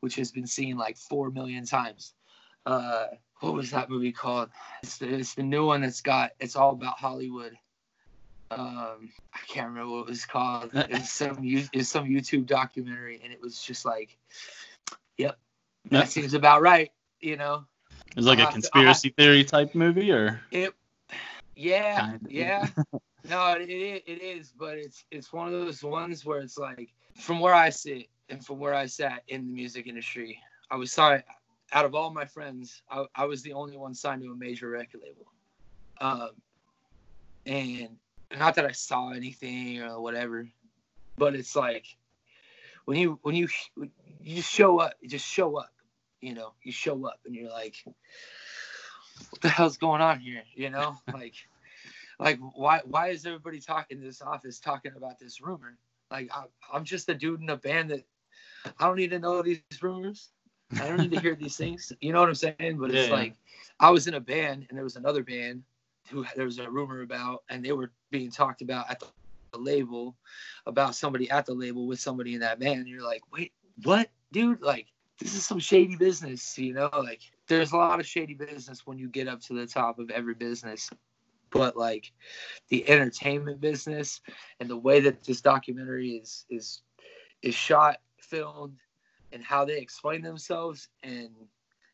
which 0.00 0.16
has 0.16 0.32
been 0.32 0.46
seen 0.46 0.76
like 0.76 0.96
four 0.96 1.30
million 1.30 1.64
times. 1.64 2.14
Uh, 2.66 3.06
what 3.40 3.54
was 3.54 3.70
that 3.70 3.88
movie 3.88 4.12
called? 4.12 4.50
It's 4.82 4.98
the, 4.98 5.08
it's 5.08 5.34
the 5.34 5.42
new 5.42 5.64
one 5.66 5.82
that's 5.82 6.00
got. 6.00 6.32
It's 6.40 6.56
all 6.56 6.72
about 6.72 6.98
Hollywood. 6.98 7.56
Um, 8.50 9.10
I 9.32 9.38
can't 9.48 9.68
remember 9.68 9.92
what 9.92 10.00
it 10.00 10.06
was 10.08 10.24
called. 10.24 10.70
It's 10.74 11.10
some 11.12 11.38
it's 11.42 11.88
some 11.88 12.06
YouTube 12.08 12.46
documentary, 12.46 13.20
and 13.22 13.32
it 13.32 13.40
was 13.40 13.60
just 13.62 13.84
like, 13.84 14.16
yep, 15.16 15.38
that 15.90 15.98
Yep. 15.98 16.08
seems 16.08 16.34
about 16.34 16.62
right. 16.62 16.90
You 17.20 17.36
know, 17.36 17.64
It's 18.16 18.26
like 18.26 18.38
I'll 18.38 18.42
a 18.42 18.46
have 18.46 18.54
to- 18.54 18.60
conspiracy 18.60 19.10
theory 19.10 19.44
type 19.44 19.74
movie, 19.74 20.10
or 20.10 20.40
it. 20.50 20.74
Yeah, 21.54 22.10
Kinda. 22.10 22.26
yeah. 22.28 22.68
No, 23.28 23.54
it, 23.54 23.68
it 23.68 24.04
it 24.06 24.22
is, 24.22 24.52
but 24.56 24.78
it's 24.78 25.04
it's 25.10 25.32
one 25.32 25.48
of 25.48 25.52
those 25.52 25.82
ones 25.82 26.24
where 26.24 26.38
it's 26.38 26.56
like 26.56 26.92
from 27.16 27.40
where 27.40 27.54
I 27.54 27.70
sit 27.70 28.06
and 28.28 28.44
from 28.44 28.60
where 28.60 28.72
I 28.74 28.86
sat 28.86 29.24
in 29.26 29.46
the 29.46 29.52
music 29.52 29.88
industry, 29.88 30.38
I 30.70 30.76
was 30.76 30.92
sorry. 30.92 31.24
Out 31.72 31.84
of 31.84 31.94
all 31.94 32.12
my 32.12 32.24
friends, 32.24 32.82
I, 32.90 33.06
I 33.14 33.24
was 33.24 33.42
the 33.42 33.52
only 33.52 33.76
one 33.76 33.94
signed 33.94 34.22
to 34.22 34.30
a 34.30 34.36
major 34.36 34.68
record 34.68 35.00
label. 35.02 35.26
Um, 36.00 36.30
and 37.44 37.96
not 38.36 38.56
that 38.56 38.64
I 38.64 38.72
saw 38.72 39.10
anything 39.10 39.82
or 39.82 40.00
whatever, 40.00 40.48
but 41.16 41.34
it's 41.34 41.56
like 41.56 41.86
when 42.84 42.98
you 42.98 43.18
when 43.22 43.34
you 43.34 43.48
you 44.20 44.36
just 44.36 44.50
show 44.50 44.78
up, 44.80 44.94
you 45.00 45.08
just 45.08 45.26
show 45.26 45.56
up. 45.58 45.70
You 46.20 46.34
know, 46.34 46.54
you 46.62 46.72
show 46.72 47.06
up 47.06 47.20
and 47.26 47.34
you're 47.34 47.50
like, 47.50 47.76
what 47.84 49.40
the 49.42 49.48
hell's 49.48 49.76
going 49.76 50.00
on 50.00 50.18
here? 50.20 50.42
You 50.54 50.70
know, 50.70 50.96
like, 51.12 51.34
like 52.18 52.38
why 52.54 52.80
why 52.84 53.08
is 53.08 53.26
everybody 53.26 53.60
talking 53.60 53.98
in 53.98 54.04
this 54.04 54.22
office 54.22 54.58
talking 54.60 54.92
about 54.96 55.18
this 55.18 55.40
rumor? 55.40 55.76
Like 56.10 56.30
I, 56.34 56.44
I'm 56.72 56.84
just 56.84 57.08
a 57.08 57.14
dude 57.14 57.42
in 57.42 57.50
a 57.50 57.56
band 57.56 57.90
that 57.90 58.04
I 58.78 58.86
don't 58.86 58.96
need 58.96 59.10
to 59.10 59.18
know 59.18 59.42
these 59.42 59.60
rumors. 59.80 60.30
I 60.72 60.88
don't 60.88 60.98
need 60.98 61.12
to 61.12 61.20
hear 61.20 61.34
these 61.34 61.56
things. 61.56 61.92
You 62.00 62.12
know 62.12 62.20
what 62.20 62.28
I'm 62.28 62.34
saying? 62.34 62.78
But 62.78 62.90
it's 62.90 63.08
Yeah. 63.08 63.14
like 63.14 63.34
I 63.80 63.90
was 63.90 64.06
in 64.06 64.14
a 64.14 64.20
band 64.20 64.66
and 64.68 64.76
there 64.76 64.84
was 64.84 64.96
another 64.96 65.22
band 65.22 65.62
who 66.10 66.24
there 66.36 66.44
was 66.44 66.58
a 66.58 66.70
rumor 66.70 67.02
about, 67.02 67.44
and 67.48 67.64
they 67.64 67.72
were 67.72 67.92
being 68.10 68.30
talked 68.30 68.62
about 68.62 68.90
at 68.90 69.00
the 69.00 69.58
label 69.58 70.16
about 70.66 70.94
somebody 70.94 71.30
at 71.30 71.46
the 71.46 71.54
label 71.54 71.86
with 71.86 72.00
somebody 72.00 72.34
in 72.34 72.40
that 72.40 72.58
band. 72.58 72.80
And 72.80 72.88
you're 72.88 73.02
like, 73.02 73.22
wait, 73.32 73.52
what, 73.82 74.08
dude? 74.32 74.62
Like 74.62 74.86
this 75.18 75.34
is 75.34 75.46
some 75.46 75.60
shady 75.60 75.96
business, 75.96 76.58
you 76.58 76.74
know? 76.74 76.90
Like 76.92 77.20
there's 77.48 77.72
a 77.72 77.76
lot 77.76 78.00
of 78.00 78.06
shady 78.06 78.34
business 78.34 78.86
when 78.86 78.98
you 78.98 79.08
get 79.08 79.28
up 79.28 79.40
to 79.42 79.54
the 79.54 79.66
top 79.66 79.98
of 79.98 80.10
every 80.10 80.34
business. 80.34 80.90
But 81.50 81.76
like 81.76 82.12
the 82.68 82.88
entertainment 82.88 83.60
business 83.60 84.20
and 84.60 84.68
the 84.68 84.76
way 84.76 85.00
that 85.00 85.24
this 85.24 85.40
documentary 85.40 86.10
is 86.10 86.44
is 86.50 86.82
is 87.42 87.54
shot, 87.54 87.98
filmed, 88.20 88.78
and 89.36 89.44
how 89.44 89.66
they 89.66 89.76
explain 89.78 90.22
themselves 90.22 90.88
and 91.02 91.30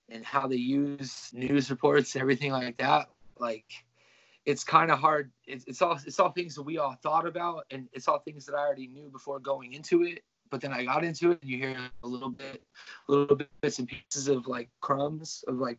and 0.08 0.24
how 0.24 0.46
they 0.46 0.56
use 0.56 1.30
news 1.32 1.70
reports, 1.70 2.14
everything 2.14 2.52
like 2.52 2.76
that, 2.76 3.08
like 3.38 3.64
it's 4.46 4.62
kind 4.62 4.92
of 4.92 5.00
hard. 5.00 5.32
It's, 5.46 5.64
it's 5.66 5.82
all 5.82 5.98
it's 6.06 6.20
all 6.20 6.30
things 6.30 6.54
that 6.54 6.62
we 6.62 6.78
all 6.78 6.96
thought 7.02 7.26
about, 7.26 7.66
and 7.72 7.88
it's 7.92 8.06
all 8.06 8.20
things 8.20 8.46
that 8.46 8.54
I 8.54 8.60
already 8.60 8.86
knew 8.86 9.08
before 9.08 9.40
going 9.40 9.72
into 9.72 10.04
it. 10.04 10.22
But 10.50 10.60
then 10.60 10.72
I 10.72 10.84
got 10.84 11.02
into 11.02 11.32
it, 11.32 11.42
and 11.42 11.50
you 11.50 11.58
hear 11.58 11.76
a 12.04 12.06
little 12.06 12.28
bit, 12.28 12.62
little 13.08 13.34
bit 13.34 13.48
bits 13.60 13.80
and 13.80 13.88
pieces 13.88 14.28
of 14.28 14.46
like 14.46 14.70
crumbs 14.80 15.44
of 15.48 15.56
like 15.56 15.78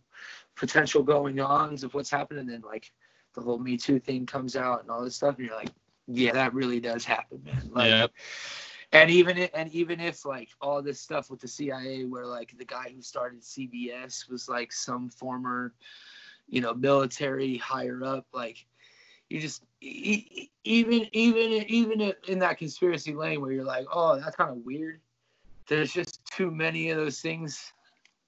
potential 0.58 1.02
going 1.02 1.40
ons 1.40 1.86
of 1.86 1.94
what's 1.94 2.10
happening, 2.10 2.42
and 2.42 2.50
then 2.50 2.62
like 2.62 2.92
the 3.36 3.42
whole 3.42 3.58
Me 3.58 3.78
Too 3.78 4.00
thing 4.00 4.26
comes 4.26 4.58
out 4.58 4.82
and 4.82 4.92
all 4.92 5.02
this 5.02 5.16
stuff, 5.16 5.38
and 5.38 5.48
you're 5.48 5.56
like, 5.56 5.72
yeah, 6.08 6.34
that 6.34 6.54
really 6.54 6.82
does 6.82 7.06
happen, 7.06 7.42
man. 7.46 7.70
Like, 7.72 7.90
Yep. 7.90 8.12
And 8.94 9.10
even 9.10 9.38
if, 9.38 9.50
and 9.54 9.74
even 9.74 10.00
if 10.00 10.24
like 10.24 10.50
all 10.62 10.82
this 10.82 11.02
stuff 11.02 11.30
with 11.30 11.40
the 11.40 11.48
CIA, 11.48 12.06
where 12.06 12.26
like 12.26 12.56
the 12.58 12.66
guy 12.66 12.92
who 12.96 13.02
started 13.02 13.42
CBS 13.42 14.30
was 14.30 14.48
like 14.48 14.72
some 14.72 15.10
former, 15.10 15.74
you 16.48 16.62
know, 16.62 16.74
military 16.74 17.58
higher 17.58 18.04
up, 18.04 18.28
like 18.34 18.66
you 19.30 19.40
just 19.40 19.64
even 19.82 21.08
even 21.12 21.66
even 21.68 22.14
in 22.28 22.40
that 22.40 22.60
conspiracy 22.60 23.14
lane 23.14 23.42
where 23.42 23.52
you're 23.52 23.66
like, 23.66 23.88
oh, 23.92 24.20
that's 24.20 24.36
kind 24.36 24.52
of 24.52 24.58
weird. 24.58 25.02
There's 25.68 25.92
just 25.92 26.24
too 26.26 26.52
many 26.52 26.92
of 26.92 26.98
those 26.98 27.20
things 27.20 27.74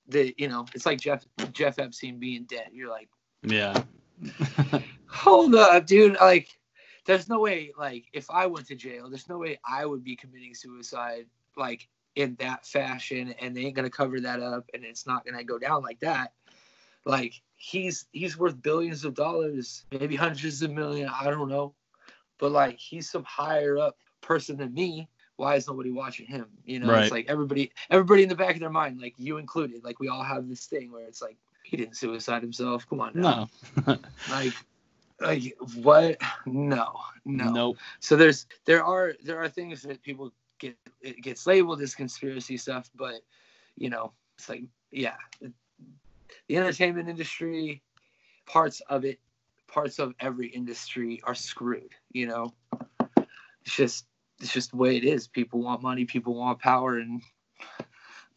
that 0.07 0.39
you 0.39 0.47
know. 0.47 0.65
It's 0.73 0.87
like 0.87 0.99
Jeff 0.99 1.25
Jeff 1.51 1.77
Epstein 1.77 2.17
being 2.17 2.45
dead. 2.45 2.69
You're 2.73 2.89
like, 2.89 3.09
Yeah. 3.43 3.83
hold 5.07 5.53
up, 5.53 5.85
dude. 5.85 6.17
Like, 6.19 6.57
there's 7.05 7.29
no 7.29 7.39
way. 7.39 7.71
Like, 7.77 8.05
if 8.13 8.29
I 8.29 8.45
went 8.47 8.67
to 8.67 8.75
jail, 8.75 9.09
there's 9.09 9.29
no 9.29 9.37
way 9.37 9.59
I 9.67 9.85
would 9.85 10.03
be 10.03 10.15
committing 10.15 10.53
suicide 10.55 11.25
like 11.57 11.87
in 12.15 12.35
that 12.39 12.65
fashion, 12.65 13.33
and 13.41 13.55
they 13.55 13.61
ain't 13.61 13.75
gonna 13.75 13.89
cover 13.89 14.19
that 14.21 14.41
up, 14.41 14.69
and 14.73 14.83
it's 14.83 15.05
not 15.07 15.25
gonna 15.25 15.43
go 15.43 15.57
down 15.59 15.81
like 15.83 15.99
that. 15.99 16.33
Like, 17.05 17.41
he's 17.55 18.05
he's 18.11 18.37
worth 18.37 18.61
billions 18.61 19.05
of 19.05 19.13
dollars, 19.13 19.85
maybe 19.91 20.15
hundreds 20.15 20.61
of 20.61 20.71
million. 20.71 21.09
I 21.09 21.29
don't 21.29 21.49
know, 21.49 21.73
but 22.39 22.51
like, 22.51 22.77
he's 22.77 23.09
some 23.09 23.23
higher 23.23 23.77
up 23.77 23.97
person 24.21 24.57
than 24.57 24.73
me. 24.73 25.07
Why 25.37 25.55
is 25.55 25.67
nobody 25.67 25.91
watching 25.91 26.25
him? 26.27 26.47
You 26.63 26.79
know, 26.79 26.87
Right. 26.89 27.03
it's 27.03 27.11
like 27.11 27.25
everybody, 27.27 27.71
everybody 27.89 28.23
in 28.23 28.29
the 28.29 28.35
back 28.35 28.53
of 28.55 28.61
their 28.61 28.69
mind, 28.69 29.01
like 29.01 29.13
you 29.17 29.37
included, 29.37 29.83
like 29.83 29.99
we 29.99 30.07
all 30.07 30.23
have 30.23 30.47
this 30.47 30.65
thing 30.65 30.91
where 30.91 31.05
it's 31.05 31.21
like 31.21 31.37
he 31.63 31.75
didn't 31.77 31.97
suicide 31.97 32.41
himself. 32.41 32.87
Come 32.89 33.01
on, 33.01 33.11
now 33.15 33.49
No. 33.85 33.97
like 34.31 34.53
like 35.21 35.55
what? 35.81 36.17
No 36.45 36.95
no. 37.25 37.51
Nope. 37.51 37.77
so 37.99 38.15
there's 38.15 38.45
there 38.65 38.83
are 38.83 39.13
there 39.23 39.41
are 39.41 39.49
things 39.49 39.81
that 39.81 40.01
people 40.01 40.31
get 40.59 40.77
it 41.01 41.21
gets 41.21 41.47
labeled 41.47 41.81
as 41.81 41.95
conspiracy 41.95 42.57
stuff 42.57 42.89
but 42.95 43.21
you 43.75 43.89
know 43.89 44.11
it's 44.37 44.49
like 44.49 44.63
yeah. 44.91 45.15
The 46.47 46.57
entertainment 46.57 47.09
industry 47.09 47.81
parts 48.45 48.81
of 48.89 49.03
it 49.05 49.19
parts 49.67 49.99
of 49.99 50.13
every 50.19 50.47
industry 50.47 51.21
are 51.23 51.35
screwed 51.35 51.93
you 52.11 52.27
know? 52.27 52.53
It's 53.65 53.75
just 53.75 54.05
it's 54.41 54.51
just 54.51 54.71
the 54.71 54.77
way 54.77 54.97
it 54.97 55.05
is. 55.05 55.27
People 55.27 55.61
want 55.61 55.81
money 55.81 56.05
people 56.05 56.35
want 56.35 56.59
power 56.59 56.99
and 56.99 57.21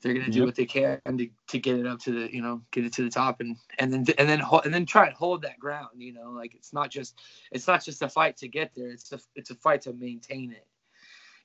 they're 0.00 0.14
gonna 0.14 0.30
do 0.30 0.40
Yep. 0.40 0.46
what 0.46 0.54
they 0.54 0.64
can 0.64 1.00
to, 1.18 1.28
to 1.48 1.58
get 1.58 1.78
it 1.78 1.86
up 1.86 1.98
to 2.00 2.12
the 2.12 2.32
you 2.34 2.40
know 2.42 2.62
get 2.70 2.84
it 2.84 2.92
to 2.94 3.02
the 3.02 3.10
top 3.10 3.40
and 3.40 3.56
and 3.78 3.92
then 3.92 4.04
and 4.18 4.28
then 4.28 4.42
and 4.64 4.72
then 4.72 4.86
try 4.86 5.06
and 5.06 5.14
hold 5.14 5.42
that 5.42 5.58
ground 5.58 5.88
you 5.96 6.12
know 6.12 6.30
like 6.30 6.54
it's 6.54 6.72
not 6.72 6.90
just 6.90 7.20
it's 7.50 7.66
not 7.66 7.84
just 7.84 8.02
a 8.02 8.08
fight 8.08 8.36
to 8.36 8.48
get 8.48 8.70
there 8.76 8.90
it's 8.90 9.10
a 9.12 9.20
it's 9.34 9.50
a 9.50 9.54
fight 9.56 9.82
to 9.82 9.92
maintain 9.94 10.52
it. 10.52 10.66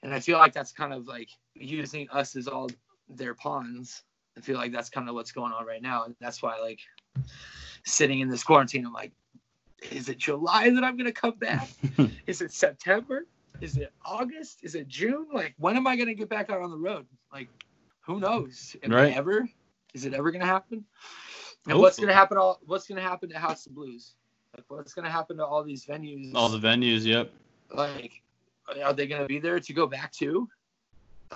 And 0.04 0.14
i 0.14 0.20
feel 0.20 0.38
like 0.38 0.54
that's 0.54 0.72
kind 0.72 0.93
of 0.93 1.08
like 1.08 1.30
using 1.56 2.08
us 2.12 2.36
as 2.36 2.47
all 2.47 2.70
their 3.10 3.34
pawns. 3.34 4.04
I 4.38 4.41
feel 4.41 4.58
like 4.58 4.72
that's 4.72 4.89
kind 4.89 5.08
of 5.10 5.16
what's 5.16 5.32
going 5.32 5.51
on 5.54 5.66
right 5.66 5.82
now 5.82 6.04
and 6.06 6.16
that's 6.20 6.41
why 6.43 6.58
like 6.60 6.80
sitting 7.86 8.20
in 8.22 8.30
this 8.30 8.43
quarantine 8.43 8.86
i'm 8.86 8.93
like 8.93 9.12
is 9.91 10.08
it 10.10 10.18
july 10.18 10.70
that 10.70 10.84
i'm 10.84 10.95
gonna 10.97 11.12
come 11.12 11.36
back? 11.38 11.70
Is 12.28 12.41
it 12.41 12.51
september? 12.54 13.26
Is 13.60 13.76
it 13.78 13.91
august? 14.06 14.60
Is 14.64 14.76
it 14.76 14.88
june? 14.88 15.28
Like 15.34 15.54
when 15.58 15.76
am 15.76 15.88
i 15.88 15.95
gonna 15.97 16.14
get 16.14 16.30
back 16.30 16.49
out 16.49 16.62
on 16.62 16.72
the 16.72 16.78
road? 16.78 17.06
Like 17.34 17.49
who 18.04 18.20
knows 18.20 18.76
Am 18.84 18.93
I 18.93 18.95
Right. 18.95 19.18
ever 19.18 19.47
is 19.93 20.06
it 20.06 20.14
ever 20.14 20.32
gonna 20.32 20.45
happen 20.45 20.86
and 21.68 21.80
what's 21.80 21.99
gonna 21.99 22.14
happen 22.14 22.38
all 22.38 22.60
what's 22.66 22.88
gonna 22.88 23.01
happen 23.01 23.30
to 23.30 23.39
house 23.39 23.66
of 23.66 23.76
blues 23.76 24.16
like 24.56 24.66
what's 24.70 24.93
gonna 24.93 25.10
happen 25.10 25.38
to 25.38 25.45
all 25.45 25.64
these 25.64 25.86
venues 25.86 26.32
All 26.36 26.49
the 26.49 26.60
venues. 26.60 27.06
Yep. 27.06 27.32
like 27.74 28.22
are 28.84 28.93
they 28.93 29.08
going 29.08 29.22
to 29.22 29.28
be 29.28 29.39
there 29.39 29.60
to 29.60 29.74
go 29.74 29.86
back 29.88 30.12
to 30.14 30.47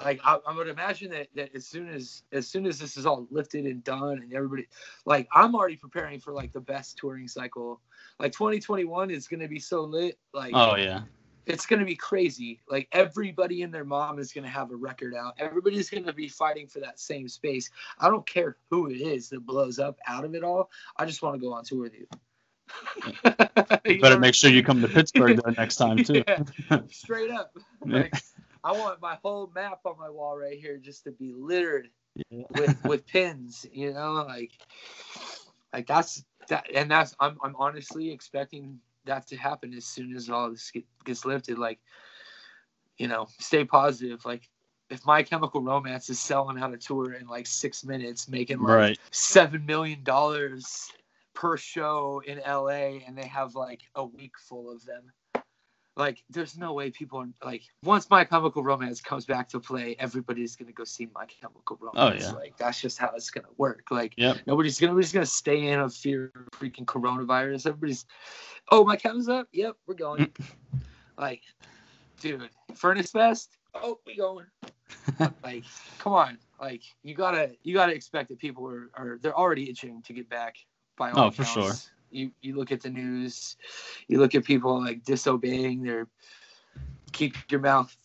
like 0.04 0.20
I, 0.24 0.38
I 0.48 0.56
would 0.56 0.68
imagine 0.68 1.12
that, 1.12 1.28
that 1.36 1.54
as 1.56 1.66
soon 1.66 1.90
as 1.90 2.24
as 2.32 2.48
soon 2.48 2.66
as 2.66 2.80
this 2.80 2.98
is 2.98 3.06
all 3.06 3.28
lifted 3.32 3.66
and 3.66 3.84
done 3.84 4.20
and 4.22 4.34
everybody 4.34 4.68
like 5.06 5.28
i'm 5.34 5.56
already 5.56 5.76
preparing 5.76 6.20
for 6.20 6.34
like 6.34 6.54
the 6.54 6.62
best 6.62 6.98
touring 6.98 7.28
cycle 7.28 7.82
like 8.20 8.32
2021 8.32 9.10
is 9.12 9.28
going 9.28 9.40
to 9.40 9.48
be 9.48 9.60
so 9.60 9.84
lit 9.84 10.18
like 10.34 10.54
Oh 10.54 10.76
yeah. 10.76 11.02
It's 11.48 11.66
going 11.66 11.80
to 11.80 11.86
be 11.86 11.96
crazy 11.96 12.60
like 12.70 12.88
everybody 12.92 13.64
and 13.64 13.74
their 13.74 13.86
mom 13.86 14.20
is 14.20 14.34
going 14.34 14.44
to 14.44 14.50
have 14.50 14.72
a 14.72 14.76
record 14.76 15.16
out 15.16 15.34
everybody's 15.40 15.90
going 15.90 16.04
to 16.06 16.14
be 16.14 16.28
fighting 16.28 16.68
for 16.68 16.80
that 16.80 17.00
same 17.00 17.28
space 17.28 17.70
i 18.00 18.10
don't 18.10 18.26
care 18.28 18.58
who 18.70 18.90
it 18.90 19.02
is 19.02 19.30
that 19.30 19.46
blows 19.46 19.80
up 19.80 19.98
out 20.08 20.26
of 20.26 20.36
it 20.36 20.44
all 20.44 20.70
i 20.98 21.06
just 21.06 21.22
want 21.22 21.34
to 21.36 21.42
go 21.42 21.54
on 21.54 21.64
tour 21.64 21.82
with 21.82 21.94
you 21.96 22.08
You 23.86 24.02
Better 24.02 24.20
make 24.20 24.36
sure 24.36 24.50
you 24.50 24.64
come 24.64 24.82
to 24.82 24.88
Pittsburgh 24.88 25.40
though 25.42 25.52
next 25.52 25.76
time 25.78 26.04
too. 26.04 26.24
Yeah, 26.28 26.44
straight 26.90 27.32
up. 27.32 27.56
Like, 27.86 28.14
I 28.64 28.74
want 28.74 29.02
my 29.02 29.18
whole 29.24 29.50
map 29.56 29.80
on 29.86 29.98
my 29.98 30.10
wall 30.10 30.38
right 30.38 30.60
here 30.60 30.78
just 30.78 31.06
to 31.06 31.12
be 31.12 31.32
littered 31.34 31.90
Yeah. 32.30 32.44
with 32.58 32.84
with 32.84 33.08
pins. 33.08 33.66
You 33.72 33.94
know, 33.94 34.26
like 34.28 34.52
like 35.72 35.88
that's 35.88 36.26
that, 36.50 36.68
and 36.74 36.92
that's 36.92 37.16
I'm 37.20 37.38
I'm 37.42 37.56
honestly 37.56 38.12
expecting 38.12 38.80
that 39.08 39.28
to 39.28 39.36
happen 39.38 39.74
as 39.74 39.86
soon 39.86 40.16
as 40.16 40.30
all 40.30 40.50
this 40.52 40.72
get, 40.72 40.86
gets 41.04 41.26
lifted. 41.26 41.58
Like, 41.58 41.80
you 42.98 43.08
know, 43.08 43.28
stay 43.40 43.66
positive. 43.66 44.24
Like, 44.26 44.50
if 44.90 45.06
My 45.06 45.22
Chemical 45.24 45.62
Romance 45.62 46.10
is 46.10 46.20
selling 46.20 46.60
out 46.60 46.74
a 46.74 46.78
tour 46.78 47.14
in 47.14 47.28
like 47.28 47.46
six 47.48 47.84
minutes, 47.84 48.28
making 48.30 48.60
like 48.60 48.68
Right. 48.68 49.00
seven 49.12 49.66
million 49.66 50.04
dollars 50.04 50.92
per 51.34 51.58
show 51.58 52.22
in 52.26 52.40
LA 52.40 53.00
and 53.06 53.18
they 53.18 53.28
have 53.28 53.54
like 53.56 53.82
a 53.96 54.04
week 54.04 54.34
full 54.40 54.72
of 54.72 54.84
them. 54.86 55.12
Like 55.98 56.24
there's 56.30 56.56
no 56.56 56.74
way 56.74 56.92
people 56.92 57.20
are 57.20 57.28
like 57.44 57.64
once 57.84 58.08
My 58.08 58.24
Chemical 58.24 58.64
Romance 58.64 59.02
comes 59.02 59.26
back 59.26 59.50
to 59.50 59.60
play, 59.60 59.96
everybody's 59.98 60.56
gonna 60.56 60.72
go 60.72 60.84
see 60.84 61.10
My 61.16 61.26
Chemical 61.26 61.80
oh, 61.82 61.90
Romance. 61.94 62.26
Oh, 62.26 62.30
yeah. 62.30 62.36
Like 62.36 62.56
that's 62.56 62.80
just 62.80 63.00
how 63.00 63.12
it's 63.16 63.32
gonna 63.32 63.48
work. 63.58 63.86
Like 63.90 64.14
Yep. 64.16 64.38
nobody's 64.46 64.80
gonna 64.80 64.92
nobody's 64.92 65.12
gonna 65.12 65.26
stay 65.26 65.68
in 65.70 65.80
of 65.80 65.96
fear 65.96 66.32
of 66.36 66.60
freaking 66.60 66.86
coronavirus. 66.86 67.66
Everybody's 67.66 68.06
oh 68.70 68.86
my 68.86 68.96
chem's 68.96 69.28
up? 69.28 69.48
Yep, 69.54 69.76
we're 69.88 69.96
going. 69.96 70.28
Mm. 70.28 70.46
like, 71.18 71.42
dude, 72.22 72.48
Furnace 72.76 73.10
Fest? 73.10 73.58
Oh, 73.74 74.00
we 74.06 74.16
going 74.16 74.46
like 75.44 75.64
come 76.00 76.14
on 76.14 76.38
like 76.60 76.82
you 77.04 77.16
gotta 77.16 77.52
you 77.64 77.74
gotta 77.74 77.94
expect 77.94 78.30
that 78.30 78.40
people 78.40 78.68
are, 78.68 78.90
are 78.94 79.20
they're 79.22 79.38
already 79.38 79.70
itching 79.70 80.02
to 80.04 80.14
get 80.14 80.30
back 80.30 80.56
by 80.96 81.12
oh, 81.12 81.16
all 81.16 81.26
Oh, 81.26 81.32
for 81.32 81.44
sure. 81.44 81.74
You 82.12 82.32
you 82.42 82.56
look 82.56 82.72
at 82.72 82.82
the 82.82 82.90
news 82.90 83.58
you 84.08 84.20
look 84.20 84.36
at 84.36 84.44
people 84.46 84.82
like 84.84 85.04
disobeying 85.04 85.84
their 85.84 86.08
keep 87.12 87.36
your 87.50 87.60
mouth 87.60 87.96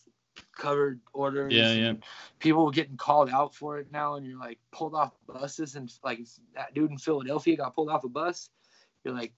covered 0.55 0.99
orders. 1.13 1.53
Yeah, 1.53 1.73
yeah. 1.73 1.93
people 2.39 2.69
getting 2.71 2.97
called 2.97 3.29
out 3.29 3.53
for 3.55 3.79
it 3.79 3.91
now 3.91 4.15
and 4.15 4.25
you're 4.25 4.39
like 4.39 4.59
pulled 4.71 4.95
off 4.95 5.13
buses 5.27 5.75
and 5.75 5.91
like 6.03 6.19
that 6.55 6.73
dude 6.73 6.91
in 6.91 6.97
philadelphia 6.97 7.57
got 7.57 7.75
pulled 7.75 7.89
off 7.89 8.03
a 8.03 8.09
bus. 8.09 8.49
You're 9.03 9.13
like 9.13 9.33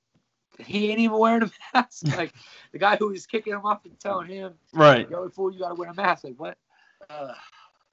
he 0.60 0.90
ain't 0.90 1.00
even 1.00 1.18
wearing 1.18 1.44
a 1.44 1.52
mask. 1.74 2.04
Like 2.18 2.34
the 2.72 2.80
guy 2.80 2.96
who 2.96 3.10
was 3.10 3.26
kicking 3.26 3.54
him 3.54 3.66
off 3.66 3.86
and 3.86 4.00
telling 4.00 4.28
him 4.28 4.54
Right. 4.74 5.10
yo 5.10 5.30
fool 5.30 5.52
you 5.52 5.60
gotta 5.60 5.76
wear 5.76 5.90
a 5.90 5.94
mask. 5.94 6.24
Like 6.24 6.40
what? 6.40 6.58
Uh, 7.10 7.34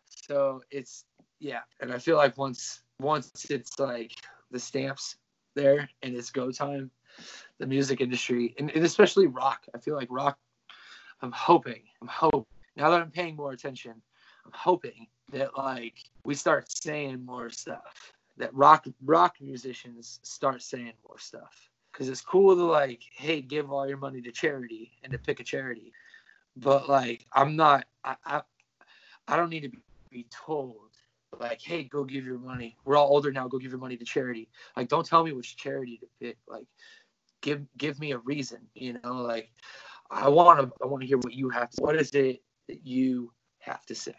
so 0.07 0.62
it's 0.70 1.05
yeah. 1.39 1.61
And 1.81 1.93
i 1.93 1.99
feel 1.99 2.16
like 2.16 2.37
once 2.39 2.83
once 3.01 3.47
it's 3.51 3.79
like 3.79 4.12
the 4.51 4.59
stamps 4.59 5.16
there 5.55 5.88
and 6.03 6.14
it's 6.14 6.30
go 6.30 6.50
time 6.50 6.90
the 7.59 7.66
music 7.66 8.00
industry 8.00 8.55
and, 8.59 8.70
and 8.70 8.84
especially 8.84 9.26
rock. 9.26 9.66
I 9.74 9.78
feel 9.78 9.94
like 9.94 10.09
rock 10.11 10.38
i'm 11.22 11.32
hoping 11.32 11.82
i'm 12.00 12.09
hoping 12.09 12.44
now 12.76 12.90
that 12.90 13.00
i'm 13.00 13.11
paying 13.11 13.36
more 13.36 13.53
attention 13.53 13.94
i'm 14.44 14.53
hoping 14.55 15.07
that 15.32 15.57
like 15.57 15.94
we 16.24 16.34
start 16.34 16.70
saying 16.70 17.24
more 17.24 17.48
stuff 17.50 18.12
that 18.36 18.53
rock 18.55 18.86
rock 19.05 19.36
musicians 19.40 20.18
start 20.22 20.62
saying 20.62 20.92
more 21.07 21.18
stuff. 21.18 21.68
Because 21.92 22.09
it's 22.09 22.22
cool 22.22 22.57
to 22.57 22.64
like 22.64 23.03
hey 23.12 23.40
give 23.40 23.70
all 23.70 23.86
your 23.86 23.98
money 23.98 24.22
to 24.22 24.32
charity 24.32 24.92
and 25.03 25.12
to 25.12 25.18
pick 25.18 25.40
a 25.40 25.44
charity 25.44 25.92
but 26.57 26.88
like 26.88 27.26
i'm 27.34 27.55
not 27.57 27.84
i 28.05 28.16
i, 28.24 28.42
I 29.28 29.36
don't 29.36 29.50
need 29.50 29.64
to 29.64 29.72
be 30.11 30.26
told 30.30 30.91
like 31.43 31.61
hey 31.62 31.84
go 31.84 32.05
give 32.05 32.24
your 32.24 32.38
money. 32.38 32.76
We're 32.84 32.97
all 32.97 33.09
older 33.09 33.32
now. 33.32 33.49
Go 33.49 33.59
give 33.59 33.72
your 33.72 33.80
money 33.80 33.97
to 33.97 34.05
charity. 34.05 34.49
Like 34.76 34.88
don't 34.88 35.07
tell 35.07 35.24
me 35.24 35.32
which 35.32 35.57
charity 35.57 35.99
to 35.99 36.07
pick. 36.20 36.38
Like 36.49 36.66
give 37.43 37.62
give 37.78 38.01
me 38.01 38.12
a 38.12 38.18
reason 38.18 38.61
you 38.74 38.95
know? 39.03 39.14
Like 39.22 39.51
i 40.11 40.28
want 40.28 40.61
to 40.61 40.72
i 40.82 40.86
want 40.86 41.03
to 41.03 41.07
hear 41.09 41.18
what 41.18 41.34
you 41.34 41.49
have 41.51 41.70
to 41.70 41.82
what 41.82 41.97
is 41.97 42.11
it 42.14 42.43
that 42.68 42.86
you 42.86 43.32
have 43.61 43.84
to 43.86 43.95
say? 43.95 44.14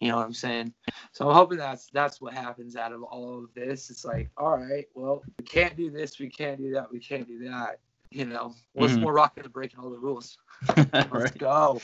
You 0.00 0.08
know 0.08 0.16
what 0.16 0.26
i'm 0.26 0.32
saying? 0.34 0.74
So 1.12 1.28
i'm 1.28 1.34
hoping 1.34 1.58
that's 1.58 1.88
that's 1.92 2.20
what 2.20 2.34
happens 2.34 2.76
out 2.76 2.92
of 2.92 3.02
all 3.02 3.38
of 3.44 3.54
this. 3.54 3.90
It's 3.90 4.04
like 4.04 4.30
all 4.36 4.56
right 4.56 4.86
well 4.94 5.24
we 5.38 5.44
can't 5.44 5.76
do 5.76 5.90
this 5.90 6.18
we 6.18 6.28
can't 6.28 6.58
do 6.58 6.70
that 6.72 6.90
we 6.90 7.00
can't 7.00 7.26
do 7.26 7.38
that 7.50 7.80
you 8.10 8.24
know? 8.26 8.54
What's 8.72 8.98
Mhm. 8.98 9.02
more 9.02 9.12
rock 9.12 9.34
than 9.36 9.50
breaking 9.50 9.80
all 9.80 9.90
the 9.90 9.98
rules? 9.98 10.38
Let's 10.92 11.10
right. 11.10 11.32
go. 11.32 11.82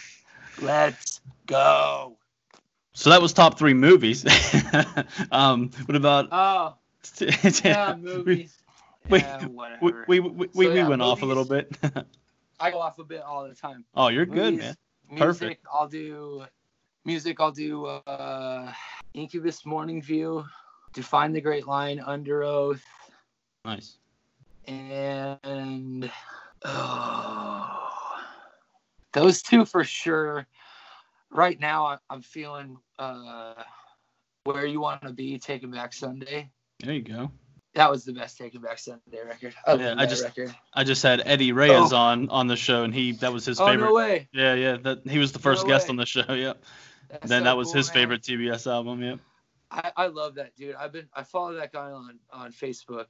Let's 0.61 1.21
go 1.47 2.19
So 2.95 3.11
that 3.11 3.21
was 3.21 3.33
top 3.33 3.59
three 3.59 3.75
movies. 3.75 4.25
um, 5.33 5.71
what 5.87 5.97
about 5.97 6.29
oh 6.33 6.75
yeah 7.65 7.95
movies 7.95 8.63
We- 9.11 9.19
eh, 9.19 9.47
We 9.81 9.93
we 10.09 10.21
we, 10.21 10.31
we, 10.31 10.49
So, 10.53 10.69
we 10.71 10.75
yeah, 10.75 10.89
went 10.89 11.03
off 11.03 11.23
a 11.23 11.27
little 11.27 11.45
bit. 11.45 11.77
I 12.61 12.71
go 12.71 12.81
off 12.81 12.99
a 12.99 13.05
bit 13.05 13.23
all 13.23 13.47
the 13.49 13.55
time. 13.55 13.85
oh, 13.95 14.09
you're 14.09 14.27
good, 14.27 14.55
Movies, 14.55 14.61
man. 14.61 14.77
Music, 15.11 15.59
Perfect. 15.59 15.67
I'll 15.73 15.89
do 15.89 16.45
music. 17.05 17.41
I'll 17.41 17.53
do 17.53 17.87
uh, 17.87 18.73
Incubus, 19.15 19.65
Morning 19.67 20.01
View, 20.01 20.45
Define 20.95 21.33
the 21.33 21.41
Great 21.41 21.67
Line, 21.67 21.99
Underoath, 21.99 22.81
Nice. 23.65 23.99
and 24.67 26.11
oh, 26.65 27.81
those 29.13 29.43
two 29.43 29.65
for 29.65 29.85
sure. 29.85 30.47
Right 31.35 31.59
now, 31.59 31.99
I'm 32.09 32.23
feeling 32.23 32.79
uh, 32.99 33.55
where 34.45 34.67
you 34.67 34.81
want 34.81 35.03
to 35.03 35.13
be. 35.13 35.39
Taking 35.39 35.71
Back 35.73 35.93
Sunday. 35.93 36.51
There 36.81 36.95
you 36.95 37.03
go. 37.03 37.31
That 37.75 37.91
was 37.91 38.05
the 38.05 38.13
best 38.13 38.39
Taking 38.39 38.61
Back 38.61 38.79
Sunday 38.79 39.19
record. 39.27 39.53
I 39.67 39.75
Yeah, 39.75 39.95
I 39.99 40.07
just- 40.07 40.23
record. 40.23 40.55
I 40.73 40.85
just 40.85 41.03
had 41.03 41.23
Eddie 41.27 41.51
Reyes 41.53 41.93
Oh. 41.93 41.97
on 41.97 42.29
on 42.29 42.47
the 42.47 42.55
show, 42.57 42.85
and 42.85 42.95
he 42.95 43.13
that 43.13 43.33
was 43.33 43.45
his 43.45 43.59
Oh 43.61 43.67
favorite. 43.67 43.89
no 43.89 43.95
way! 43.95 44.29
Yeah, 44.33 44.55
yeah. 44.55 44.77
That 44.77 45.01
he 45.09 45.19
was 45.19 45.33
the 45.33 45.41
first 45.41 45.65
No 45.65 45.69
guest 45.71 45.89
way. 45.89 45.91
on 45.91 45.97
the 45.97 46.07
show. 46.07 46.23
Yep. 46.33 46.63
That's 47.11 47.29
then 47.29 47.41
so 47.41 47.45
that 47.45 47.57
was 47.57 47.69
cool, 47.69 47.75
his 47.77 47.89
man. 47.89 47.95
favorite 47.95 48.23
TBS 48.23 48.67
album. 48.71 49.03
Yep. 49.03 49.19
I, 49.71 49.93
I 49.97 50.07
love 50.07 50.37
that 50.37 50.55
dude. 50.55 50.77
I've 50.77 50.93
been 50.93 51.09
I 51.13 51.25
follow 51.25 51.55
that 51.55 51.73
guy 51.73 51.91
on 51.91 52.19
on 52.33 52.53
Facebook. 52.53 53.07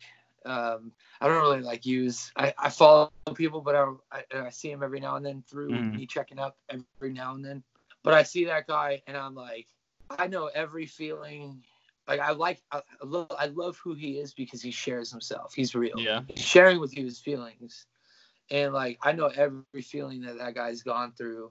Um, 0.47 0.93
I 1.21 1.29
don't 1.29 1.41
really 1.43 1.61
like 1.63 1.85
use 1.85 2.33
I, 2.37 2.53
I 2.59 2.71
follow 2.71 3.13
people, 3.35 3.61
but 3.61 3.75
I, 3.75 3.87
I 4.11 4.25
I 4.47 4.51
see 4.51 4.71
him 4.71 4.83
every 4.83 5.01
now 5.01 5.17
and 5.17 5.25
then 5.27 5.43
through 5.47 5.71
Mhm. 5.73 5.95
me 5.97 6.07
checking 6.07 6.39
up 6.39 6.57
every 6.71 7.13
now 7.13 7.35
and 7.35 7.45
then. 7.45 7.63
But 8.05 8.15
I 8.15 8.23
see 8.23 8.45
that 8.45 8.69
guy 8.69 9.03
and 9.09 9.17
I'm 9.17 9.35
like, 9.35 9.67
I 10.11 10.29
know 10.29 10.47
every 10.55 10.87
feeling. 10.87 11.65
Like 12.07 12.21
I 12.21 12.33
like 12.33 12.61
I, 12.71 12.83
love 13.03 13.33
I 13.37 13.47
love 13.47 13.79
who 13.79 13.95
he 13.95 14.19
is 14.19 14.35
because 14.35 14.63
he 14.63 14.71
shares 14.71 15.11
himself. 15.11 15.55
He's 15.55 15.75
real. 15.75 15.99
Yeah. 15.99 16.21
He's 16.29 16.45
sharing 16.45 16.79
with 16.79 16.97
you 16.97 17.05
his 17.05 17.19
feelings, 17.19 17.87
and 18.51 18.75
like 18.75 18.99
I 19.01 19.13
know 19.13 19.29
every 19.29 19.81
feeling 19.83 20.21
that 20.23 20.37
that 20.37 20.55
guy's 20.55 20.83
gone 20.83 21.13
through, 21.13 21.51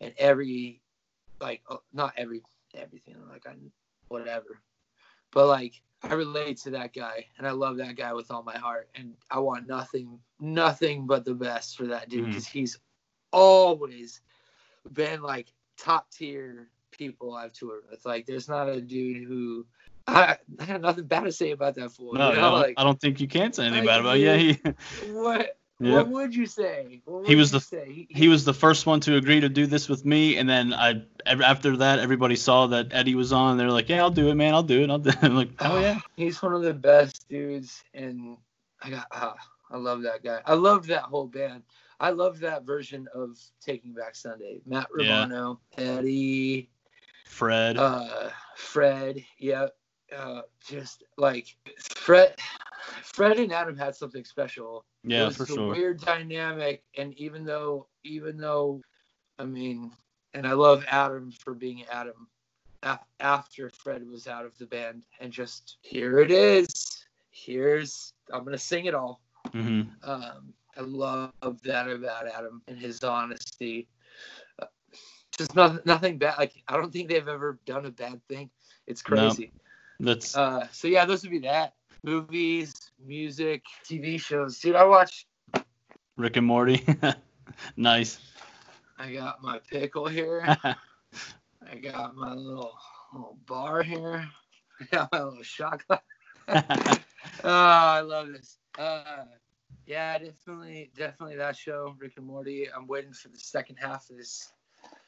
and 0.00 0.14
every 0.16 0.80
like 1.42 1.60
oh, 1.68 1.82
not 1.92 2.14
every 2.16 2.42
everything 2.74 3.16
like 3.30 3.46
I 3.46 3.52
whatever. 4.08 4.62
But 5.30 5.46
like 5.46 5.82
I 6.02 6.14
relate 6.14 6.56
to 6.62 6.70
that 6.70 6.94
guy 6.94 7.26
and 7.38 7.46
I 7.46 7.50
love 7.50 7.76
that 7.76 7.96
guy 7.96 8.12
with 8.12 8.30
all 8.30 8.42
my 8.42 8.56
heart 8.56 8.88
and 8.94 9.14
I 9.30 9.38
want 9.38 9.68
nothing 9.68 10.18
nothing 10.40 11.06
but 11.06 11.24
the 11.24 11.34
best 11.34 11.76
for 11.76 11.86
that 11.88 12.08
dude 12.08 12.22
mm-hmm. 12.22 12.30
because 12.30 12.46
he's 12.46 12.78
always 13.30 14.20
been 14.92 15.22
like 15.22 15.52
top 15.78 16.10
tier 16.10 16.68
people 16.90 17.34
I've 17.34 17.52
toured 17.52 17.84
with. 17.90 18.04
Like 18.04 18.26
there's 18.26 18.48
not 18.48 18.68
a 18.68 18.80
dude 18.80 19.26
who 19.26 19.66
I, 20.06 20.36
I 20.60 20.64
have 20.64 20.80
nothing 20.80 21.04
bad 21.04 21.24
to 21.24 21.32
say 21.32 21.52
about 21.52 21.74
that 21.76 21.92
fool. 21.92 22.14
No, 22.14 22.30
you 22.32 22.40
no, 22.40 22.52
like 22.54 22.74
I 22.76 22.84
don't 22.84 23.00
think 23.00 23.20
you 23.20 23.28
can 23.28 23.52
say 23.52 23.64
anything 23.66 23.84
like, 23.84 23.94
bad 23.94 24.00
about. 24.00 24.18
Yeah, 24.18 24.36
he 24.36 24.58
what 25.12 25.56
Yep. 25.80 25.92
what 25.94 26.08
would 26.10 26.34
you 26.34 26.46
say? 26.46 27.02
What 27.06 27.26
He 27.26 27.34
was 27.34 27.50
the- 27.50 27.58
say? 27.58 28.06
he 28.08 28.28
was 28.28 28.44
the 28.44 28.54
first 28.54 28.86
one 28.86 29.00
to 29.00 29.16
agree 29.16 29.40
to 29.40 29.48
do 29.48 29.66
this 29.66 29.88
with 29.88 30.04
me, 30.04 30.36
and 30.36 30.48
then 30.48 30.72
I 30.72 31.02
after 31.26 31.76
that 31.78 31.98
everybody 31.98 32.36
saw 32.36 32.68
that 32.68 32.88
Eddie 32.92 33.16
was 33.16 33.32
on. 33.32 33.56
They're 33.58 33.70
like, 33.70 33.88
"Yeah, 33.88 34.02
I'll 34.02 34.10
do 34.10 34.28
it, 34.28 34.34
man. 34.36 34.54
I'll 34.54 34.62
do 34.62 34.82
it. 34.82 34.90
I'll 34.90 34.98
do 35.00 35.08
it." 35.10 35.18
I'm 35.22 35.34
like, 35.34 35.48
"Oh 35.60 35.80
yeah." 35.80 35.98
He's 36.16 36.40
one 36.40 36.54
of 36.54 36.62
the 36.62 36.74
best 36.74 37.28
dudes, 37.28 37.82
and 37.94 38.36
I 38.80 38.90
got 38.90 39.06
ah, 39.10 39.34
I 39.72 39.76
love 39.76 40.02
that 40.02 40.22
guy. 40.22 40.40
I 40.46 40.54
love 40.54 40.86
that 40.86 41.02
whole 41.02 41.26
band. 41.26 41.64
I 42.02 42.10
love 42.10 42.40
that 42.40 42.64
version 42.66 43.08
of 43.14 43.38
Taking 43.60 43.92
Back 43.94 44.16
Sunday. 44.16 44.60
Matt 44.66 44.88
Yeah. 44.98 45.26
Rubano, 45.28 45.60
Eddie, 45.78 46.68
Fred. 47.24 47.76
uh, 47.78 48.30
Fred. 48.56 49.24
Yeah, 49.38 49.68
uh, 50.16 50.42
just 50.68 51.04
like 51.16 51.46
Fred. 51.94 52.34
Fred 53.02 53.38
and 53.38 53.52
Adam 53.52 53.76
had 53.76 53.94
something 53.94 54.24
special. 54.24 54.84
Yeah, 55.04 55.20
it 55.20 55.22
yeah, 55.22 55.26
was 55.28 55.36
for 55.36 55.44
a 55.44 55.46
sure. 55.46 55.68
weird 55.70 56.00
dynamic, 56.00 56.82
and 56.98 57.14
even 57.18 57.44
though, 57.44 57.86
even 58.02 58.36
though, 58.36 58.82
I 59.38 59.44
mean, 59.44 59.92
and 60.34 60.46
I 60.46 60.52
love 60.54 60.84
Adam 60.88 61.30
for 61.30 61.54
being 61.54 61.84
Adam. 61.90 62.28
After 63.20 63.70
Fred 63.70 64.08
was 64.08 64.26
out 64.26 64.44
of 64.44 64.58
the 64.58 64.66
band, 64.66 65.06
and 65.20 65.32
just 65.32 65.76
here 65.82 66.18
it 66.18 66.32
is. 66.32 67.06
Here's 67.30 68.12
I'm 68.32 68.44
gonna 68.44 68.58
sing 68.58 68.86
it 68.86 68.94
all. 68.94 69.20
hmm 69.52 69.82
Um, 70.02 70.52
I 70.76 70.80
love 70.80 71.32
that 71.64 71.88
about 71.88 72.28
Adam 72.28 72.62
and 72.66 72.78
his 72.78 73.02
honesty. 73.02 73.88
Uh, 74.60 74.66
just 75.36 75.54
nothing, 75.54 75.80
nothing 75.84 76.18
bad. 76.18 76.38
Like 76.38 76.52
I 76.68 76.76
don't 76.76 76.92
think 76.92 77.08
they've 77.08 77.26
ever 77.28 77.58
done 77.66 77.86
a 77.86 77.90
bad 77.90 78.20
thing. 78.28 78.50
It's 78.86 79.02
No. 79.08 79.36
crazy. 79.36 79.52
That's 80.00 80.38
Uh, 80.38 80.66
so 80.72 80.88
yeah, 80.88 81.04
those 81.04 81.22
would 81.22 81.30
be 81.30 81.40
that. 81.40 81.74
Movies, 82.04 82.74
music, 83.04 83.62
TV 83.84 84.18
shows. 84.18 84.58
Dude, 84.60 84.76
I 84.76 84.84
watch 84.84 85.26
Rick 86.16 86.36
and 86.36 86.46
Morty. 86.46 86.84
nice. 87.76 88.18
I 88.98 89.12
got 89.12 89.42
my 89.42 89.58
pickle 89.70 90.06
here. 90.06 90.52
I 91.70 91.76
got 91.76 92.14
my 92.16 92.32
little 92.34 92.72
little 93.12 93.38
bar 93.46 93.82
here. 93.82 94.26
I 94.80 94.84
got 94.90 95.12
my 95.12 95.22
little 95.22 95.42
shot 95.42 95.82
glass. 95.86 96.00
oh, 97.44 97.50
I 97.50 98.00
love 98.00 98.28
this. 98.28 98.58
Uh, 98.78 99.24
yeah, 99.86 100.18
definitely, 100.18 100.90
definitely 100.96 101.36
that 101.36 101.56
show, 101.56 101.94
Rick 101.98 102.14
and 102.16 102.26
Morty. 102.26 102.68
I'm 102.74 102.86
waiting 102.86 103.12
for 103.12 103.28
the 103.28 103.38
second 103.38 103.76
half 103.76 104.08
of 104.10 104.16
this 104.16 104.52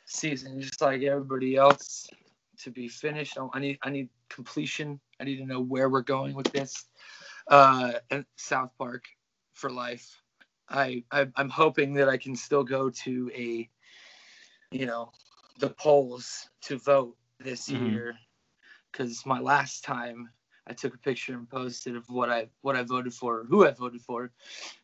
season, 0.07 0.61
just 0.61 0.81
like 0.81 1.03
everybody 1.03 1.57
else, 1.57 2.09
to 2.59 2.71
be 2.71 2.89
finished. 2.89 3.39
I 3.53 3.59
need, 3.59 3.79
I 3.83 3.91
need 3.91 4.09
completion. 4.29 5.01
I 5.21 5.25
need 5.25 5.37
to 5.37 5.47
know 5.47 5.61
where 5.61 5.89
we're 5.89 6.03
going 6.03 6.35
with 6.35 6.51
this. 6.53 6.87
Uh, 7.49 7.95
and 8.11 8.25
South 8.37 8.71
Park 8.79 9.05
for 9.53 9.71
life. 9.71 10.21
I, 10.69 11.05
I 11.11 11.29
I'm 11.37 11.51
hoping 11.51 11.93
that 11.95 12.09
I 12.09 12.17
can 12.17 12.35
still 12.35 12.65
go 12.65 12.91
to 12.91 13.31
a, 13.35 13.69
you 14.71 14.87
know, 14.87 15.13
the 15.59 15.71
polls 15.71 16.49
to 16.63 16.79
vote 16.79 17.17
this 17.39 17.69
Mhm. 17.69 17.85
year, 17.85 18.19
because 18.91 19.27
my 19.27 19.41
last 19.41 19.85
time 19.85 20.31
I 20.67 20.73
took 20.73 20.95
a 20.95 20.99
picture 20.99 21.35
and 21.35 21.49
posted 21.49 21.97
of 21.97 22.09
what 22.09 22.31
I 22.31 22.49
what 22.63 22.77
I 22.77 22.83
voted 22.83 23.13
for, 23.13 23.45
who 23.49 23.67
I 23.67 23.71
voted 23.71 24.01
for, 24.01 24.31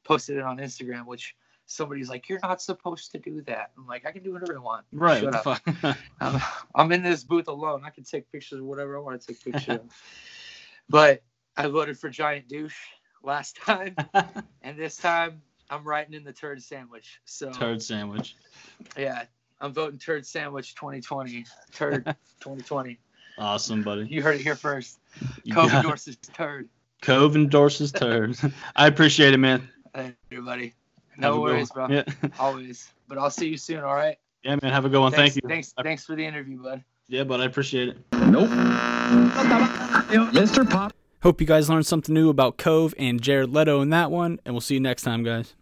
posted 0.05 0.37
it 0.37 0.43
on 0.43 0.59
Instagram, 0.59 1.07
which 1.07 1.35
somebody's 1.67 2.09
like, 2.09 2.29
"You're 2.29 2.41
not 2.43 2.61
supposed 2.61 3.13
to 3.13 3.19
do 3.19 3.41
that." 3.43 3.73
I'm 3.79 3.87
like, 3.87 4.05
"I 4.05 4.13
can 4.13 4.23
do 4.23 4.33
whatever 4.33 4.57
I 4.57 4.61
want." 4.61 4.85
right. 4.93 5.21
Shut 5.23 5.43
fuck? 5.43 5.63
I'm, 6.21 6.41
I'm 6.75 6.93
in 6.93 7.03
this 7.03 7.25
booth 7.25 7.49
alone. 7.49 7.83
I 7.85 7.91
can 7.91 8.05
take 8.05 8.31
pictures 8.31 8.61
of 8.61 8.67
whatever 8.67 8.97
I 8.97 9.01
want 9.01 9.21
to 9.21 9.27
take 9.27 9.43
pictures 9.43 9.77
of. 9.77 9.83
But 10.89 11.23
I 11.57 11.69
voted 11.69 11.97
for 12.01 12.11
Giant 12.11 12.49
Douche 12.49 12.77
last 13.23 13.57
time, 13.57 13.95
and 14.63 14.77
this 14.77 14.97
time 14.97 15.41
I'm 15.71 15.85
writing 15.85 16.15
in 16.15 16.25
the 16.25 16.33
turd 16.33 16.61
sandwich. 16.61 17.21
So 17.25 17.53
Turd 17.53 17.81
sandwich. 17.81 18.35
yeah, 18.99 19.27
I'm 19.61 19.73
voting 19.73 20.01
turd 20.01 20.27
sandwich 20.27 20.75
2020. 20.75 21.45
Turd 21.73 22.05
2020. 22.41 22.99
Awesome, 23.41 23.83
buddy. 23.83 24.07
You 24.07 24.23
heard 24.23 24.37
it 24.37 24.43
here 24.43 24.55
first. 24.55 24.99
Cove 25.53 25.73
endorses 25.73 26.17
turd. 26.17 26.69
Cove 27.03 27.35
endorses 27.35 27.91
turd. 27.91 28.37
I 28.77 28.87
appreciate 28.87 29.33
it, 29.35 29.39
man. 29.39 29.67
Hey, 29.95 30.15
everybody. 30.31 30.75
Have 31.17 31.19
a 31.19 31.21
No 31.37 31.41
worries, 31.41 31.71
bro. 31.71 31.89
Yeah. 31.89 32.05
Always. 32.39 32.91
But 33.09 33.17
I'll 33.19 33.31
see 33.31 33.49
you 33.49 33.57
soon. 33.57 33.81
All 33.81 33.95
right. 33.97 34.19
yeah, 34.45 34.57
man. 34.63 34.71
Have 34.73 34.85
a 34.85 34.89
good 34.91 35.01
one. 35.01 35.11
thanks, 35.11 35.35
Thank 35.35 35.45
you. 35.45 35.49
Thanks. 35.49 35.75
I- 35.79 35.83
Thanks 35.83 36.05
for 36.05 36.15
the 36.15 36.25
interview, 36.25 36.63
bud. 36.63 36.85
Yeah, 37.09 37.25
but 37.25 37.41
I 37.41 37.47
appreciate 37.47 37.89
it. 37.89 37.97
Nope. 38.13 38.51
Mr. 40.33 40.69
Pop. 40.69 40.93
Hope 41.23 41.41
you 41.41 41.47
guys 41.47 41.69
learned 41.69 41.87
something 41.87 42.15
new 42.15 42.29
about 42.31 42.57
Cove 42.57 42.95
and 42.99 43.21
Jared 43.21 43.51
Leto 43.51 43.81
in 43.81 43.91
that 43.91 44.11
one, 44.13 44.39
and 44.45 44.55
we'll 44.55 44.61
see 44.61 44.75
you 44.75 44.81
next 44.81 45.03
time, 45.03 45.25
guys. 45.25 45.55